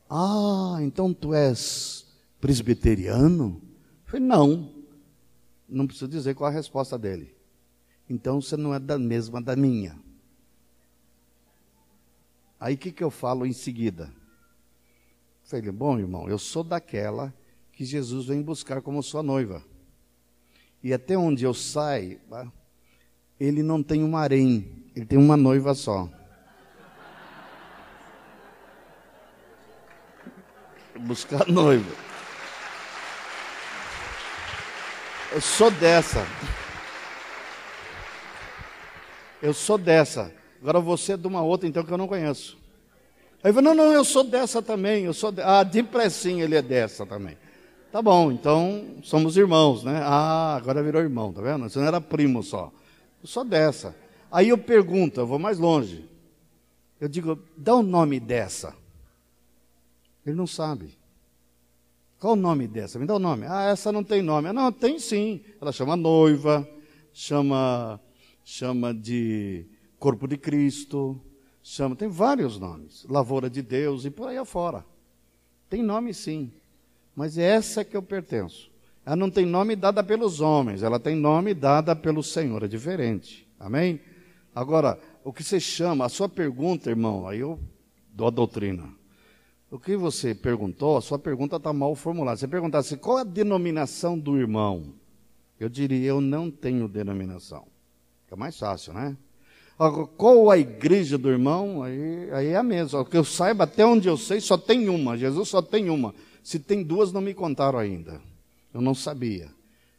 Ah, 0.09 0.77
então 0.81 1.13
tu 1.13 1.33
és 1.33 2.05
presbiteriano? 2.41 3.61
Eu 4.05 4.11
falei, 4.11 4.25
não. 4.25 4.73
Não 5.67 5.87
preciso 5.87 6.09
dizer 6.09 6.35
qual 6.35 6.49
a 6.49 6.53
resposta 6.53 6.97
dele. 6.97 7.38
Então 8.09 8.41
você 8.41 8.57
não 8.57 8.73
é 8.73 8.79
da 8.79 8.97
mesma 8.97 9.39
da 9.39 9.55
minha. 9.55 9.95
Aí 12.59 12.73
o 12.73 12.77
que, 12.77 12.91
que 12.91 13.03
eu 13.03 13.11
falo 13.11 13.45
em 13.45 13.53
seguida? 13.53 14.11
Falei, 15.43 15.71
bom 15.71 15.97
irmão, 15.97 16.27
eu 16.27 16.37
sou 16.37 16.63
daquela 16.63 17.33
que 17.71 17.85
Jesus 17.85 18.25
vem 18.25 18.41
buscar 18.41 18.81
como 18.81 19.01
sua 19.01 19.23
noiva. 19.23 19.63
E 20.83 20.93
até 20.93 21.17
onde 21.17 21.43
eu 21.43 21.53
saio, 21.53 22.19
ele 23.39 23.63
não 23.63 23.81
tem 23.81 24.03
um 24.03 24.17
harém, 24.17 24.85
ele 24.95 25.05
tem 25.05 25.17
uma 25.17 25.37
noiva 25.37 25.73
só. 25.73 26.09
Buscar 30.99 31.47
noiva. 31.47 31.95
Eu 35.31 35.41
sou 35.41 35.71
dessa. 35.71 36.25
Eu 39.41 39.53
sou 39.53 39.77
dessa. 39.77 40.33
Agora 40.61 40.79
você 40.79 41.13
é 41.13 41.17
de 41.17 41.27
uma 41.27 41.41
outra, 41.41 41.67
então, 41.67 41.83
que 41.83 41.91
eu 41.91 41.97
não 41.97 42.07
conheço. 42.07 42.57
Aí 43.41 43.51
eu 43.51 43.53
falei, 43.53 43.73
não, 43.73 43.85
não, 43.85 43.93
eu 43.93 44.03
sou 44.03 44.23
dessa 44.23 44.61
também. 44.61 45.05
Eu 45.05 45.13
sou 45.13 45.31
de... 45.31 45.41
Ah, 45.41 45.63
de 45.63 45.81
pressim 45.81 46.41
ele 46.41 46.55
é 46.55 46.61
dessa 46.61 47.05
também. 47.05 47.37
Tá 47.91 48.01
bom, 48.01 48.31
então 48.31 48.97
somos 49.01 49.35
irmãos, 49.37 49.83
né? 49.83 50.01
Ah, 50.03 50.55
agora 50.55 50.83
virou 50.83 51.01
irmão, 51.01 51.33
tá 51.33 51.41
vendo? 51.41 51.67
Você 51.67 51.79
não 51.79 51.87
era 51.87 51.99
primo 51.99 52.43
só. 52.43 52.71
Eu 53.21 53.27
sou 53.27 53.43
dessa. 53.43 53.95
Aí 54.31 54.49
eu 54.49 54.57
pergunto, 54.57 55.19
eu 55.19 55.25
vou 55.25 55.39
mais 55.39 55.57
longe. 55.57 56.07
Eu 56.99 57.07
digo, 57.07 57.39
dá 57.57 57.73
o 57.73 57.81
nome 57.81 58.19
dessa. 58.19 58.75
Ele 60.25 60.35
não 60.35 60.45
sabe. 60.45 60.97
Qual 62.19 62.33
o 62.33 62.35
nome 62.35 62.67
dessa? 62.67 62.99
Me 62.99 63.05
dá 63.05 63.15
o 63.15 63.19
nome. 63.19 63.45
Ah, 63.47 63.69
essa 63.69 63.91
não 63.91 64.03
tem 64.03 64.21
nome. 64.21 64.51
Não, 64.51 64.71
tem 64.71 64.99
sim. 64.99 65.41
Ela 65.59 65.71
chama 65.71 65.95
noiva, 65.95 66.67
chama 67.13 67.99
chama 68.49 68.91
de 68.91 69.63
corpo 69.99 70.27
de 70.27 70.35
Cristo, 70.35 71.21
chama, 71.61 71.95
tem 71.95 72.07
vários 72.07 72.59
nomes, 72.59 73.05
lavoura 73.07 73.47
de 73.47 73.61
Deus 73.61 74.05
e 74.05 74.09
por 74.09 74.27
aí 74.27 74.37
afora. 74.37 74.83
Tem 75.69 75.83
nome 75.83 76.15
sim, 76.15 76.51
mas 77.15 77.37
é 77.37 77.43
essa 77.43 77.85
que 77.85 77.95
eu 77.95 78.01
pertenço. 78.01 78.71
Ela 79.05 79.15
não 79.15 79.29
tem 79.29 79.45
nome 79.45 79.75
dada 79.75 80.03
pelos 80.03 80.41
homens, 80.41 80.81
ela 80.81 80.99
tem 80.99 81.15
nome 81.15 81.53
dada 81.53 81.95
pelo 81.95 82.23
Senhor, 82.23 82.63
é 82.63 82.67
diferente. 82.67 83.47
Amém? 83.59 84.01
Agora, 84.55 84.99
o 85.23 85.31
que 85.31 85.43
você 85.43 85.59
chama, 85.59 86.05
a 86.05 86.09
sua 86.09 86.27
pergunta, 86.27 86.89
irmão, 86.89 87.27
aí 87.27 87.41
eu 87.41 87.59
dou 88.11 88.27
a 88.27 88.31
doutrina. 88.31 88.89
O 89.69 89.77
que 89.77 89.95
você 89.95 90.33
perguntou, 90.33 90.97
a 90.97 91.01
sua 91.01 91.19
pergunta 91.19 91.57
está 91.57 91.71
mal 91.71 91.93
formulada. 91.93 92.37
Você 92.37 92.47
perguntasse 92.47 92.97
qual 92.97 93.19
é 93.19 93.21
a 93.21 93.25
denominação 93.25 94.17
do 94.17 94.39
irmão? 94.39 94.95
Eu 95.59 95.69
diria, 95.69 96.07
eu 96.07 96.19
não 96.19 96.49
tenho 96.49 96.87
denominação. 96.87 97.68
É 98.31 98.35
mais 98.35 98.57
fácil, 98.57 98.93
né? 98.93 99.17
Qual 100.17 100.51
a 100.51 100.57
igreja 100.57 101.17
do 101.17 101.29
irmão? 101.29 101.81
Aí, 101.81 102.29
aí 102.31 102.47
é 102.47 102.57
a 102.57 102.63
mesma. 102.63 103.05
Que 103.05 103.15
eu 103.15 103.23
saiba, 103.23 103.63
até 103.63 103.85
onde 103.85 104.09
eu 104.09 104.17
sei, 104.17 104.41
só 104.41 104.57
tem 104.57 104.89
uma. 104.89 105.17
Jesus 105.17 105.47
só 105.47 105.61
tem 105.61 105.89
uma. 105.89 106.13
Se 106.43 106.59
tem 106.59 106.83
duas, 106.83 107.13
não 107.13 107.21
me 107.21 107.33
contaram 107.33 107.79
ainda. 107.79 108.21
Eu 108.73 108.81
não 108.81 108.93
sabia. 108.93 109.49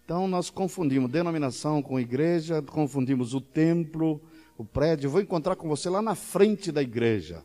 Então 0.04 0.28
nós 0.28 0.50
confundimos 0.50 1.10
denominação 1.10 1.80
com 1.80 1.98
igreja, 1.98 2.60
confundimos 2.60 3.32
o 3.32 3.40
templo, 3.40 4.20
o 4.58 4.64
prédio. 4.64 5.06
Eu 5.06 5.10
vou 5.12 5.20
encontrar 5.20 5.56
com 5.56 5.66
você 5.66 5.88
lá 5.88 6.02
na 6.02 6.14
frente 6.14 6.70
da 6.70 6.82
igreja. 6.82 7.42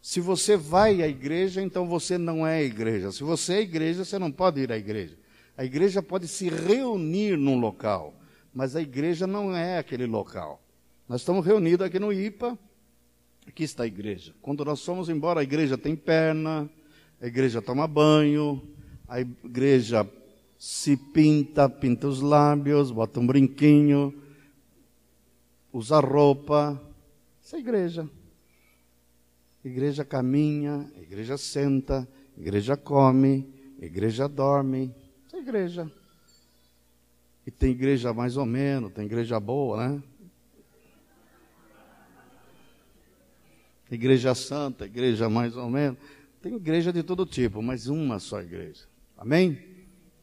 Se 0.00 0.20
você 0.20 0.56
vai 0.56 1.02
à 1.02 1.08
igreja, 1.08 1.60
então 1.60 1.86
você 1.86 2.16
não 2.16 2.46
é 2.46 2.62
igreja. 2.62 3.10
Se 3.10 3.24
você 3.24 3.54
é 3.54 3.60
igreja, 3.62 4.04
você 4.04 4.18
não 4.18 4.30
pode 4.30 4.60
ir 4.60 4.70
à 4.70 4.76
igreja. 4.76 5.16
A 5.56 5.64
igreja 5.64 6.02
pode 6.02 6.28
se 6.28 6.48
reunir 6.48 7.36
num 7.36 7.58
local 7.58 8.14
mas 8.54 8.76
a 8.76 8.80
igreja 8.80 9.26
não 9.26 9.54
é 9.54 9.78
aquele 9.78 10.06
local. 10.06 10.62
Nós 11.08 11.22
estamos 11.22 11.44
reunidos 11.44 11.84
aqui 11.84 11.98
no 11.98 12.12
IPA, 12.12 12.56
aqui 13.46 13.64
está 13.64 13.82
a 13.82 13.86
igreja. 13.86 14.32
Quando 14.40 14.64
nós 14.64 14.78
somos 14.78 15.08
embora, 15.08 15.40
a 15.40 15.42
igreja 15.42 15.76
tem 15.76 15.96
perna, 15.96 16.70
a 17.20 17.26
igreja 17.26 17.60
toma 17.60 17.88
banho, 17.88 18.62
a 19.08 19.20
igreja 19.20 20.08
se 20.56 20.96
pinta, 20.96 21.68
pinta 21.68 22.06
os 22.06 22.20
lábios, 22.20 22.92
bota 22.92 23.18
um 23.18 23.26
brinquinho, 23.26 24.14
usa 25.72 25.98
roupa. 25.98 26.80
Essa 27.42 27.56
é 27.56 27.60
igreja. 27.60 28.08
A 29.64 29.68
igreja 29.68 30.04
caminha, 30.04 30.88
a 30.96 31.00
igreja 31.00 31.36
senta, 31.36 32.08
a 32.36 32.40
igreja 32.40 32.76
come, 32.76 33.52
a 33.82 33.84
igreja 33.84 34.28
dorme. 34.28 34.94
Essa 35.26 35.38
é 35.38 35.40
igreja. 35.40 36.03
E 37.46 37.50
tem 37.50 37.70
igreja 37.70 38.12
mais 38.12 38.36
ou 38.36 38.46
menos, 38.46 38.92
tem 38.92 39.04
igreja 39.04 39.38
boa, 39.38 39.88
né? 39.88 40.02
Igreja 43.90 44.34
santa, 44.34 44.86
igreja 44.86 45.28
mais 45.28 45.56
ou 45.56 45.68
menos. 45.68 45.98
Tem 46.40 46.54
igreja 46.54 46.92
de 46.92 47.02
todo 47.02 47.24
tipo, 47.26 47.62
mas 47.62 47.86
uma 47.86 48.18
só 48.18 48.40
igreja. 48.40 48.82
Amém? 49.16 49.74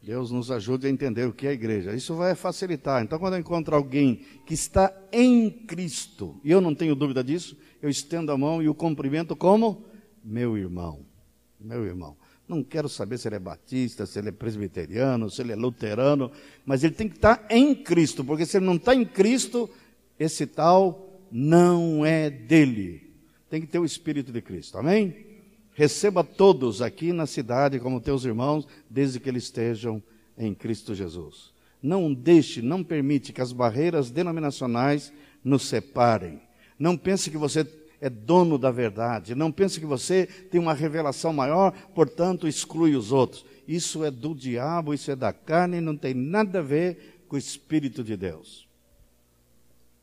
Deus 0.01 0.31
nos 0.31 0.49
ajude 0.49 0.87
a 0.87 0.89
entender 0.89 1.25
o 1.27 1.33
que 1.33 1.45
é 1.45 1.51
igreja. 1.51 1.93
Isso 1.93 2.15
vai 2.15 2.33
facilitar. 2.33 3.03
Então, 3.03 3.19
quando 3.19 3.35
eu 3.35 3.39
encontro 3.39 3.75
alguém 3.75 4.25
que 4.45 4.53
está 4.53 4.91
em 5.11 5.49
Cristo, 5.49 6.39
e 6.43 6.51
eu 6.51 6.59
não 6.59 6.73
tenho 6.73 6.95
dúvida 6.95 7.23
disso, 7.23 7.55
eu 7.81 7.89
estendo 7.89 8.31
a 8.31 8.37
mão 8.37 8.63
e 8.63 8.67
o 8.67 8.73
cumprimento 8.73 9.35
como 9.35 9.85
meu 10.23 10.57
irmão. 10.57 11.05
Meu 11.59 11.85
irmão. 11.85 12.17
Não 12.47 12.63
quero 12.63 12.89
saber 12.89 13.17
se 13.17 13.27
ele 13.27 13.35
é 13.35 13.39
batista, 13.39 14.05
se 14.05 14.19
ele 14.19 14.29
é 14.29 14.31
presbiteriano, 14.31 15.29
se 15.29 15.41
ele 15.41 15.53
é 15.53 15.55
luterano, 15.55 16.31
mas 16.65 16.83
ele 16.83 16.93
tem 16.93 17.07
que 17.07 17.15
estar 17.15 17.45
em 17.49 17.73
Cristo, 17.73 18.23
porque 18.23 18.45
se 18.45 18.57
ele 18.57 18.65
não 18.65 18.75
está 18.75 18.93
em 18.93 19.05
Cristo, 19.05 19.69
esse 20.19 20.45
tal 20.45 21.21
não 21.31 22.05
é 22.05 22.29
dele. 22.29 23.09
Tem 23.49 23.61
que 23.61 23.67
ter 23.67 23.79
o 23.79 23.85
Espírito 23.85 24.31
de 24.31 24.41
Cristo, 24.41 24.77
amém? 24.77 25.25
Receba 25.73 26.23
todos 26.23 26.81
aqui 26.81 27.13
na 27.13 27.25
cidade 27.25 27.79
como 27.79 28.01
teus 28.01 28.25
irmãos, 28.25 28.67
desde 28.89 29.19
que 29.19 29.29
eles 29.29 29.43
estejam 29.43 30.03
em 30.37 30.53
Cristo 30.53 30.93
Jesus. 30.93 31.51
Não 31.81 32.13
deixe, 32.13 32.61
não 32.61 32.83
permite 32.83 33.33
que 33.33 33.41
as 33.41 33.51
barreiras 33.51 34.11
denominacionais 34.11 35.11
nos 35.43 35.63
separem. 35.63 36.41
Não 36.77 36.97
pense 36.97 37.31
que 37.31 37.37
você 37.37 37.63
é 38.01 38.09
dono 38.09 38.57
da 38.57 38.71
verdade. 38.71 39.35
Não 39.35 39.51
pense 39.51 39.79
que 39.79 39.85
você 39.85 40.25
tem 40.25 40.59
uma 40.59 40.73
revelação 40.73 41.31
maior, 41.31 41.71
portanto 41.93 42.47
exclui 42.47 42.95
os 42.95 43.11
outros. 43.11 43.45
Isso 43.67 44.03
é 44.03 44.09
do 44.09 44.33
diabo, 44.33 44.93
isso 44.93 45.11
é 45.11 45.15
da 45.15 45.31
carne, 45.31 45.79
não 45.79 45.95
tem 45.95 46.15
nada 46.15 46.59
a 46.59 46.63
ver 46.63 47.23
com 47.27 47.35
o 47.35 47.39
Espírito 47.39 48.03
de 48.03 48.17
Deus. 48.17 48.67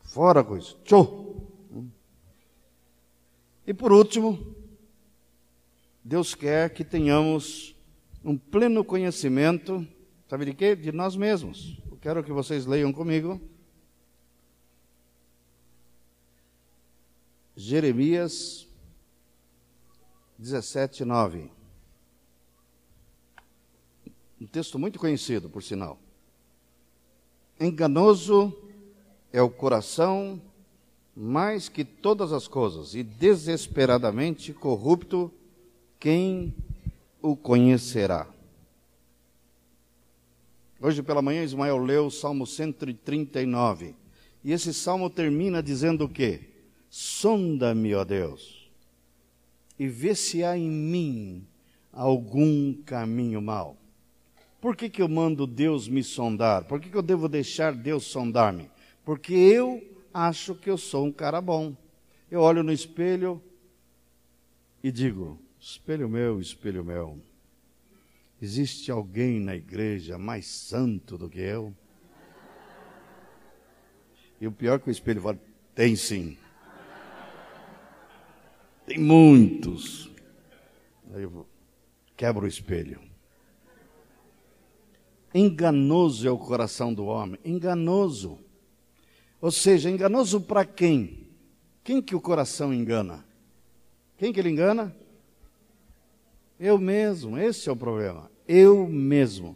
Fora 0.01 0.44
com 0.44 0.57
isso. 0.57 0.78
Tchau! 0.84 1.34
E 3.66 3.74
por 3.74 3.92
último, 3.92 4.55
Deus 6.03 6.34
quer 6.34 6.70
que 6.70 6.84
tenhamos 6.84 7.74
um 8.24 8.38
pleno 8.38 8.82
conhecimento, 8.84 9.86
sabe 10.28 10.46
de 10.46 10.55
quê? 10.55 10.74
De 10.74 10.92
nós 10.92 11.16
mesmos. 11.16 11.76
Eu 11.90 11.99
quero 12.01 12.22
que 12.22 12.32
vocês 12.32 12.64
leiam 12.64 12.92
comigo 12.92 13.40
Jeremias 17.61 18.68
17, 20.38 21.04
9. 21.04 21.50
Um 24.40 24.46
texto 24.46 24.78
muito 24.78 25.00
conhecido, 25.00 25.50
por 25.50 25.61
sinal. 25.61 25.98
Enganoso 27.59 28.56
é 29.32 29.42
o 29.42 29.50
coração 29.50 30.40
mais 31.16 31.68
que 31.68 31.84
todas 31.84 32.32
as 32.32 32.46
coisas, 32.46 32.94
e 32.94 33.02
desesperadamente 33.02 34.52
corrupto, 34.54 35.28
quem 35.98 36.54
o 37.20 37.34
conhecerá? 37.34 38.28
Hoje 40.80 41.02
pela 41.02 41.20
manhã 41.20 41.42
Ismael 41.42 41.78
leu 41.78 42.06
o 42.06 42.11
Salmo 42.12 42.46
139. 42.46 43.96
E 44.44 44.52
esse 44.52 44.72
salmo 44.72 45.11
termina 45.11 45.61
dizendo 45.61 46.04
o 46.04 46.09
quê? 46.09 46.47
Sonda-me, 46.89 47.95
ó 47.95 48.05
Deus, 48.05 48.70
e 49.78 49.86
vê 49.86 50.14
se 50.14 50.43
há 50.43 50.57
em 50.57 50.70
mim 50.70 51.47
algum 51.93 52.72
caminho 52.82 53.43
mau. 53.43 53.76
Por 54.61 54.74
que, 54.74 54.89
que 54.89 55.01
eu 55.01 55.09
mando 55.09 55.47
Deus 55.47 55.86
me 55.86 56.03
sondar? 56.03 56.64
Por 56.64 56.80
que, 56.80 56.91
que 56.91 56.97
eu 56.97 57.03
devo 57.03 57.28
deixar 57.28 57.72
Deus 57.72 58.05
sondar-me? 58.05 58.70
Porque 59.05 59.32
eu 59.32 59.82
acho 60.12 60.55
que 60.55 60.68
eu 60.68 60.76
sou 60.76 61.07
um 61.07 61.12
cara 61.12 61.41
bom. 61.41 61.76
Eu 62.30 62.41
olho 62.41 62.62
no 62.62 62.72
espelho 62.72 63.43
e 64.82 64.91
digo: 64.91 65.41
espelho 65.61 66.09
meu, 66.09 66.41
espelho 66.41 66.84
meu, 66.84 67.20
existe 68.43 68.91
alguém 68.91 69.39
na 69.39 69.55
igreja 69.55 70.18
mais 70.18 70.47
santo 70.47 71.16
do 71.16 71.28
que 71.28 71.41
eu? 71.41 71.72
E 74.41 74.47
o 74.47 74.53
pior 74.53 74.76
é 74.76 74.78
que 74.78 74.89
o 74.89 74.91
espelho 74.91 75.20
fala: 75.20 75.39
tem 75.74 75.95
sim. 75.95 76.36
Tem 78.89 78.99
muitos. 78.99 80.11
Aí 81.12 81.22
eu 81.22 81.47
quebro 82.16 82.47
o 82.47 82.49
espelho. 82.49 82.99
Enganoso 85.34 86.26
é 86.26 86.30
o 86.30 86.39
coração 86.39 86.95
do 86.95 87.05
homem, 87.05 87.39
enganoso. 87.45 88.39
Ou 89.43 89.51
seja, 89.51 89.91
enganoso 89.91 90.41
para 90.41 90.64
quem? 90.64 91.28
Quem 91.84 92.01
que 92.01 92.16
o 92.16 92.20
coração 92.20 92.72
engana? 92.72 93.26
Quem 94.16 94.32
que 94.32 94.41
ele 94.41 94.49
engana? 94.49 94.97
Eu 96.59 96.78
mesmo, 96.78 97.36
esse 97.36 97.68
é 97.68 97.72
o 97.72 97.76
problema. 97.76 98.30
Eu 98.49 98.89
mesmo. 98.89 99.55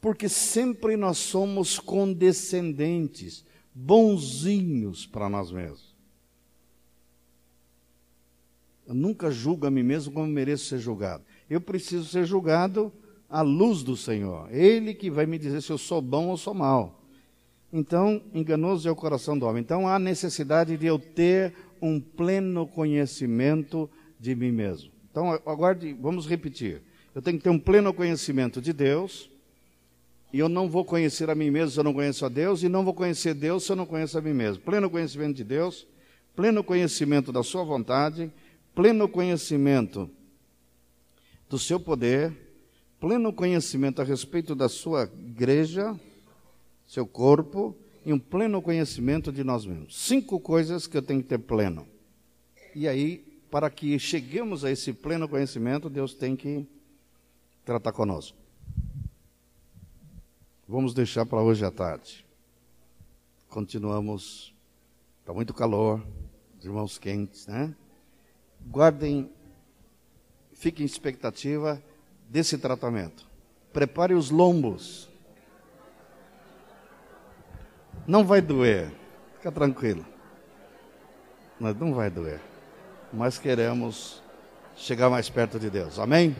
Porque 0.00 0.30
sempre 0.30 0.96
nós 0.96 1.18
somos 1.18 1.78
condescendentes, 1.78 3.44
bonzinhos 3.74 5.04
para 5.04 5.28
nós 5.28 5.52
mesmos. 5.52 5.95
Eu 8.86 8.94
nunca 8.94 9.30
julgo 9.30 9.66
a 9.66 9.70
mim 9.70 9.82
mesmo 9.82 10.12
como 10.12 10.26
mereço 10.26 10.66
ser 10.66 10.78
julgado. 10.78 11.24
Eu 11.50 11.60
preciso 11.60 12.04
ser 12.04 12.24
julgado 12.24 12.92
à 13.28 13.42
luz 13.42 13.82
do 13.82 13.96
Senhor. 13.96 14.48
Ele 14.52 14.94
que 14.94 15.10
vai 15.10 15.26
me 15.26 15.38
dizer 15.38 15.60
se 15.60 15.70
eu 15.70 15.78
sou 15.78 16.00
bom 16.00 16.28
ou 16.28 16.36
sou 16.36 16.54
mal. 16.54 17.02
Então, 17.72 18.22
enganoso 18.32 18.88
é 18.88 18.90
o 18.90 18.96
coração 18.96 19.36
do 19.36 19.44
homem. 19.44 19.60
Então, 19.60 19.88
há 19.88 19.98
necessidade 19.98 20.76
de 20.76 20.86
eu 20.86 20.98
ter 20.98 21.52
um 21.82 22.00
pleno 22.00 22.66
conhecimento 22.66 23.90
de 24.18 24.34
mim 24.34 24.52
mesmo. 24.52 24.90
Então, 25.10 25.32
aguarde, 25.32 25.92
vamos 26.00 26.26
repetir. 26.26 26.82
Eu 27.14 27.20
tenho 27.20 27.38
que 27.38 27.44
ter 27.44 27.50
um 27.50 27.58
pleno 27.58 27.92
conhecimento 27.92 28.60
de 28.60 28.72
Deus, 28.72 29.30
e 30.32 30.38
eu 30.38 30.48
não 30.48 30.68
vou 30.68 30.84
conhecer 30.84 31.28
a 31.30 31.34
mim 31.34 31.50
mesmo 31.50 31.70
se 31.70 31.80
eu 31.80 31.84
não 31.84 31.94
conheço 31.94 32.24
a 32.24 32.28
Deus, 32.28 32.62
e 32.62 32.68
não 32.68 32.84
vou 32.84 32.94
conhecer 32.94 33.34
Deus 33.34 33.64
se 33.64 33.72
eu 33.72 33.76
não 33.76 33.86
conheço 33.86 34.16
a 34.16 34.20
mim 34.20 34.32
mesmo. 34.32 34.62
Pleno 34.62 34.88
conhecimento 34.88 35.36
de 35.36 35.44
Deus, 35.44 35.86
pleno 36.34 36.62
conhecimento 36.62 37.32
da 37.32 37.42
Sua 37.42 37.64
vontade, 37.64 38.30
pleno 38.76 39.08
conhecimento 39.08 40.10
do 41.48 41.58
seu 41.58 41.80
poder, 41.80 42.30
pleno 43.00 43.32
conhecimento 43.32 44.02
a 44.02 44.04
respeito 44.04 44.54
da 44.54 44.68
sua 44.68 45.10
igreja, 45.18 45.98
seu 46.86 47.06
corpo, 47.06 47.74
e 48.04 48.12
um 48.12 48.18
pleno 48.18 48.60
conhecimento 48.60 49.32
de 49.32 49.42
nós 49.42 49.64
mesmos. 49.64 49.96
Cinco 50.06 50.38
coisas 50.38 50.86
que 50.86 50.94
eu 50.94 51.00
tenho 51.00 51.22
que 51.22 51.28
ter 51.28 51.38
pleno. 51.38 51.88
E 52.74 52.86
aí, 52.86 53.40
para 53.50 53.70
que 53.70 53.98
cheguemos 53.98 54.62
a 54.62 54.70
esse 54.70 54.92
pleno 54.92 55.26
conhecimento, 55.26 55.88
Deus 55.88 56.12
tem 56.14 56.36
que 56.36 56.66
tratar 57.64 57.92
conosco. 57.92 58.36
Vamos 60.68 60.92
deixar 60.92 61.24
para 61.24 61.40
hoje 61.40 61.64
à 61.64 61.70
tarde. 61.70 62.26
Continuamos. 63.48 64.54
Está 65.20 65.32
muito 65.32 65.54
calor, 65.54 66.06
os 66.58 66.64
irmãos 66.64 66.98
quentes, 66.98 67.46
né? 67.46 67.74
Guardem, 68.68 69.30
fiquem 70.52 70.82
em 70.82 70.86
expectativa 70.86 71.80
desse 72.28 72.58
tratamento. 72.58 73.26
Prepare 73.72 74.14
os 74.14 74.30
lombos. 74.30 75.08
Não 78.06 78.24
vai 78.24 78.40
doer, 78.40 78.90
fica 79.36 79.52
tranquilo. 79.52 80.04
Mas 81.58 81.76
não 81.76 81.94
vai 81.94 82.10
doer. 82.10 82.40
Mas 83.12 83.38
queremos 83.38 84.22
chegar 84.76 85.08
mais 85.08 85.30
perto 85.30 85.58
de 85.58 85.70
Deus. 85.70 85.98
Amém? 85.98 86.36